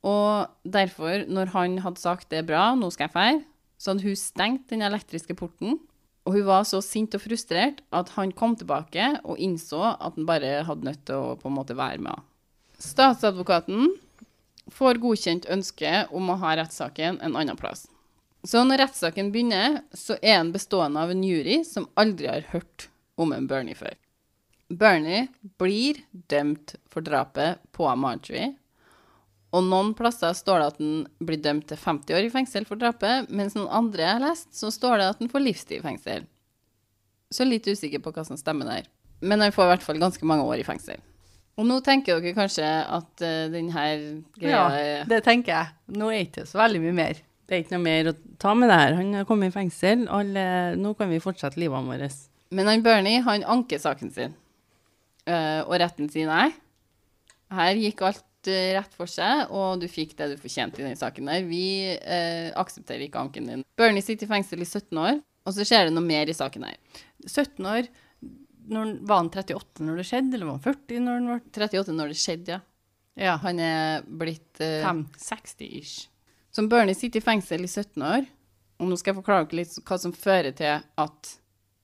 og 0.00 0.48
derfor, 0.64 1.26
når 1.28 1.52
han 1.52 1.78
hadde 1.84 2.00
sagt 2.00 2.30
det 2.32 2.40
er 2.40 2.48
bra, 2.48 2.70
nå 2.74 2.88
skal 2.94 3.06
jeg 3.06 3.14
fære, 3.14 3.40
så 3.76 3.92
hadde 3.92 4.06
hun 4.06 4.16
stengt 4.16 4.70
den 4.72 4.84
elektriske 4.86 5.36
porten, 5.36 5.76
og 6.26 6.36
hun 6.36 6.46
var 6.46 6.66
så 6.68 6.82
sint 6.84 7.14
og 7.16 7.22
frustrert 7.24 7.80
at 7.96 8.12
han 8.16 8.32
kom 8.36 8.56
tilbake 8.58 9.14
og 9.24 9.40
innså 9.40 9.80
at 9.92 10.18
han 10.18 10.28
bare 10.28 10.60
hadde 10.68 10.86
nødt 10.90 11.06
til 11.08 11.16
å 11.16 11.38
på 11.40 11.48
en 11.48 11.56
måte 11.56 11.76
være 11.78 12.02
med 12.02 12.12
henne. 12.12 12.26
Statsadvokaten 12.80 13.90
får 14.72 15.00
godkjent 15.02 15.48
ønsket 15.52 16.12
om 16.16 16.30
å 16.32 16.38
ha 16.40 16.54
rettssaken 16.56 17.18
en 17.20 17.34
annen 17.36 17.58
plass. 17.60 17.84
Så 18.46 18.62
når 18.64 18.86
rettssaken 18.86 19.28
begynner, 19.34 19.82
så 19.92 20.16
er 20.22 20.38
den 20.38 20.52
bestående 20.54 21.02
av 21.02 21.12
en 21.12 21.24
jury 21.24 21.60
som 21.68 21.90
aldri 22.00 22.30
har 22.30 22.46
hørt 22.54 22.88
om 23.20 23.34
en 23.36 23.48
Bernie 23.50 23.76
før. 23.76 23.98
Bernie 24.70 25.26
blir 25.60 25.98
dømt 26.30 26.76
for 26.88 27.04
drapet 27.04 27.60
på 27.76 27.88
Marjorie, 28.00 28.54
og 29.50 29.66
noen 29.66 29.92
plasser 29.98 30.34
står 30.36 30.60
det 30.60 30.68
at 30.70 30.78
han 30.78 30.98
blir 31.26 31.40
dømt 31.42 31.66
til 31.70 31.78
50 31.80 32.16
år 32.16 32.26
i 32.26 32.32
fengsel 32.32 32.66
for 32.68 32.78
drapet, 32.78 33.30
mens 33.34 33.56
noen 33.58 33.70
andre 33.80 34.04
jeg 34.04 34.12
har 34.12 34.22
lest, 34.22 34.50
så 34.54 34.70
står 34.70 35.00
det 35.00 35.08
at 35.10 35.22
han 35.22 35.30
får 35.32 35.42
livstid 35.42 35.80
i 35.80 35.84
fengsel. 35.84 36.26
Så 37.34 37.46
litt 37.46 37.66
usikker 37.66 38.02
på 38.02 38.12
hva 38.14 38.24
som 38.26 38.38
stemmer 38.38 38.70
der. 38.70 38.90
Men 39.20 39.42
han 39.42 39.54
får 39.54 39.66
i 39.66 39.72
hvert 39.72 39.86
fall 39.86 40.00
ganske 40.02 40.26
mange 40.26 40.46
år 40.46 40.62
i 40.62 40.66
fengsel. 40.66 41.02
Og 41.60 41.66
nå 41.68 41.80
tenker 41.84 42.22
dere 42.22 42.36
kanskje 42.36 42.66
at 42.66 43.24
uh, 43.26 43.50
denne 43.52 43.82
greia 44.38 44.62
Ja, 44.62 45.02
det 45.10 45.20
tenker 45.26 45.52
jeg. 45.52 45.74
Nå 45.98 46.08
er 46.08 46.22
det 46.22 46.28
ikke 46.30 46.46
så 46.48 46.62
veldig 46.62 46.80
mye 46.86 46.96
mer. 47.02 47.20
Det 47.44 47.56
er 47.56 47.64
ikke 47.64 47.74
noe 47.74 47.84
mer 47.84 48.12
å 48.12 48.16
ta 48.40 48.54
med 48.54 48.70
det 48.70 48.78
her. 48.78 48.96
Han 49.00 49.12
har 49.18 49.26
kommet 49.28 49.50
i 49.50 49.56
fengsel. 49.58 50.06
Alle, 50.14 50.46
nå 50.78 50.94
kan 50.96 51.10
vi 51.10 51.20
fortsette 51.22 51.60
livet 51.60 51.90
vårt. 51.90 52.22
Men 52.54 52.70
han 52.70 52.86
Bernie, 52.86 53.20
han 53.26 53.44
anker 53.44 53.82
saken 53.82 54.14
sin. 54.14 54.38
Uh, 55.26 55.66
og 55.66 55.74
retten 55.82 56.08
sier 56.10 56.30
nei. 56.30 56.48
Her 57.50 57.78
gikk 57.82 58.04
alt 58.06 58.22
eh, 58.22 58.29
rett 58.48 58.94
for 58.96 59.10
seg, 59.10 59.50
og 59.52 59.82
du 59.82 59.88
fikk 59.90 60.14
det 60.18 60.30
du 60.32 60.36
fortjente 60.40 60.80
i 60.80 60.86
den 60.86 60.98
saken 60.98 61.28
der. 61.28 61.42
Vi 61.48 61.64
eh, 61.92 62.48
aksepterer 62.58 63.04
ikke 63.06 63.20
anken 63.20 63.50
din. 63.50 63.64
Bernie 63.76 64.04
sitter 64.04 64.28
i 64.28 64.30
fengsel 64.30 64.64
i 64.64 64.68
17 64.68 64.96
år, 65.00 65.20
og 65.44 65.56
så 65.56 65.66
skjer 65.66 65.88
det 65.88 65.96
noe 65.96 66.06
mer 66.06 66.30
i 66.30 66.36
saken 66.36 66.64
her. 66.68 66.78
17 67.26 67.68
år, 67.68 67.90
når, 68.70 68.96
var 69.08 69.22
han 69.22 69.30
38 69.32 69.84
når 69.84 70.00
det 70.00 70.08
skjedde, 70.08 70.36
eller 70.36 70.48
var 70.48 70.58
han 70.58 70.66
40 70.68 71.04
når 71.04 71.18
han 71.18 71.30
var 71.34 71.44
38 71.50 71.96
når 71.96 72.12
det 72.12 72.20
skjedde, 72.22 72.58
ja. 72.58 72.64
Ja. 73.20 73.34
Han 73.42 73.58
er 73.60 74.06
blitt 74.06 74.60
eh, 74.62 74.80
Fem. 74.84 75.04
60-ish. 75.18 76.08
Som 76.54 76.70
Bernie 76.70 76.96
sitter 76.96 77.20
i 77.20 77.24
fengsel 77.24 77.66
i 77.66 77.68
17 77.68 78.02
år, 78.02 78.24
og 78.80 78.88
nå 78.88 78.96
skal 78.96 79.12
jeg 79.12 79.20
forklare 79.20 79.46
dere 79.50 79.60
litt 79.60 79.76
hva 79.84 79.98
som 80.00 80.14
fører 80.16 80.54
til 80.56 80.80
at 80.80 81.32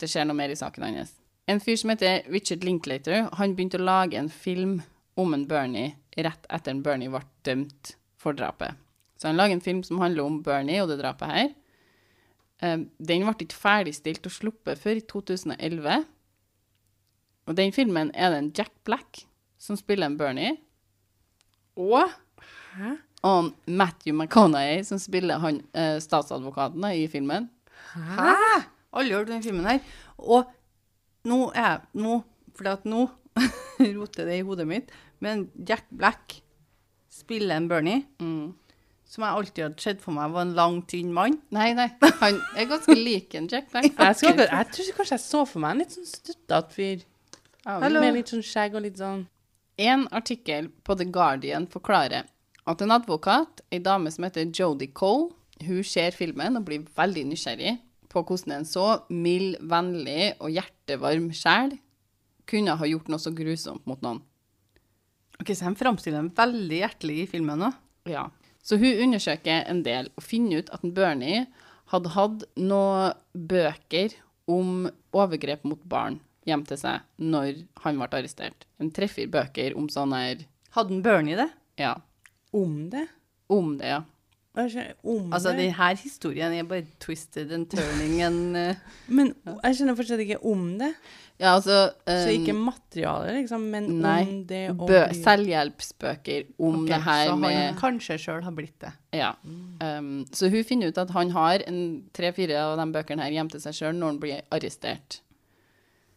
det 0.01 0.09
skjer 0.11 0.27
noe 0.29 0.39
mer 0.39 0.53
i 0.53 0.59
saken 0.59 0.87
hans. 0.87 1.13
En 1.47 1.61
fyr 1.63 1.77
som 1.79 1.93
heter 1.93 2.25
Richard 2.33 2.65
Linklater, 2.67 3.29
han 3.39 3.55
begynte 3.55 3.79
å 3.79 3.87
lage 3.87 4.19
en 4.19 4.33
film 4.33 4.81
om 5.17 5.35
en 5.37 5.45
Bernie 5.49 5.95
rett 6.17 6.47
etter 6.49 6.73
at 6.75 6.83
Bernie 6.85 7.11
ble 7.13 7.21
dømt 7.47 7.95
for 8.21 8.37
drapet. 8.37 8.75
Så 9.17 9.29
han 9.31 9.37
lager 9.39 9.57
en 9.57 9.65
film 9.65 9.83
som 9.87 10.01
handler 10.03 10.25
om 10.29 10.43
Bernie 10.45 10.83
og 10.83 10.91
det 10.91 10.99
drapet 11.01 11.33
her. 11.33 11.49
Eh, 12.63 12.77
Den 12.99 13.25
ble 13.27 13.35
ikke 13.47 13.57
ferdigstilt 13.61 14.27
og 14.29 14.33
sluppet 14.35 14.81
før 14.81 15.01
i 15.01 15.05
2011. 15.09 16.05
Og 17.47 17.57
den 17.57 17.73
filmen 17.73 18.11
er 18.15 18.33
det 18.33 18.39
en 18.43 18.53
Jack 18.57 18.73
Black 18.85 19.25
som 19.59 19.77
spiller 19.79 20.11
en 20.11 20.19
Bernie. 20.21 20.57
Og 21.77 22.09
og 23.27 23.53
Matthew 23.67 24.15
McConaughey, 24.15 24.83
som 24.85 24.99
spiller 25.01 25.41
han 25.43 25.63
eh, 25.75 25.97
statsadvokaten 26.03 26.85
i 26.93 27.07
filmen. 27.11 27.49
Hæ? 27.95 28.35
Alle 28.93 29.13
har 29.15 29.23
hørt 29.23 29.33
den 29.33 29.43
filmen 29.43 29.67
her. 29.67 29.81
Og 30.19 30.45
nå 31.27 31.39
er 31.55 31.65
jeg 31.71 31.81
Nå, 32.05 32.21
for 32.55 32.69
at 32.71 32.85
nå 32.89 33.07
roter 33.99 34.29
det 34.29 34.39
i 34.39 34.45
hodet 34.47 34.67
mitt, 34.69 34.93
men 35.21 35.49
Jack 35.69 35.87
Black 35.91 36.41
spiller 37.11 37.57
en 37.57 37.69
Bernie, 37.69 38.05
Mm. 38.21 38.55
som 39.07 39.23
jeg 39.25 39.33
alltid 39.39 39.63
hadde 39.65 39.81
sett 39.81 40.01
for 40.03 40.13
meg 40.13 40.31
var 40.35 40.43
en 40.43 40.55
lang, 40.55 40.81
tynn 40.91 41.13
mann. 41.15 41.39
Nei, 41.55 41.73
nei, 41.79 41.87
han 42.21 42.41
er 42.57 42.67
ganske 42.67 42.95
lik 42.99 43.35
en 43.39 43.47
Jack 43.49 43.71
Black. 43.71 43.93
Jeg, 43.99 44.17
skal, 44.17 44.37
jeg 44.37 44.67
tror 44.73 44.91
kanskje 44.99 45.15
jeg 45.17 45.25
så 45.25 45.45
for 45.47 45.61
meg 45.63 45.71
en 45.77 45.79
litt 45.85 45.95
sånn 45.95 46.09
stuttete 46.11 46.75
fyr. 46.75 47.05
Hallo. 47.67 48.01
Med 48.03 48.15
litt 48.19 48.29
sånn 48.35 48.45
skjegg 48.47 48.75
og 48.79 48.83
litt 48.85 48.99
sånn 49.01 49.25
En 49.79 50.07
artikkel 50.15 50.69
på 50.87 50.95
The 50.97 51.05
Guardian 51.13 51.67
forklarer 51.69 52.25
at 52.67 52.83
en 52.83 52.91
advokat, 52.95 53.61
ei 53.71 53.79
dame 53.79 54.11
som 54.11 54.25
heter 54.25 54.47
Jodie 54.51 54.89
Cole, 54.97 55.31
hun 55.67 55.83
ser 55.85 56.11
filmen 56.17 56.57
og 56.59 56.65
blir 56.69 56.85
veldig 56.97 57.27
nysgjerrig 57.31 57.77
på 58.13 58.23
hvordan 58.25 58.55
en 58.59 58.65
så 58.69 58.87
mild, 59.11 59.59
vennlig 59.61 60.33
og 60.41 60.51
hjertevarm 60.55 61.29
sjel 61.37 61.77
kunne 62.49 62.75
ha 62.81 62.89
gjort 62.89 63.09
noe 63.13 63.21
så 63.23 63.31
grusomt 63.37 63.85
mot 63.87 64.01
noen. 64.03 64.23
Ok, 65.41 65.53
Så 65.55 65.69
de 65.69 65.79
framstiller 65.79 66.23
dem 66.23 66.33
veldig 66.37 66.83
hjertelig 66.83 67.19
i 67.23 67.31
filmen 67.31 67.65
òg? 67.69 67.79
Ja. 68.09 68.29
Så 68.67 68.79
hun 68.81 69.03
undersøker 69.07 69.67
en 69.71 69.83
del 69.87 70.09
og 70.17 70.25
finner 70.27 70.63
ut 70.63 70.71
at 70.75 70.85
en 70.85 70.95
Bernie 70.97 71.47
hadde 71.93 72.15
hatt 72.17 72.47
noen 72.59 73.15
bøker 73.33 74.17
om 74.51 74.89
overgrep 75.15 75.63
mot 75.67 75.83
barn 75.87 76.19
hjem 76.47 76.65
til 76.67 76.79
seg 76.81 77.05
når 77.23 77.63
han 77.85 78.01
ble 78.01 78.09
arrestert. 78.11 78.67
En 78.83 78.91
tre-fire 78.95 79.31
bøker 79.31 79.77
om 79.79 79.91
sånn 79.93 80.15
her 80.17 80.47
Hadde 80.77 80.93
en 80.93 81.05
Bernie 81.05 81.39
det? 81.39 81.47
Ja, 81.81 81.95
om 82.53 82.91
det. 82.93 83.07
om 83.49 83.79
det, 83.79 83.89
ja. 83.95 84.03
Og 84.57 85.35
Altså, 85.35 85.53
det. 85.53 85.59
denne 85.67 85.93
historien 86.01 86.53
er 86.57 86.65
bare 86.65 86.87
twisted 87.01 87.53
and 87.53 87.67
turning 87.69 88.23
and 88.27 88.57
uh, 88.57 88.75
Men 89.09 89.35
jeg 89.63 89.77
skjønner 89.77 89.97
fortsatt 89.99 90.23
ikke 90.25 90.39
om 90.49 90.79
det. 90.81 90.93
Ja, 91.37 91.51
altså 91.53 91.91
Så 92.09 92.31
um, 92.31 92.31
ikke 92.33 92.55
materialet, 92.57 93.35
liksom, 93.43 93.67
men 93.75 93.91
Nei, 94.01 94.23
om 94.25 94.39
det 94.49 94.63
å 94.73 94.87
bø 94.89 95.03
selvhjelpsbøker 95.19 96.47
om 96.57 96.79
okay, 96.81 96.95
det 96.95 97.01
her 97.05 97.25
Så 97.27 97.35
han 97.35 97.43
med 97.45 97.77
kanskje 97.83 98.17
sjøl 98.23 98.41
har 98.47 98.57
blitt 98.57 98.79
det. 98.81 98.95
Ja. 99.19 99.35
Um, 99.45 100.25
så 100.33 100.49
hun 100.49 100.65
finner 100.65 100.89
ut 100.89 101.03
at 101.03 101.13
han 101.13 101.35
har 101.37 101.67
tre-fire 102.17 102.63
av 102.63 102.79
de 102.81 102.89
bøkene 102.97 103.27
her 103.27 103.37
hjem 103.37 103.53
til 103.53 103.61
seg 103.67 103.77
sjøl 103.77 103.99
når 103.99 104.15
han 104.15 104.23
blir 104.25 104.41
arrestert. 104.57 105.21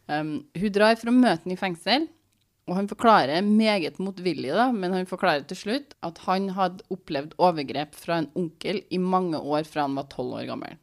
Um, 0.07 0.39
hun 0.55 0.71
drar 0.73 0.95
for 0.97 1.11
å 1.11 1.17
møte 1.17 1.43
ham 1.43 1.53
i 1.53 1.59
fengsel, 1.59 2.07
og 2.69 2.75
han 2.77 2.89
forklarer 2.89 3.41
meget 3.45 3.97
motvillig, 3.97 4.51
da, 4.53 4.67
men 4.71 4.93
han 4.93 5.09
forklarer 5.09 5.47
til 5.49 5.57
slutt 5.57 5.95
at 6.05 6.21
han 6.27 6.51
hadde 6.53 6.85
opplevd 6.93 7.33
overgrep 7.41 7.97
fra 7.97 8.21
en 8.21 8.29
onkel 8.37 8.83
i 8.93 9.01
mange 9.01 9.41
år 9.41 9.65
fra 9.65 9.87
han 9.87 9.97
var 9.97 10.09
tolv 10.11 10.37
år 10.37 10.45
gammel. 10.51 10.77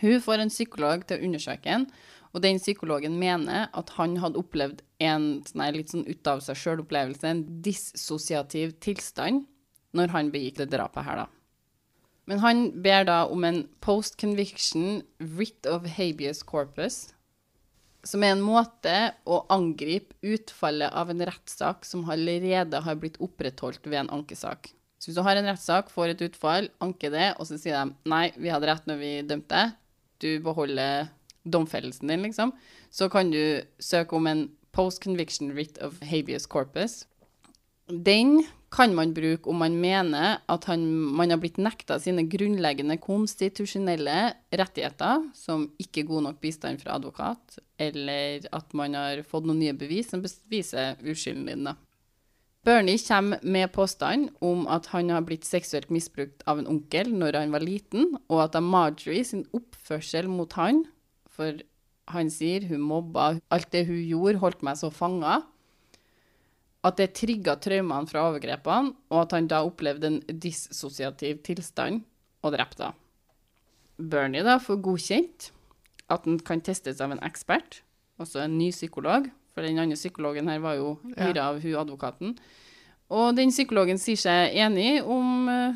Hun 0.00 0.20
får 0.22 0.44
en 0.44 0.52
psykolog 0.52 1.06
til 1.08 1.16
å 1.16 1.28
undersøke 1.28 1.72
ham, 1.72 1.86
og 2.30 2.44
den 2.44 2.60
psykologen 2.60 3.16
mener 3.18 3.70
at 3.74 3.90
han 3.96 4.18
hadde 4.22 4.38
opplevd 4.38 4.84
en 5.02 5.30
nei, 5.58 5.70
litt 5.74 5.90
sånn 5.90 6.06
ut 6.06 6.28
av 6.30 6.44
seg 6.44 6.60
sjøl-opplevelse, 6.60 7.26
en 7.26 7.42
dissosiativ 7.64 8.76
tilstand, 8.84 9.46
når 9.96 10.12
han 10.14 10.30
begikk 10.30 10.60
det 10.60 10.70
drapet 10.76 11.08
her, 11.08 11.24
da. 11.24 11.28
Men 12.30 12.44
han 12.44 12.60
ber 12.84 13.08
da 13.08 13.24
om 13.26 13.42
en 13.48 13.64
post-conviction 13.82 15.00
writ 15.18 15.66
of 15.66 15.88
habeas 15.96 16.44
corpus, 16.46 17.08
som 18.06 18.24
er 18.24 18.34
en 18.34 18.44
måte 18.44 18.94
å 19.28 19.42
angripe 19.52 20.16
utfallet 20.24 20.92
av 20.96 21.10
en 21.12 21.24
rettssak 21.28 21.84
som 21.88 22.06
allerede 22.10 22.80
har 22.84 23.00
blitt 23.00 23.20
opprettholdt 23.20 23.86
ved 23.86 24.04
en 24.04 24.14
ankesak. 24.20 24.72
Så 25.00 25.08
hvis 25.08 25.16
du 25.16 25.24
har 25.24 25.38
en 25.40 25.48
rettssak, 25.48 25.88
får 25.92 26.12
et 26.12 26.24
utfall, 26.28 26.68
anker 26.84 27.12
det, 27.14 27.28
og 27.40 27.48
så 27.48 27.56
sier 27.60 27.78
de 27.78 28.10
nei, 28.12 28.26
vi 28.36 28.52
hadde 28.52 28.68
rett 28.68 28.88
når 28.88 29.00
vi 29.00 29.12
dømte 29.28 29.70
du 30.20 30.34
beholder 30.44 31.08
domfellelsen 31.48 32.10
din, 32.12 32.26
liksom, 32.26 32.52
så 32.92 33.08
kan 33.08 33.30
du 33.32 33.62
søke 33.80 34.16
om 34.16 34.28
en 34.28 34.42
post-conviction 34.76 35.54
writ 35.56 35.80
of 35.82 35.96
habeas 36.04 36.46
corpus. 36.46 37.04
Den 37.88 38.42
kan 38.70 38.94
man 38.94 39.10
bruke 39.14 39.50
om 39.50 39.58
man 39.58 39.74
mener 39.82 40.38
at 40.48 40.66
han, 40.70 40.84
man 41.18 41.32
har 41.32 41.40
blitt 41.42 41.58
nekta 41.58 41.98
sine 41.98 42.22
grunnleggende 42.30 43.00
konstitusjonelle 43.02 44.18
rettigheter, 44.54 45.26
som 45.34 45.66
ikke 45.82 46.06
god 46.06 46.28
nok 46.28 46.40
bistand 46.42 46.82
fra 46.82 46.94
advokat, 46.94 47.58
eller 47.82 48.46
at 48.54 48.74
man 48.78 48.94
har 48.94 49.24
fått 49.26 49.48
noen 49.48 49.58
nye 49.64 49.74
bevis 49.74 50.12
som 50.12 50.22
beviser 50.22 51.00
uskylden 51.02 51.50
din. 51.50 51.72
Bernie 52.62 53.00
kommer 53.00 53.40
med 53.42 53.72
påstand 53.72 54.30
om 54.44 54.66
at 54.68 54.90
han 54.92 55.10
har 55.10 55.24
blitt 55.26 55.48
seksuelt 55.48 55.90
misbrukt 55.90 56.44
av 56.46 56.60
en 56.60 56.68
onkel 56.68 57.10
når 57.10 57.40
han 57.40 57.54
var 57.54 57.64
liten, 57.64 58.18
og 58.28 58.44
at 58.44 58.58
Marjorie 58.62 59.24
sin 59.24 59.46
oppførsel 59.56 60.28
mot 60.30 60.52
han, 60.60 60.84
for 61.26 61.58
han 62.10 62.30
sier 62.30 62.66
hun 62.68 62.84
mobba, 62.84 63.40
alt 63.50 63.70
det 63.72 63.86
hun 63.88 64.02
gjorde 64.04 64.42
holdt 64.42 64.62
meg 64.66 64.78
så 64.78 64.92
fanga, 64.94 65.40
at 66.86 66.96
det 66.96 67.10
trigga 67.18 67.56
traumene 67.60 68.08
fra 68.08 68.22
overgrepene, 68.30 68.94
og 69.12 69.18
at 69.26 69.34
han 69.36 69.48
da 69.50 69.62
opplevde 69.66 70.06
en 70.08 70.20
dissosiativ 70.40 71.42
tilstand 71.44 72.02
og 72.42 72.54
drepte 72.56 72.86
henne. 72.88 72.96
Bernie 74.00 74.40
da 74.46 74.54
får 74.62 74.78
godkjent 74.80 75.50
at 76.10 76.24
han 76.24 76.38
kan 76.40 76.62
testes 76.64 77.02
av 77.04 77.12
en 77.12 77.20
ekspert, 77.26 77.82
også 78.20 78.40
en 78.46 78.56
ny 78.58 78.70
psykolog, 78.72 79.28
for 79.52 79.66
den 79.66 79.78
andre 79.82 79.98
psykologen 79.98 80.48
her 80.48 80.58
var 80.62 80.74
jo 80.78 80.98
Ja. 81.16 81.26
hyra 81.26 81.48
av 81.50 81.60
hun 81.60 81.74
advokaten. 81.76 82.38
Og 83.10 83.36
den 83.36 83.50
psykologen 83.50 83.98
sier 83.98 84.16
seg 84.16 84.54
enig 84.54 85.02
om 85.04 85.48
eh, 85.48 85.74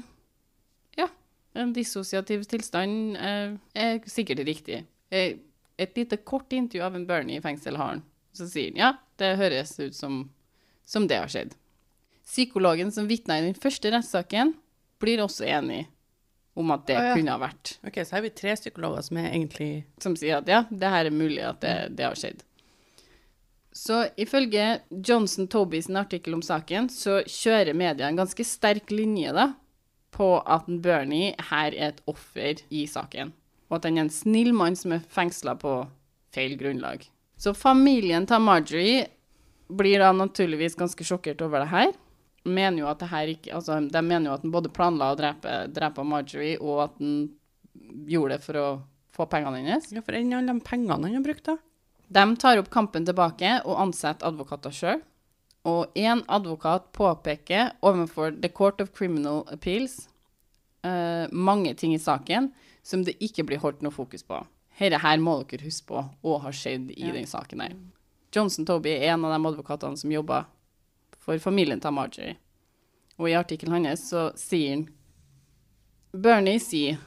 ja, 0.96 1.08
en 1.54 1.72
dissosiativ 1.74 2.44
tilstand 2.46 3.16
eh, 3.16 3.56
er 3.74 3.98
sikkert 4.06 4.44
riktig. 4.46 4.84
Eh, 5.10 5.36
et 5.76 5.96
lite 5.96 6.16
kort 6.16 6.52
intervju 6.52 6.82
av 6.86 6.94
en 6.94 7.06
Bernie 7.06 7.38
i 7.38 7.42
fengsel 7.42 7.76
har 7.76 7.86
han. 7.96 8.02
Så 8.32 8.46
sier 8.48 8.70
han 8.70 8.78
ja, 8.78 8.92
det 9.18 9.36
høres 9.36 9.78
ut 9.80 9.94
som, 9.94 10.30
som 10.84 11.08
det 11.10 11.20
har 11.22 11.32
skjedd. 11.32 11.54
Psykologen 12.24 12.92
som 12.92 13.08
vitna 13.08 13.38
i 13.38 13.48
den 13.48 13.58
første 13.58 13.92
rettssaken, 13.92 14.54
blir 15.02 15.20
også 15.24 15.44
enig 15.44 15.84
om 16.54 16.70
at 16.70 16.86
det 16.86 16.96
ah, 16.96 17.10
ja. 17.10 17.14
kunne 17.18 17.34
ha 17.34 17.40
vært. 17.42 17.76
Ok, 17.84 17.98
så 18.00 18.14
her 18.14 18.20
har 18.20 18.26
vi 18.28 18.34
tre 18.38 18.54
psykologer 18.56 19.04
som 19.04 19.18
er 19.20 19.30
egentlig 19.32 19.70
Som 20.00 20.14
sier 20.16 20.38
at 20.38 20.48
ja, 20.48 20.62
det 20.70 20.90
her 20.92 21.08
er 21.10 21.14
mulig 21.14 21.42
at 21.44 21.60
det, 21.64 21.76
det 21.98 22.06
har 22.06 22.18
skjedd. 22.18 22.44
Så 23.74 24.04
ifølge 24.16 24.78
Johnson 24.90 25.48
Toby 25.50 25.80
sin 25.82 25.98
artikkel 25.98 26.36
om 26.36 26.42
saken, 26.46 26.86
så 26.88 27.24
kjører 27.26 27.74
media 27.74 28.06
en 28.06 28.20
ganske 28.20 28.46
sterk 28.46 28.92
linje 28.94 29.32
da, 29.34 29.48
på 30.14 30.28
at 30.46 30.68
Bernie 30.68 31.32
her 31.50 31.74
er 31.74 31.90
et 31.90 32.04
offer 32.06 32.62
i 32.70 32.84
saken. 32.86 33.34
Og 33.66 33.80
at 33.80 33.88
han 33.88 33.98
er 33.98 34.06
en 34.06 34.14
snill 34.14 34.52
mann 34.54 34.78
som 34.78 34.94
er 34.94 35.02
fengsla 35.10 35.56
på 35.58 35.80
feil 36.34 36.54
grunnlag. 36.60 37.02
Så 37.34 37.50
familien 37.58 38.28
til 38.30 38.46
Marjorie 38.46 39.08
blir 39.68 40.02
da 40.02 40.12
naturligvis 40.12 40.76
ganske 40.78 41.06
sjokkert 41.06 41.42
over 41.44 41.64
det 41.64 41.70
her. 41.72 41.92
Mener 42.44 42.82
jo 42.82 42.90
at 42.90 43.00
det 43.00 43.10
her 43.12 43.30
ikke, 43.32 43.54
altså, 43.56 43.78
de 43.80 44.02
mener 44.04 44.28
jo 44.30 44.34
at 44.36 44.44
han 44.44 44.52
både 44.52 44.72
planla 44.72 45.12
å 45.12 45.18
drepe, 45.18 45.54
drepe 45.72 46.04
Marjorie, 46.04 46.58
og 46.60 46.82
at 46.88 46.98
han 47.00 47.14
gjorde 48.08 48.36
det 48.36 48.44
for 48.44 48.60
å 48.60 48.66
få 49.14 49.26
pengene 49.30 49.62
hennes. 49.62 49.88
Ja, 49.94 50.02
for 50.04 50.16
enn 50.18 50.34
alle 50.36 50.52
de 50.52 50.66
pengene 50.66 50.98
han 50.98 51.16
har 51.16 51.24
brukt, 51.24 51.46
da? 51.48 51.56
De 52.14 52.24
tar 52.36 52.60
opp 52.60 52.70
kampen 52.72 53.06
tilbake 53.08 53.56
og 53.64 53.80
ansetter 53.86 54.28
advokater 54.28 54.74
sjøl. 54.74 55.00
Og 55.64 55.94
én 55.96 56.20
advokat 56.28 56.90
påpeker 56.92 57.72
overfor 57.80 58.34
The 58.36 58.50
Court 58.52 58.82
of 58.84 58.92
Criminal 58.92 59.46
Appeals 59.48 60.02
uh, 60.84 61.24
mange 61.32 61.72
ting 61.80 61.94
i 61.96 62.02
saken 62.02 62.50
som 62.84 63.04
det 63.06 63.16
ikke 63.24 63.46
blir 63.48 63.62
holdt 63.62 63.80
noe 63.80 63.94
fokus 63.94 64.26
på. 64.26 64.42
Dette 64.76 65.00
her 65.00 65.22
må 65.22 65.38
dere 65.48 65.64
huske 65.64 65.88
på 65.88 66.02
og 66.02 66.42
har 66.44 66.56
skjedd 66.56 66.90
i 66.92 67.12
den 67.14 67.28
saken 67.30 67.64
her. 67.64 67.76
Johnson 68.34 68.66
Toby 68.66 68.96
er 68.96 69.14
en 69.14 69.24
av 69.24 69.34
de 69.34 69.50
advokatene 69.52 69.98
som 70.00 70.12
jobber 70.12 70.48
for 71.22 71.40
familien 71.42 71.80
til 71.80 71.94
Marjorie. 71.94 72.36
Og 73.18 73.30
i 73.30 73.36
artikkelen 73.38 73.86
hans 73.86 74.08
så 74.10 74.28
sier 74.38 74.74
han 74.74 74.86
Bernie 76.14 76.60
sier 76.62 76.98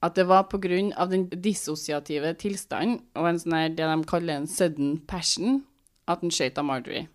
at 0.00 0.16
det 0.16 0.24
var 0.28 0.46
pga. 0.48 1.06
den 1.06 1.28
dissosiative 1.28 2.32
tilstanden 2.40 3.02
og 3.14 3.28
en 3.28 3.38
sånn 3.38 3.76
det 3.76 3.84
de 3.84 4.04
kaller 4.08 4.40
en 4.40 4.48
sudden 4.48 4.98
passion 5.06 5.62
at 6.08 6.22
han 6.22 6.32
skøyt 6.32 6.58
av 6.58 6.64
Marjorie. 6.64 7.08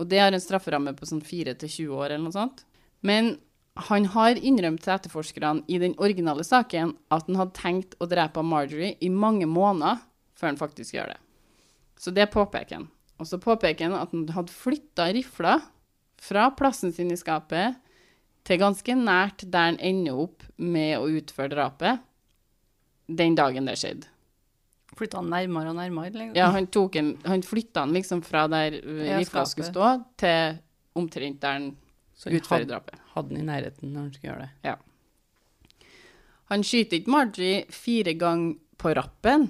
Og 0.00 0.08
det 0.08 0.20
har 0.20 0.32
en 0.32 0.40
strafferamme 0.40 0.94
på 0.96 1.06
sånn 1.06 1.20
4 1.20 1.54
til 1.60 1.68
20 1.68 1.98
år 1.98 2.06
eller 2.10 2.24
noe 2.24 2.36
sånt. 2.36 2.64
Men 3.04 3.36
han 3.88 4.06
har 4.14 4.36
innrømt 4.36 4.82
til 4.84 4.94
etterforskerne 4.94 5.64
i 5.68 5.78
den 5.80 5.94
originale 5.98 6.44
saken 6.44 6.94
at 7.12 7.28
han 7.28 7.38
hadde 7.40 7.56
tenkt 7.56 7.96
å 8.00 8.08
drepe 8.08 8.44
Marjorie 8.44 8.96
i 9.00 9.08
mange 9.12 9.48
måneder 9.48 10.00
før 10.36 10.52
han 10.52 10.60
faktisk 10.60 10.96
gjør 10.96 11.12
det. 11.12 11.20
Så 12.02 12.10
det 12.10 12.26
påpeker 12.32 12.80
han. 12.80 12.88
Og 13.22 13.28
så 13.30 13.38
påpeker 13.38 13.86
han 13.86 13.94
at 13.94 14.10
han 14.10 14.26
hadde 14.34 14.54
flytta 14.54 15.06
rifla 15.14 15.58
fra 16.22 16.48
plassen 16.58 16.94
sin 16.94 17.12
i 17.14 17.18
skapet 17.18 17.76
til 18.46 18.58
ganske 18.58 18.96
nært 18.98 19.44
der 19.46 19.68
han 19.70 19.78
ender 19.78 20.18
opp 20.24 20.42
med 20.58 20.96
å 20.98 21.06
utføre 21.06 21.52
drapet 21.54 22.02
den 23.06 23.36
dagen 23.38 23.68
det 23.70 23.76
skjedde. 23.78 24.08
Flytta 24.98 25.22
han 25.22 25.30
nærmere 25.32 25.70
og 25.70 25.78
nærmere? 25.78 26.10
Liksom. 26.12 26.34
Ja, 26.36 26.50
han, 26.52 26.66
tok 26.74 26.98
en, 27.00 27.14
han 27.24 27.44
flytta 27.46 27.86
han 27.86 27.94
liksom 27.96 28.20
fra 28.26 28.44
der 28.50 28.76
Ja, 28.82 29.20
rifla 29.22 29.46
skulle 29.48 29.70
stå, 29.70 29.92
til 30.20 30.58
omtrent 30.98 31.40
der 31.40 31.58
han 31.58 31.70
Så 32.18 32.28
han 32.28 32.40
utfører 32.40 32.64
hadde, 32.66 32.72
drapet. 32.74 32.98
hadde 33.14 33.32
den 33.32 33.40
i 33.40 33.46
nærheten 33.46 33.94
når 33.94 34.00
han 34.08 34.12
skulle 34.16 34.32
gjøre 34.32 34.48
det. 34.48 34.50
Ja. 34.68 34.76
Han 36.52 36.66
skyter 36.66 36.98
ikke 36.98 37.14
Margie 37.14 37.62
fire 37.72 38.12
ganger 38.18 38.58
på 38.82 38.92
rappen. 38.98 39.48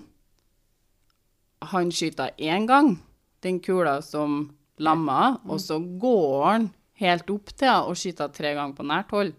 Han 1.70 1.92
skyter 1.94 2.32
én 2.42 2.66
gang, 2.66 2.96
den 3.42 3.60
kula 3.62 4.00
som 4.02 4.52
lamma, 4.82 5.38
og 5.46 5.60
så 5.62 5.78
går 5.78 6.44
han 6.46 6.70
helt 7.02 7.30
opp 7.30 7.52
til 7.54 7.68
henne 7.68 7.90
og 7.90 7.98
skyter 7.98 8.32
tre 8.34 8.54
ganger 8.56 8.78
på 8.78 8.86
nært 8.86 9.14
hold 9.14 9.32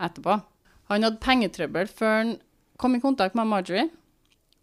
etterpå. 0.00 0.40
Han 0.90 1.06
hadde 1.06 1.22
pengetrøbbel 1.22 1.90
før 1.92 2.16
han 2.16 2.32
kom 2.80 2.96
i 2.96 3.02
kontakt 3.02 3.36
med 3.38 3.50
Marjorie. 3.50 3.90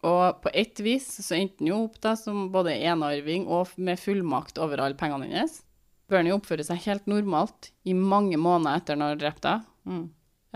Og 0.06 0.42
på 0.44 0.52
ett 0.54 0.80
vis 0.86 1.08
så 1.26 1.38
endte 1.38 1.64
han 1.64 1.72
jo 1.72 1.80
opp 1.88 1.98
da 2.04 2.14
som 2.20 2.48
både 2.54 2.76
enarving 2.76 3.48
og 3.50 3.74
med 3.82 4.00
fullmakt 4.00 4.60
over 4.62 4.84
alle 4.84 4.98
pengene 5.00 5.30
hennes. 5.30 5.62
Bernie 6.08 6.36
oppfører 6.36 6.68
seg 6.68 6.86
helt 6.86 7.10
normalt 7.10 7.72
i 7.88 7.96
mange 7.98 8.38
måneder 8.40 8.80
etter 8.80 8.96
han 8.96 9.06
har 9.08 9.20
drept 9.20 9.48
henne. 9.48 9.66
Mm. 9.88 10.06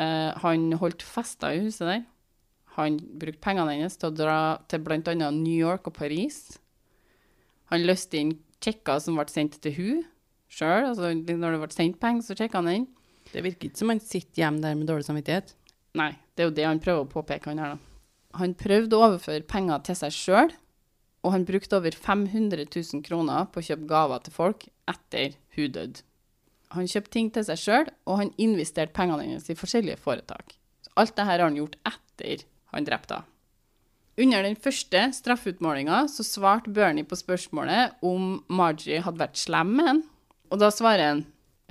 Eh, 0.01 0.29
han 0.43 0.67
holdt 0.79 1.03
fester 1.05 1.55
i 1.55 1.63
huset 1.65 1.87
der. 1.87 2.03
Han 2.78 2.99
brukte 3.19 3.43
pengene 3.43 3.76
hennes 3.76 3.97
til 3.99 4.11
å 4.11 4.15
dra 4.15 4.38
til 4.72 4.84
bl.a. 4.86 5.01
New 5.36 5.57
York 5.57 5.89
og 5.89 5.97
Paris. 5.97 6.57
Han 7.72 7.84
løste 7.84 8.19
inn 8.19 8.34
sjekker 8.63 9.01
som 9.03 9.17
ble 9.19 9.28
sendt 9.32 9.59
til 9.63 9.76
hun 9.78 10.01
sjøl. 10.51 10.89
Altså, 10.91 11.11
når 11.15 11.55
det 11.55 11.61
ble 11.63 11.72
sendt 11.76 11.99
penger, 12.01 12.26
så 12.26 12.38
sjekka 12.38 12.61
han 12.61 12.72
inn. 12.72 12.89
Det 13.32 13.43
virker 13.45 13.69
ikke 13.69 13.80
som 13.80 13.91
han 13.93 14.01
sitter 14.03 14.43
hjemme 14.43 14.63
der 14.63 14.76
med 14.78 14.89
dårlig 14.89 15.07
samvittighet. 15.07 15.55
Nei, 15.99 16.11
det 16.36 16.43
er 16.43 16.49
jo 16.49 16.57
det 16.57 16.67
han 16.67 16.82
prøver 16.84 17.05
å 17.05 17.11
påpeke, 17.11 17.51
han 17.51 17.61
her, 17.61 17.76
da. 17.76 17.88
Han 18.39 18.53
prøvde 18.55 18.95
å 18.95 19.07
overføre 19.09 19.43
penger 19.47 19.82
til 19.88 19.97
seg 19.99 20.15
sjøl, 20.15 20.53
og 21.22 21.36
han 21.36 21.43
brukte 21.45 21.78
over 21.78 21.95
500 21.95 22.63
000 22.63 23.03
kroner 23.05 23.49
på 23.51 23.59
å 23.59 23.65
kjøpe 23.67 23.89
gaver 23.89 24.24
til 24.24 24.36
folk 24.36 24.63
etter 24.89 25.36
hun 25.57 25.76
døde. 25.76 26.05
Han 26.72 26.88
kjøpte 26.88 27.11
ting 27.11 27.28
til 27.36 27.43
seg 27.43 27.59
sjøl, 27.59 27.91
og 28.07 28.22
han 28.22 28.32
investerte 28.39 28.95
pengene 28.95 29.28
hennes 29.28 29.49
i 29.51 29.57
forskjellige 29.59 29.99
foretak. 29.99 30.55
Så 30.86 30.93
alt 30.95 31.11
dette 31.11 31.28
har 31.28 31.43
han 31.43 31.59
gjort 31.59 31.76
etter 31.88 32.45
han 32.72 32.88
drepte 32.88 33.19
henne. 33.19 33.28
Under 34.22 34.43
den 34.43 34.57
første 34.59 35.05
straffeutmålinga 35.15 36.03
så 36.11 36.24
svarte 36.28 36.69
Bernie 36.76 37.07
på 37.07 37.15
spørsmålet 37.15 37.95
om 38.05 38.41
Marjorie 38.51 38.99
hadde 39.05 39.22
vært 39.22 39.39
slem 39.39 39.72
med 39.78 39.88
han. 39.88 40.01
Og 40.51 40.59
da 40.61 40.67
svarer 40.74 41.07
han 41.07 41.22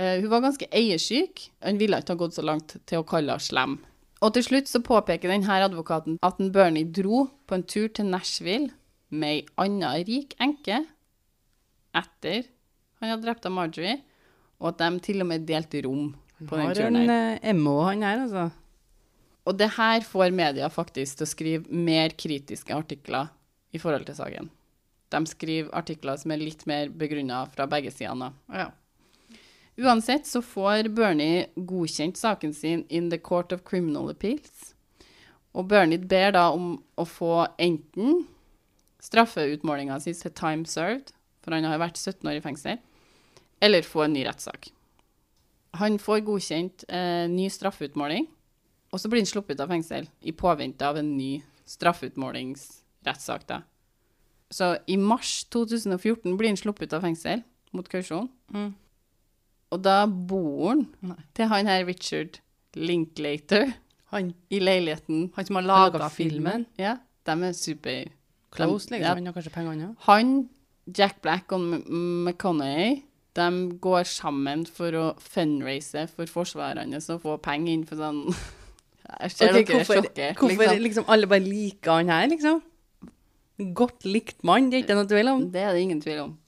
eh, 0.00 0.16
hun 0.22 0.30
var 0.32 0.42
ganske 0.46 0.66
eiersyk. 0.72 1.44
Han 1.62 1.78
ville 1.78 2.00
ikke 2.00 2.16
ha 2.16 2.22
gått 2.22 2.38
så 2.38 2.44
langt 2.46 2.78
til 2.88 3.02
å 3.02 3.06
kalle 3.06 3.36
henne 3.36 3.44
slem. 3.44 3.76
Og 4.24 4.34
til 4.36 4.44
slutt 4.44 4.68
så 4.68 4.82
påpeker 4.84 5.32
denne 5.32 5.60
advokaten 5.64 6.18
at 6.26 6.40
en 6.40 6.50
Bernie 6.52 6.88
dro 6.88 7.26
på 7.48 7.56
en 7.56 7.64
tur 7.64 7.88
til 7.92 8.08
Nashville 8.08 8.72
med 9.10 9.30
ei 9.30 9.44
anna 9.60 9.94
rik 10.06 10.34
enke 10.40 10.82
etter 11.96 12.48
han 13.00 13.14
hadde 13.14 13.24
drept 13.24 13.46
av 13.48 13.54
Marjorie, 13.56 13.96
og 14.60 14.74
at 14.74 14.82
de 14.82 15.00
til 15.06 15.24
og 15.24 15.30
med 15.30 15.46
delte 15.48 15.80
rom 15.86 16.10
på 16.36 16.58
den 16.58 16.74
turen 16.76 16.98
en 17.00 17.08
har 17.08 17.38
en 17.40 17.62
MO, 17.64 17.78
han 17.86 18.04
her, 18.04 18.24
altså. 18.26 18.42
Og 19.48 19.56
det 19.56 19.70
her 19.76 20.04
får 20.04 20.34
media 20.36 20.68
faktisk 20.72 21.18
til 21.18 21.26
å 21.26 21.30
skrive 21.30 21.82
mer 21.88 22.12
kritiske 22.18 22.74
artikler 22.76 23.30
i 23.72 23.80
forhold 23.80 24.06
til 24.08 24.18
saken. 24.18 24.50
De 25.10 25.20
skriver 25.26 25.72
artikler 25.74 26.18
som 26.20 26.34
er 26.34 26.42
litt 26.42 26.66
mer 26.70 26.90
begrunna 26.94 27.42
fra 27.50 27.66
begge 27.70 27.92
sidene. 27.94 28.30
Ja. 28.52 28.70
Uansett 29.80 30.28
så 30.28 30.42
får 30.44 30.90
Bernie 30.92 31.46
godkjent 31.56 32.18
saken 32.20 32.52
sin 32.54 32.84
in 32.88 33.08
the 33.10 33.18
Court 33.18 33.52
of 33.52 33.64
Criminal 33.64 34.10
Appeals. 34.12 34.74
Og 35.56 35.66
Bernie 35.70 35.98
ber 35.98 36.34
da 36.36 36.50
om 36.54 36.76
å 37.00 37.06
få 37.08 37.46
enten 37.58 38.26
straffeutmålinga 39.02 39.96
si 40.02 40.12
til 40.14 40.34
time 40.36 40.68
served, 40.68 41.14
for 41.40 41.56
han 41.56 41.66
har 41.66 41.80
vært 41.80 41.98
17 41.98 42.28
år 42.28 42.38
i 42.38 42.44
fengsel, 42.44 42.76
eller 43.64 43.86
få 43.86 44.04
en 44.04 44.14
ny 44.14 44.26
rettssak. 44.28 44.68
Han 45.80 45.98
får 46.02 46.22
godkjent 46.26 46.84
eh, 46.90 47.24
ny 47.30 47.48
straffeutmåling, 47.52 48.28
og 48.92 49.00
så 49.00 49.08
blir 49.08 49.20
han 49.22 49.26
sluppet 49.30 49.56
ut 49.56 49.60
av 49.64 49.68
fengsel 49.70 50.08
i 50.26 50.32
påvente 50.32 50.82
av 50.86 50.96
en 50.98 51.16
ny 51.16 51.42
straffeutmålingsrettssak. 51.70 53.46
da. 53.46 53.62
Så 54.50 54.76
i 54.86 54.96
mars 54.96 55.44
2014 55.50 56.36
blir 56.36 56.48
han 56.50 56.56
sluppet 56.58 56.88
ut 56.88 56.92
av 56.98 57.02
fengsel 57.06 57.42
mot 57.72 57.88
kausjon. 57.88 58.28
Mm. 58.52 58.72
Og 59.70 59.82
da 59.82 60.06
bor 60.06 60.68
han 60.72 60.86
Nei. 61.00 61.16
til 61.34 61.46
han 61.46 61.66
her 61.70 61.84
Richard 61.86 62.40
Linklater 62.74 63.72
Han 64.10 64.32
i 64.50 64.58
leiligheten. 64.58 65.30
Han 65.36 65.46
som 65.46 65.54
har 65.56 65.62
laga 65.62 66.08
filmen. 66.10 66.66
filmen. 66.66 66.66
Ja, 66.76 66.96
de 67.24 67.42
er 67.46 67.52
super 67.52 68.08
Close, 68.50 68.90
liksom. 68.90 69.00
ja, 69.06 69.14
Han 69.14 69.26
har 69.26 69.32
kanskje 69.32 69.52
pengene 69.54 69.80
ja. 69.84 69.94
Han, 70.08 70.48
Jack 70.98 71.20
Black 71.22 71.52
og 71.52 71.60
M- 71.60 72.24
McConaughey, 72.24 73.04
de 73.36 73.78
går 73.78 74.02
sammen 74.02 74.66
for 74.66 74.90
å 74.98 75.04
fundraise 75.22 76.08
for 76.10 76.26
forsvarerne 76.26 76.96
og 76.98 77.22
få 77.22 77.36
penger 77.40 77.72
inn 77.72 77.84
for 77.86 77.94
sånn 78.02 78.24
Jeg 79.20 79.32
ser 79.34 79.50
Ok, 79.50 79.54
dere 79.54 79.62
er 79.62 79.72
hvorfor, 79.78 80.00
sjokkert. 80.00 80.38
hvorfor 80.38 80.64
liksom. 80.64 80.84
liksom. 80.86 81.08
alle 81.08 81.30
bare 81.30 81.44
liker 81.44 81.96
han 81.98 82.12
her, 82.12 82.28
liksom? 82.30 82.60
Godt 83.76 84.06
likt 84.08 84.44
mann, 84.46 84.70
det 84.70 84.78
er 84.78 84.84
ikke 84.86 84.96
noe 84.96 85.10
tvil 85.10 85.32
om. 85.32 85.42
Det 85.52 85.64
er 85.64 85.74
det 85.76 85.82
ingen 85.84 86.00
tvil 86.00 86.22
om. 86.22 86.38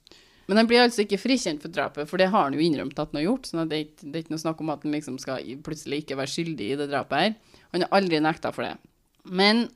Men 0.49 0.59
han 0.59 0.67
blir 0.67 0.83
altså 0.83 1.05
ikke 1.05 1.21
frikjent 1.21 1.63
for 1.63 1.71
drapet, 1.71 2.09
for 2.09 2.19
det 2.19 2.27
har 2.33 2.49
han 2.49 2.55
jo 2.55 2.63
innrømt 2.63 2.97
at 2.99 3.13
han 3.13 3.21
har 3.21 3.27
gjort. 3.29 3.47
sånn 3.47 3.69
det 3.69 3.83
det 4.01 4.11
er 4.11 4.23
ikke 4.25 4.33
noe 4.33 4.43
snakk 4.43 4.59
om 4.63 4.73
at 4.73 4.83
han 4.83 4.95
liksom 4.95 5.19
skal 5.21 5.45
plutselig 5.63 6.03
ikke 6.03 6.17
være 6.19 6.33
skyldig 6.33 6.67
i 6.73 6.79
det 6.81 6.89
drapet 6.91 7.21
her. 7.21 7.61
Han 7.71 7.85
har 7.85 7.95
aldri 7.95 8.19
nekta 8.23 8.51
for 8.55 8.67
det. 8.67 8.75
Men 9.23 9.69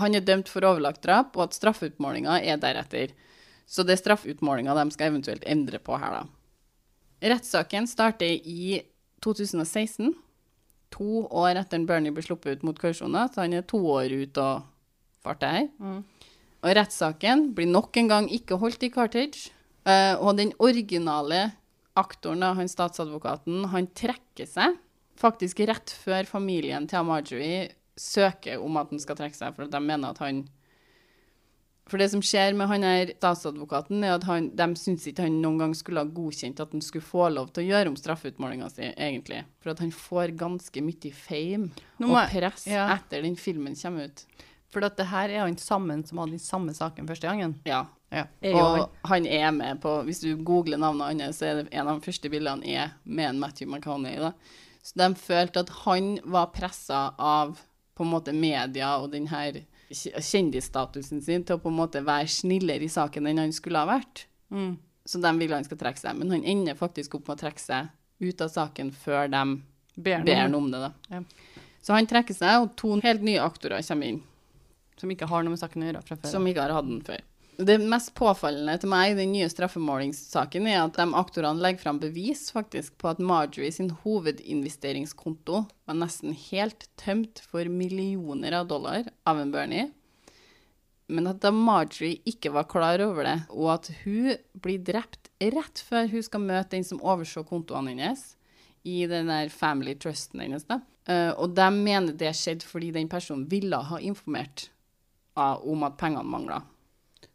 han 0.00 0.16
er 0.16 0.24
dømt 0.24 0.48
for 0.52 0.64
overlagt 0.64 1.02
drap, 1.04 1.36
og 1.36 1.48
at 1.48 1.56
straffeutmålinga 1.56 2.40
er 2.40 2.60
deretter. 2.60 3.12
Så 3.68 3.84
det 3.84 3.96
er 3.96 4.02
straffeutmålinga 4.02 4.76
de 4.78 4.86
skal 4.94 5.12
eventuelt 5.12 5.44
endre 5.48 5.80
på 5.82 5.98
her, 6.00 6.20
da. 6.20 6.24
Rettssaken 7.32 7.88
starter 7.88 8.28
i 8.28 8.80
2016, 9.24 10.14
to 10.94 11.26
år 11.26 11.60
etter 11.62 11.84
Bernie 11.88 12.14
ble 12.14 12.24
sluppet 12.24 12.58
ut 12.58 12.66
mot 12.66 12.78
kausjoner, 12.78 13.28
så 13.32 13.44
han 13.44 13.56
er 13.56 13.66
to 13.66 13.80
år 13.96 14.12
ute 14.12 14.42
og 14.42 14.64
farter 15.24 15.54
her. 15.56 15.68
Og 16.62 16.72
rettssaken 16.78 17.50
blir 17.56 17.68
nok 17.70 17.96
en 18.00 18.10
gang 18.10 18.30
ikke 18.32 18.58
holdt 18.60 18.86
i 18.86 18.92
Cartage. 18.94 19.52
Uh, 19.86 20.18
og 20.18 20.38
den 20.38 20.50
originale 20.58 21.52
aktoren, 21.96 22.42
da, 22.42 22.54
han 22.58 22.68
statsadvokaten, 22.68 23.68
han 23.70 23.86
trekker 23.94 24.48
seg 24.50 24.74
faktisk 25.16 25.62
rett 25.68 25.92
før 26.04 26.28
familien 26.28 26.86
til 26.90 27.06
Marjorie 27.08 27.68
søker 27.96 28.60
om 28.60 28.76
at 28.76 28.92
han 28.92 29.00
skal 29.00 29.18
trekke 29.18 29.38
seg, 29.38 29.54
for 29.56 29.66
at 29.66 29.72
de 29.72 29.80
mener 29.80 30.12
at 30.12 30.20
han 30.20 30.44
For 31.86 32.02
det 32.02 32.08
som 32.10 32.22
skjer 32.24 32.56
med 32.58 32.66
han 32.66 32.82
her 32.82 33.12
statsadvokaten, 33.14 34.02
er 34.02 34.16
at 34.16 34.24
han, 34.26 34.48
de 34.58 34.66
syns 34.78 35.04
ikke 35.06 35.28
han 35.28 35.36
noen 35.42 35.60
gang 35.60 35.74
skulle 35.78 36.02
ha 36.02 36.10
godkjent 36.10 36.58
at 36.62 36.72
han 36.74 36.82
skulle 36.82 37.06
få 37.06 37.28
lov 37.30 37.52
til 37.54 37.62
å 37.62 37.68
gjøre 37.68 37.92
om 37.92 37.98
straffeutmålinga 37.98 38.70
si, 38.72 38.88
egentlig. 38.90 39.44
For 39.62 39.70
at 39.70 39.82
han 39.84 39.92
får 39.94 40.34
ganske 40.40 40.82
mye 40.82 41.12
fame 41.14 41.70
Nå 42.02 42.10
og 42.10 42.32
press 42.32 42.66
ja. 42.66 42.88
etter 42.96 43.22
den 43.22 43.38
filmen 43.38 43.78
kommer 43.78 44.10
ut. 44.10 44.24
For 44.74 44.82
at 44.82 44.98
det 44.98 45.06
her 45.12 45.30
er 45.30 45.44
han 45.44 45.54
sammen 45.62 46.02
som 46.08 46.18
hadde 46.18 46.34
den 46.34 46.42
samme 46.42 46.74
saken 46.74 47.06
første 47.06 47.30
gangen. 47.30 47.54
Ja. 47.68 47.84
Ja. 48.10 48.26
Og 48.54 49.08
han 49.10 49.24
er 49.26 49.48
med 49.50 49.80
på 49.82 49.90
Hvis 50.06 50.20
du 50.22 50.28
googler 50.46 50.78
navnet 50.78 51.22
hans, 51.22 51.40
så 51.40 51.48
er 51.48 51.56
det 51.58 51.72
en 51.74 51.88
av 51.88 51.98
de 51.98 52.06
første 52.06 52.30
bildene 52.30 52.66
er 52.66 52.92
med 53.04 53.32
en 53.32 53.40
Matthew 53.42 53.70
McConaughey. 53.70 54.20
Da. 54.22 54.32
Så 54.82 54.98
de 54.98 55.08
følte 55.18 55.62
at 55.62 55.72
han 55.84 56.16
var 56.24 56.52
pressa 56.54 57.08
av 57.18 57.56
på 57.96 58.04
en 58.04 58.12
måte 58.12 58.34
media 58.34 58.92
og 59.00 59.10
den 59.14 59.30
her 59.30 59.62
kjendisstatusen 59.90 61.22
sin 61.22 61.44
til 61.46 61.58
å 61.58 61.62
på 61.62 61.70
en 61.70 61.78
måte 61.78 62.02
være 62.04 62.28
snillere 62.30 62.86
i 62.86 62.90
saken 62.92 63.28
enn 63.30 63.44
han 63.44 63.54
skulle 63.54 63.82
ha 63.82 63.88
vært. 63.88 64.26
Mm. 64.50 64.76
Så 65.06 65.20
de 65.22 65.32
vil 65.38 65.54
han 65.54 65.66
skal 65.66 65.78
trekke 65.78 66.02
seg. 66.02 66.18
Men 66.18 66.34
han 66.34 66.44
ender 66.44 66.78
faktisk 66.78 67.18
opp 67.18 67.28
med 67.28 67.38
å 67.38 67.42
trekke 67.44 67.62
seg 67.62 67.92
ut 68.26 68.42
av 68.42 68.50
saken 68.52 68.92
før 68.94 69.30
de 69.32 69.46
Ber 69.96 70.20
han 70.36 70.52
om 70.52 70.66
det. 70.68 70.90
Ja. 71.08 71.22
Så 71.80 71.94
han 71.96 72.08
trekker 72.10 72.36
seg, 72.36 72.58
og 72.60 72.74
to 72.76 72.90
helt 73.00 73.22
nye 73.24 73.40
aktorer 73.40 73.80
kommer 73.86 74.10
inn 74.10 74.18
som 75.00 75.12
ikke 75.12 75.28
har 75.28 75.44
noe 75.44 75.54
med 75.54 75.60
saken 75.60 75.84
å 75.84 75.88
gjøre 75.90 76.02
fra 76.04 76.16
før. 76.16 76.30
som 76.32 76.46
ikke 76.48 76.64
har 76.64 76.74
hatt 76.76 76.88
den 76.88 77.02
før. 77.04 77.24
Det 77.56 77.78
mest 77.80 78.10
påfallende 78.12 78.74
til 78.82 78.90
meg 78.92 79.14
i 79.14 79.16
den 79.16 79.30
nye 79.32 79.46
straffemålingssaken 79.48 80.66
er 80.68 80.82
at 80.82 80.98
de 80.98 81.06
aktorene 81.16 81.62
legger 81.64 81.86
fram 81.86 82.00
bevis 82.02 82.50
faktisk 82.52 82.98
på 83.00 83.08
at 83.08 83.22
Marjorie 83.22 83.72
sin 83.72 83.94
hovedinvesteringskonto 84.02 85.62
var 85.64 85.96
nesten 85.96 86.36
helt 86.50 86.84
tømt 87.00 87.40
for 87.48 87.64
millioner 87.72 88.58
av 88.58 88.68
dollar 88.68 89.08
av 89.24 89.40
en 89.40 89.54
Bernie. 89.54 89.86
Men 91.08 91.30
at 91.32 91.40
da 91.40 91.54
Marjorie 91.54 92.20
ikke 92.28 92.52
var 92.52 92.68
klar 92.68 93.00
over 93.00 93.24
det, 93.24 93.38
og 93.48 93.72
at 93.78 93.90
hun 94.02 94.34
blir 94.60 94.84
drept 94.84 95.32
rett 95.40 95.80
før 95.88 96.12
hun 96.12 96.28
skal 96.28 96.44
møte 96.44 96.74
den 96.76 96.84
som 96.84 97.00
overså 97.00 97.46
kontoene 97.48 97.94
hennes 97.94 98.34
i 98.84 99.00
den 99.08 99.32
der 99.32 99.48
family 99.48 99.96
trusten 99.96 100.44
hennes, 100.44 100.68
da. 100.68 100.82
Eh, 101.08 101.32
og 101.32 101.56
de 101.56 101.72
mener 101.72 102.12
det 102.12 102.36
skjedde 102.36 102.68
fordi 102.68 102.92
den 103.00 103.08
personen 103.08 103.48
ville 103.48 103.80
ha 103.88 104.04
informert 104.04 104.68
ah, 105.40 105.56
om 105.56 105.88
at 105.88 105.96
pengene 105.96 106.28
mangla. 106.28 106.66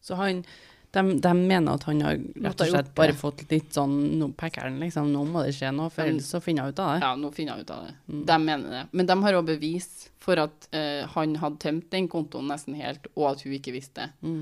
Så 0.01 0.17
han 0.19 0.43
de, 0.91 1.19
de 1.21 1.31
mener 1.37 1.77
at 1.77 1.85
han 1.87 2.01
har 2.03 2.17
rett 2.19 2.61
og 2.65 2.71
slett 2.73 2.89
bare 2.95 3.13
fått 3.15 3.45
litt 3.51 3.71
sånn 3.75 3.93
Nå 4.19 4.31
pakker 4.35 4.67
liksom. 4.75 5.11
Nå 5.13 5.23
må 5.29 5.45
det 5.45 5.53
skje 5.55 5.71
noe, 5.75 5.91
for 5.93 6.03
ellers 6.03 6.27
så 6.33 6.41
finner 6.43 6.67
jeg 6.67 6.75
ut 6.75 6.81
av 6.83 6.89
det. 6.89 7.05
Ja, 7.05 7.11
nå 7.19 7.31
finner 7.35 7.55
jeg 7.55 7.65
ut 7.65 7.71
av 7.75 7.85
det. 7.87 7.93
De 8.27 8.37
mener 8.43 8.75
det. 8.75 8.81
Men 8.91 9.07
de 9.07 9.15
har 9.23 9.37
òg 9.39 9.45
bevis 9.53 9.87
for 10.21 10.41
at 10.43 10.67
uh, 10.75 11.07
han 11.15 11.37
hadde 11.39 11.61
tømt 11.63 11.87
den 11.95 12.09
kontoen 12.11 12.51
nesten 12.51 12.75
helt, 12.75 13.07
og 13.15 13.29
at 13.31 13.45
hun 13.45 13.55
ikke 13.55 13.75
visste 13.77 14.03
det. 14.03 14.27
Mm. 14.27 14.41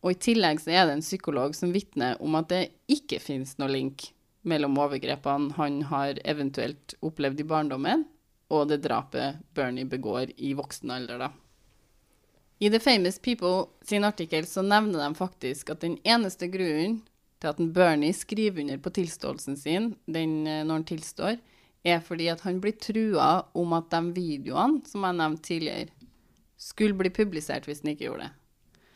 Og 0.00 0.14
i 0.14 0.18
tillegg 0.26 0.62
så 0.62 0.72
er 0.74 0.88
det 0.88 0.96
en 0.96 1.04
psykolog 1.04 1.54
som 1.54 1.74
vitner 1.74 2.18
om 2.24 2.34
at 2.40 2.48
det 2.50 2.62
ikke 2.90 3.20
finnes 3.22 3.54
noe 3.60 3.70
link 3.70 4.08
mellom 4.48 4.78
overgrepene 4.80 5.54
han 5.58 5.82
har 5.90 6.18
eventuelt 6.24 6.96
opplevd 7.04 7.44
i 7.44 7.46
barndommen, 7.46 8.06
og 8.50 8.66
det 8.72 8.80
drapet 8.82 9.42
Bernie 9.54 9.86
begår 9.86 10.32
i 10.40 10.54
voksen 10.58 10.90
alder, 10.96 11.28
da. 11.28 11.30
I 12.62 12.68
The 12.70 12.80
Famous 12.80 13.18
People 13.18 13.66
sin 13.88 14.04
artikkel 14.04 14.46
så 14.46 14.62
nevner 14.62 15.00
de 15.00 15.14
faktisk 15.16 15.70
at 15.72 15.80
den 15.80 15.96
eneste 16.04 16.48
grunnen 16.52 16.98
til 17.40 17.48
at 17.48 17.60
en 17.62 17.70
Bernie 17.72 18.12
skriver 18.12 18.60
under 18.60 18.76
på 18.84 18.92
tilståelsen 18.98 19.56
sin 19.56 19.94
den, 20.04 20.46
eh, 20.46 20.60
når 20.64 20.82
han 20.82 20.84
tilstår, 20.90 21.38
er 21.84 22.02
fordi 22.04 22.28
at 22.28 22.42
han 22.44 22.60
blir 22.60 22.76
trua 22.76 23.46
om 23.56 23.72
at 23.72 23.88
de 23.94 24.02
videoene 24.12 24.84
som 24.84 25.08
jeg 25.08 25.18
nevnte 25.22 25.48
tidligere, 25.48 25.88
skulle 26.60 26.98
bli 26.98 27.08
publisert 27.08 27.64
hvis 27.64 27.80
han 27.80 27.94
ikke 27.94 28.10
gjorde 28.10 28.28
det. 28.28 28.30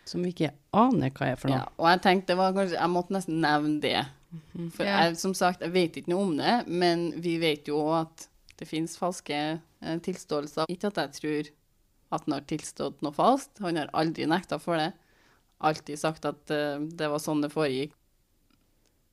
Som 0.04 0.26
vi 0.26 0.34
ikke 0.34 0.52
aner 0.76 1.16
hva 1.16 1.30
er 1.32 1.40
for 1.40 1.48
noe. 1.48 1.62
Ja, 1.62 1.72
og 1.80 1.88
jeg 1.88 2.04
tenkte 2.04 2.34
det 2.34 2.40
var 2.42 2.52
kanskje, 2.52 2.76
jeg 2.76 2.92
måtte 2.92 3.16
nesten 3.16 3.40
nevne 3.40 3.80
det. 3.80 4.04
For 4.76 4.84
jeg, 4.84 5.16
som 5.16 5.32
sagt, 5.32 5.64
jeg 5.64 5.72
vet 5.72 5.96
ikke 5.96 6.12
noe 6.12 6.28
om 6.28 6.36
det, 6.36 6.54
men 6.68 7.14
vi 7.24 7.38
vet 7.40 7.70
jo 7.70 7.80
at 7.96 8.28
det 8.60 8.68
finnes 8.68 8.98
falske 9.00 9.38
eh, 9.56 9.98
tilståelser. 10.04 10.68
Ikke 10.68 10.92
at 10.92 11.00
jeg 11.00 11.16
tror 11.16 11.54
at 12.12 12.24
han 12.26 12.36
har 12.36 12.46
tilstått 12.48 13.02
noe 13.04 13.14
falskt. 13.14 13.62
Han 13.64 13.78
har 13.80 13.92
aldri 13.96 14.26
nekta 14.30 14.58
for 14.62 14.80
det. 14.80 14.92
Alltid 15.64 16.00
sagt 16.00 16.26
at 16.28 16.50
eh, 16.52 16.82
det 16.82 17.08
var 17.10 17.22
sånn 17.22 17.44
det 17.44 17.52
foregikk. 17.54 17.94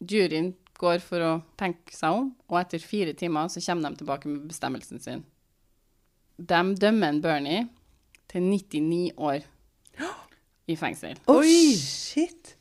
Juryen 0.01 0.53
går 0.81 1.01
for 1.05 1.21
å 1.21 1.33
tenke 1.59 1.93
seg 1.93 2.17
om, 2.17 2.31
og 2.49 2.57
etter 2.57 2.81
fire 2.81 3.13
timer 3.17 3.51
så 3.53 3.61
kommer 3.61 3.91
de 3.91 4.01
tilbake 4.01 4.29
med 4.31 4.47
bestemmelsen 4.49 5.01
sin. 5.03 5.23
De 6.41 6.61
dømmer 6.81 7.13
en 7.13 7.21
Bernie 7.21 7.67
til 8.31 8.47
99 8.47 9.11
år 9.21 9.45
i 10.71 10.77
fengsel. 10.79 11.19
Oi! 11.29 11.75
Shit! 11.77 12.55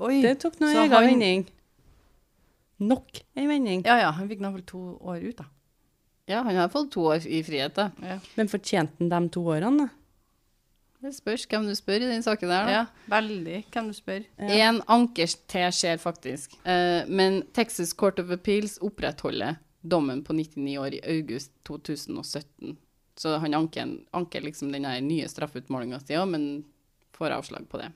Oi! 0.00 0.20
Det 0.24 0.38
tok 0.40 0.56
noe 0.62 0.72
så 0.72 0.86
egen 0.86 1.08
vending. 1.10 1.46
Nok 2.80 3.20
en 3.36 3.50
vending. 3.50 3.84
Ja 3.84 3.98
ja, 4.00 4.12
han 4.16 4.28
fikk 4.30 4.40
vel 4.46 4.62
to 4.68 4.80
år 5.04 5.20
ut, 5.26 5.42
da. 5.42 5.48
Ja, 6.30 6.44
han 6.46 6.58
har 6.60 6.70
fått 6.70 6.92
to 6.94 7.08
år 7.10 7.26
i 7.26 7.40
frihet, 7.46 7.74
da. 7.74 7.90
Ja, 8.06 8.18
Men 8.38 8.50
fortjente 8.50 9.02
han 9.02 9.10
de 9.10 9.34
to 9.34 9.42
årene, 9.50 9.86
da? 9.86 9.88
Det 11.00 11.14
spørs 11.16 11.46
hvem 11.48 11.64
du 11.64 11.72
spør 11.72 12.02
i 12.04 12.10
den 12.10 12.22
saken 12.22 12.50
der, 12.52 12.66
da. 12.68 12.72
ja 12.74 12.80
veldig. 13.08 13.62
Hvem 13.72 13.86
du 13.88 13.96
spør. 13.96 14.26
En 14.36 14.82
anker 14.84 15.32
til 15.48 15.72
skjer 15.72 15.96
faktisk. 16.02 16.58
Eh, 16.68 17.08
men 17.08 17.40
Texas 17.56 17.94
Court 17.96 18.20
of 18.20 18.28
Appeals 18.34 18.76
opprettholder 18.84 19.56
dommen 19.80 20.20
på 20.26 20.36
99 20.36 20.76
år 20.76 20.98
i 20.98 21.00
august 21.16 21.54
2017. 21.64 22.76
Så 23.16 23.32
han 23.40 23.56
anker, 23.56 23.96
anker 24.16 24.44
liksom 24.44 24.72
den 24.72 24.84
nye 25.08 25.28
straffeutmålinga 25.28 26.02
si 26.04 26.20
òg, 26.20 26.28
men 26.36 26.46
får 27.16 27.38
avslag 27.38 27.64
på 27.68 27.80
det. 27.80 27.90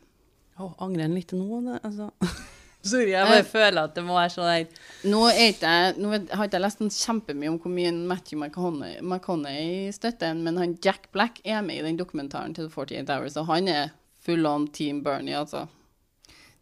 Å, 0.56 0.72
angrer 0.84 1.04
han 1.08 1.16
litt 1.16 1.36
nå, 1.36 1.60
da? 1.64 1.78
Altså. 1.84 2.10
Sorry, 2.84 3.10
jeg 3.14 3.26
bare 3.30 3.44
føler 3.48 3.86
at 3.88 3.94
det 3.96 4.04
må 4.04 4.16
være 4.18 4.32
sånn 4.34 4.48
der 4.50 4.66
Nå, 5.08 5.20
er 5.32 5.94
nå 5.96 6.10
har 6.12 6.44
ikke 6.44 6.58
jeg 6.58 6.64
lest 6.64 6.82
en 6.84 6.92
kjempemye 6.92 7.48
om 7.52 7.58
hvor 7.62 7.72
mye 7.72 7.92
Matthew 7.96 8.38
McConaughey, 8.42 9.00
McConaughey 9.00 9.92
støtter 9.96 10.32
en, 10.34 10.42
men 10.44 10.60
han 10.60 10.76
Jack 10.84 11.08
Black 11.12 11.40
er 11.44 11.62
med 11.64 11.80
i 11.80 11.86
den 11.86 11.96
dokumentaren 12.00 12.54
til 12.56 12.68
The 12.68 12.74
48 12.74 13.08
Hours, 13.16 13.38
og 13.40 13.48
han 13.52 13.68
er 13.72 13.94
full 14.24 14.46
on 14.48 14.68
Team 14.72 15.02
Bernie, 15.04 15.36
altså. 15.36 15.66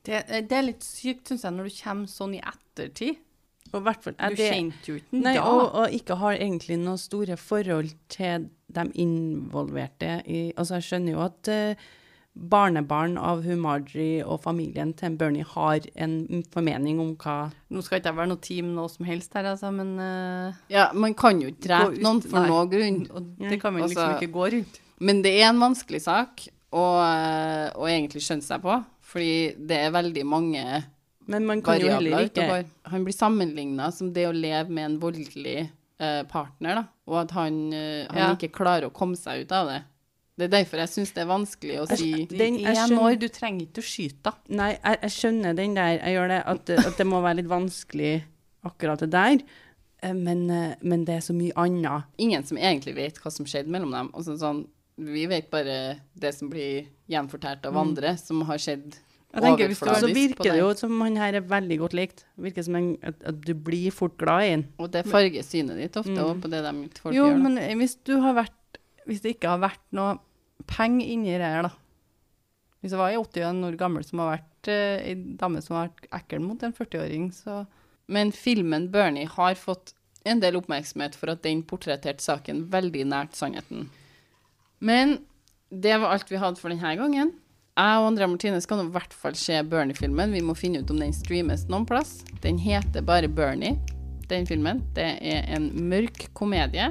Det, 0.03 0.25
det 0.51 0.57
er 0.59 0.65
litt 0.67 0.83
sykt, 0.83 1.29
syns 1.31 1.45
jeg, 1.47 1.55
når 1.55 1.69
du 1.71 1.77
kommer 1.79 2.11
sånn 2.11 2.33
i 2.35 2.41
ettertid. 2.43 3.21
Og 3.73 3.79
i 3.79 3.85
hvert 3.87 4.03
fall 4.05 4.17
Du 4.19 4.25
er 4.27 4.35
det- 4.37 4.49
kjente 4.53 4.91
jo 4.91 4.97
ikke 4.99 5.11
den 5.15 5.23
da. 5.25 5.43
og, 5.49 5.63
og 5.81 5.95
ikke 5.97 6.17
har 6.21 6.35
egentlig 6.37 6.77
noe 6.83 6.99
store 7.01 7.37
forhold 7.41 7.93
til 8.13 8.49
de 8.73 8.85
involverte 9.01 10.19
i 10.29 10.53
Altså, 10.57 10.75
jeg 10.81 10.89
skjønner 10.89 11.15
jo 11.15 11.23
at 11.25 11.49
eh, 11.49 11.87
barnebarn 12.35 13.19
av 13.21 13.43
hun 13.45 13.61
Marjorie 13.61 14.23
og 14.25 14.41
familien 14.43 14.95
til 14.97 15.17
Bernie 15.21 15.45
har 15.45 15.85
en 16.01 16.43
formening 16.53 17.01
om 17.03 17.11
hva 17.21 17.51
Nå 17.71 17.83
skal 17.85 18.01
ikke 18.01 18.09
jeg 18.09 18.17
være 18.17 18.31
noe 18.31 18.41
team 18.41 18.71
noe 18.77 18.89
som 18.89 19.05
helst 19.09 19.35
her, 19.37 19.45
altså, 19.53 19.69
men 19.75 19.93
uh, 20.01 20.55
Ja, 20.73 20.87
man 20.95 21.13
kan 21.19 21.41
jo 21.43 21.51
ikke 21.53 21.67
drepe 21.69 22.01
noen 22.03 22.23
for 22.25 22.41
nei. 22.41 22.49
noe 22.49 22.65
grunn. 22.73 23.03
Og 23.13 23.29
det 23.43 23.61
kan 23.61 23.75
man 23.77 23.85
liksom 23.85 24.03
Altså- 24.03 24.23
ikke 24.23 24.33
gå 24.33 24.49
rundt. 24.57 24.81
Men 25.03 25.21
det 25.23 25.33
er 25.43 25.49
en 25.51 25.59
vanskelig 25.61 26.01
sak 26.07 26.47
å, 26.73 26.83
å 27.77 27.85
egentlig 27.91 28.23
skjønne 28.25 28.47
seg 28.47 28.63
på, 28.65 28.79
fordi 29.13 29.55
det 29.69 29.77
er 29.83 29.91
veldig 29.95 30.25
mange 30.25 30.65
Men 31.29 31.45
man 31.47 31.61
kan 31.63 31.79
jo 31.79 31.87
heller 31.93 32.25
ikke 32.25 32.41
utover. 32.43 32.65
Han 32.91 33.05
blir 33.05 33.15
sammenligna 33.15 33.93
som 33.93 34.13
det 34.13 34.25
å 34.27 34.33
leve 34.35 34.71
med 34.75 34.85
en 34.89 34.97
voldelig 35.03 35.69
eh, 36.01 36.23
partner, 36.31 36.75
da, 36.81 36.85
og 37.07 37.19
at 37.21 37.31
han, 37.37 37.59
eh, 37.73 38.07
han 38.09 38.19
Ja. 38.19 38.31
ikke 38.35 38.51
klarer 38.57 38.89
å 38.89 38.93
komme 38.93 39.15
seg 39.17 39.45
ut 39.45 39.53
av 39.53 39.69
det. 39.69 39.83
Det 40.43 40.49
er 40.51 40.55
derfor 40.59 40.83
jeg 40.83 40.91
syns 40.93 41.13
det 41.15 41.23
er 41.23 41.31
vanskelig 41.31 41.79
å 41.83 41.87
si 41.97 42.11
Den- 42.27 42.59
I 42.59 42.65
jeg 42.67 42.77
skjønner- 42.77 43.19
du 43.23 43.29
trenger 43.29 43.67
ikke 43.69 43.83
å 43.85 43.89
skyte, 43.89 44.23
da. 44.27 44.33
Nei, 44.49 44.71
jeg, 44.75 44.99
jeg 45.07 45.11
skjønner 45.17 45.55
den 45.57 45.75
der. 45.79 45.99
Jeg 46.03 46.17
gjør 46.19 46.29
det. 46.35 46.41
At, 46.47 46.71
at 46.91 46.97
det 46.99 47.07
må 47.07 47.21
være 47.23 47.37
litt 47.43 47.51
vanskelig, 47.53 48.15
akkurat 48.67 48.99
det 49.05 49.11
der. 49.15 49.39
Eh, 50.03 50.13
Men, 50.13 50.49
eh, 50.51 50.75
men 50.83 51.05
det 51.07 51.15
er 51.21 51.25
så 51.25 51.33
mye 51.35 51.53
annet. 51.55 52.05
Ingen 52.19 52.45
som 52.45 52.59
egentlig 52.59 52.95
vet 52.97 53.21
hva 53.23 53.31
som 53.33 53.47
skjedde 53.47 53.69
mellom 53.71 53.93
dem. 53.95 54.11
Altså, 54.15 54.35
sånn, 54.41 54.65
vi 54.99 55.27
vet 55.27 55.49
bare 55.51 56.01
det 56.19 56.35
som 56.35 56.51
blir 56.51 56.87
gjenfortalt 57.09 57.65
av 57.67 57.77
andre, 57.77 58.17
som 58.19 58.43
har 58.43 58.59
skjedd 58.59 58.97
Jeg 59.35 59.43
tenker 59.47 59.69
hvis 59.71 59.79
du- 59.81 59.89
Og 59.89 59.97
så 59.97 60.09
på 60.09 60.15
virker 60.15 60.43
det 60.53 60.59
jo 60.61 60.75
som 60.77 61.01
han 61.01 61.17
her 61.17 61.35
er 61.37 61.41
veldig 61.41 61.79
godt 61.81 61.95
likt. 61.95 62.25
Virker 62.39 62.65
som 62.67 62.75
en, 62.77 62.99
at, 63.03 63.15
at 63.25 63.41
du 63.41 63.55
blir 63.55 63.91
fort 63.91 64.19
glad 64.19 64.43
i 64.45 64.51
han. 64.51 64.65
Og 64.79 64.91
det 64.93 65.07
farger 65.07 65.41
synet 65.43 65.79
ditt 65.81 65.97
ofte 65.97 66.19
òg 66.21 66.43
på 66.43 66.51
det 66.51 66.61
de 66.67 66.89
folk 67.01 67.15
Jo, 67.15 67.25
gjør. 67.31 67.33
Jo, 67.33 67.43
men 67.43 67.57
eh, 67.59 67.73
hvis 67.75 67.97
du 68.05 68.21
har 68.21 68.35
vært 68.35 68.53
Hvis 69.09 69.23
det 69.23 69.41
ikke 69.41 69.49
har 69.49 69.59
vært 69.59 69.81
noe 69.93 70.19
penger 70.69 71.07
inni 71.15 71.37
det 71.37 71.49
her, 71.49 71.69
da. 71.69 71.73
Hvis 72.83 72.95
jeg 72.95 72.99
var 72.99 73.13
ei 73.13 73.21
81 73.21 73.67
år 73.69 73.79
gammel 73.79 74.05
som 74.07 74.23
har 74.23 74.33
vært 74.33 74.71
eh, 74.73 75.11
ei 75.13 75.37
dame 75.39 75.63
som 75.63 75.77
har 75.79 75.91
vært 75.91 76.09
ekkel 76.19 76.43
mot 76.43 76.63
en 76.63 76.75
40-åring, 76.75 77.31
så 77.35 77.65
Men 78.13 78.33
filmen 78.33 78.91
'Bernie' 78.91 79.31
har 79.31 79.55
fått 79.55 79.95
en 80.25 80.41
del 80.43 80.57
oppmerksomhet 80.59 81.15
for 81.17 81.31
at 81.33 81.43
den 81.47 81.63
portretterte 81.63 82.23
saken 82.23 82.67
veldig 82.71 83.05
nært 83.09 83.39
sannheten. 83.39 83.87
Men 84.83 85.21
det 85.71 85.95
var 86.01 86.13
alt 86.13 86.31
vi 86.31 86.41
hadde 86.43 86.61
for 86.61 86.75
denne 86.75 86.97
gangen. 86.99 87.33
Jeg 87.73 88.01
og 88.03 88.07
Andrea 88.11 88.29
Martine 88.29 88.61
skal 88.61 88.83
nå 88.83 88.91
i 88.91 88.93
hvert 88.93 89.15
fall 89.17 89.37
se 89.39 89.57
Bernie-filmen. 89.65 90.35
Vi 90.35 90.43
må 90.45 90.53
finne 90.59 90.83
ut 90.83 90.91
om 90.93 90.99
den 91.01 91.15
streames 91.17 91.65
noen 91.73 91.87
plass. 91.89 92.19
Den 92.45 92.59
heter 92.61 93.07
bare 93.07 93.31
Bernie, 93.33 93.79
den 94.29 94.45
filmen. 94.51 94.83
Det 94.93 95.07
er 95.23 95.47
en 95.57 95.71
mørk 95.89 96.27
komedie. 96.37 96.91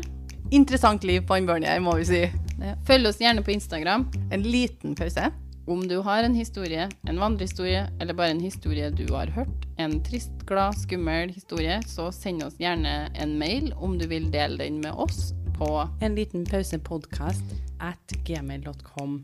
Interessant 0.50 1.06
liv 1.06 1.22
på 1.28 1.38
en 1.38 1.46
Bernie 1.46 1.70
her, 1.70 1.84
må 1.84 1.94
vi 2.00 2.08
si. 2.10 2.24
Ja. 2.62 2.76
Følg 2.88 3.10
oss 3.10 3.22
gjerne 3.22 3.44
på 3.46 3.54
Instagram. 3.56 4.06
En 4.32 4.44
liten 4.44 4.96
pause. 4.96 5.32
Om 5.68 5.88
du 5.88 5.98
har 6.02 6.24
en 6.24 6.36
historie, 6.36 6.90
en 7.08 7.20
vandrehistorie, 7.20 7.86
eller 8.00 8.14
bare 8.18 8.34
en 8.34 8.40
historie 8.40 8.90
du 8.90 9.06
har 9.14 9.28
hørt, 9.28 9.68
en 9.78 10.04
trist, 10.04 10.34
glad, 10.50 10.78
skummel 10.78 11.30
historie, 11.30 11.78
så 11.88 12.10
send 12.12 12.44
oss 12.44 12.58
gjerne 12.60 13.12
en 13.14 13.38
mail 13.40 13.70
om 13.78 13.98
du 13.98 14.08
vil 14.10 14.32
dele 14.34 14.58
den 14.64 14.82
med 14.82 14.92
oss 14.92 15.32
på 15.58 15.88
En 16.02 16.16
liten 16.16 16.46
pausepodkast 16.46 17.44
at 17.80 18.16
gmail.com. 18.26 19.24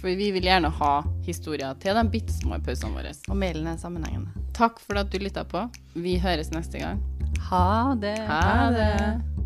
For 0.00 0.14
vi 0.18 0.30
vil 0.34 0.46
gjerne 0.46 0.70
ha 0.78 0.92
historier 1.26 1.74
til 1.82 1.98
de 1.98 2.06
bitte 2.10 2.34
små 2.34 2.58
pausene 2.62 2.94
våre. 2.94 3.12
Og 3.30 3.38
mailen 3.38 3.66
er 3.70 3.78
sammenhengende. 3.82 4.30
Takk 4.54 4.78
for 4.82 4.98
at 5.02 5.10
du 5.10 5.18
lytta 5.22 5.44
på. 5.48 5.66
Vi 5.94 6.18
høres 6.22 6.54
neste 6.54 6.82
gang. 6.82 7.02
Ha 7.50 7.94
det. 7.98 8.18
Ha 8.30 8.70
det. 8.74 9.41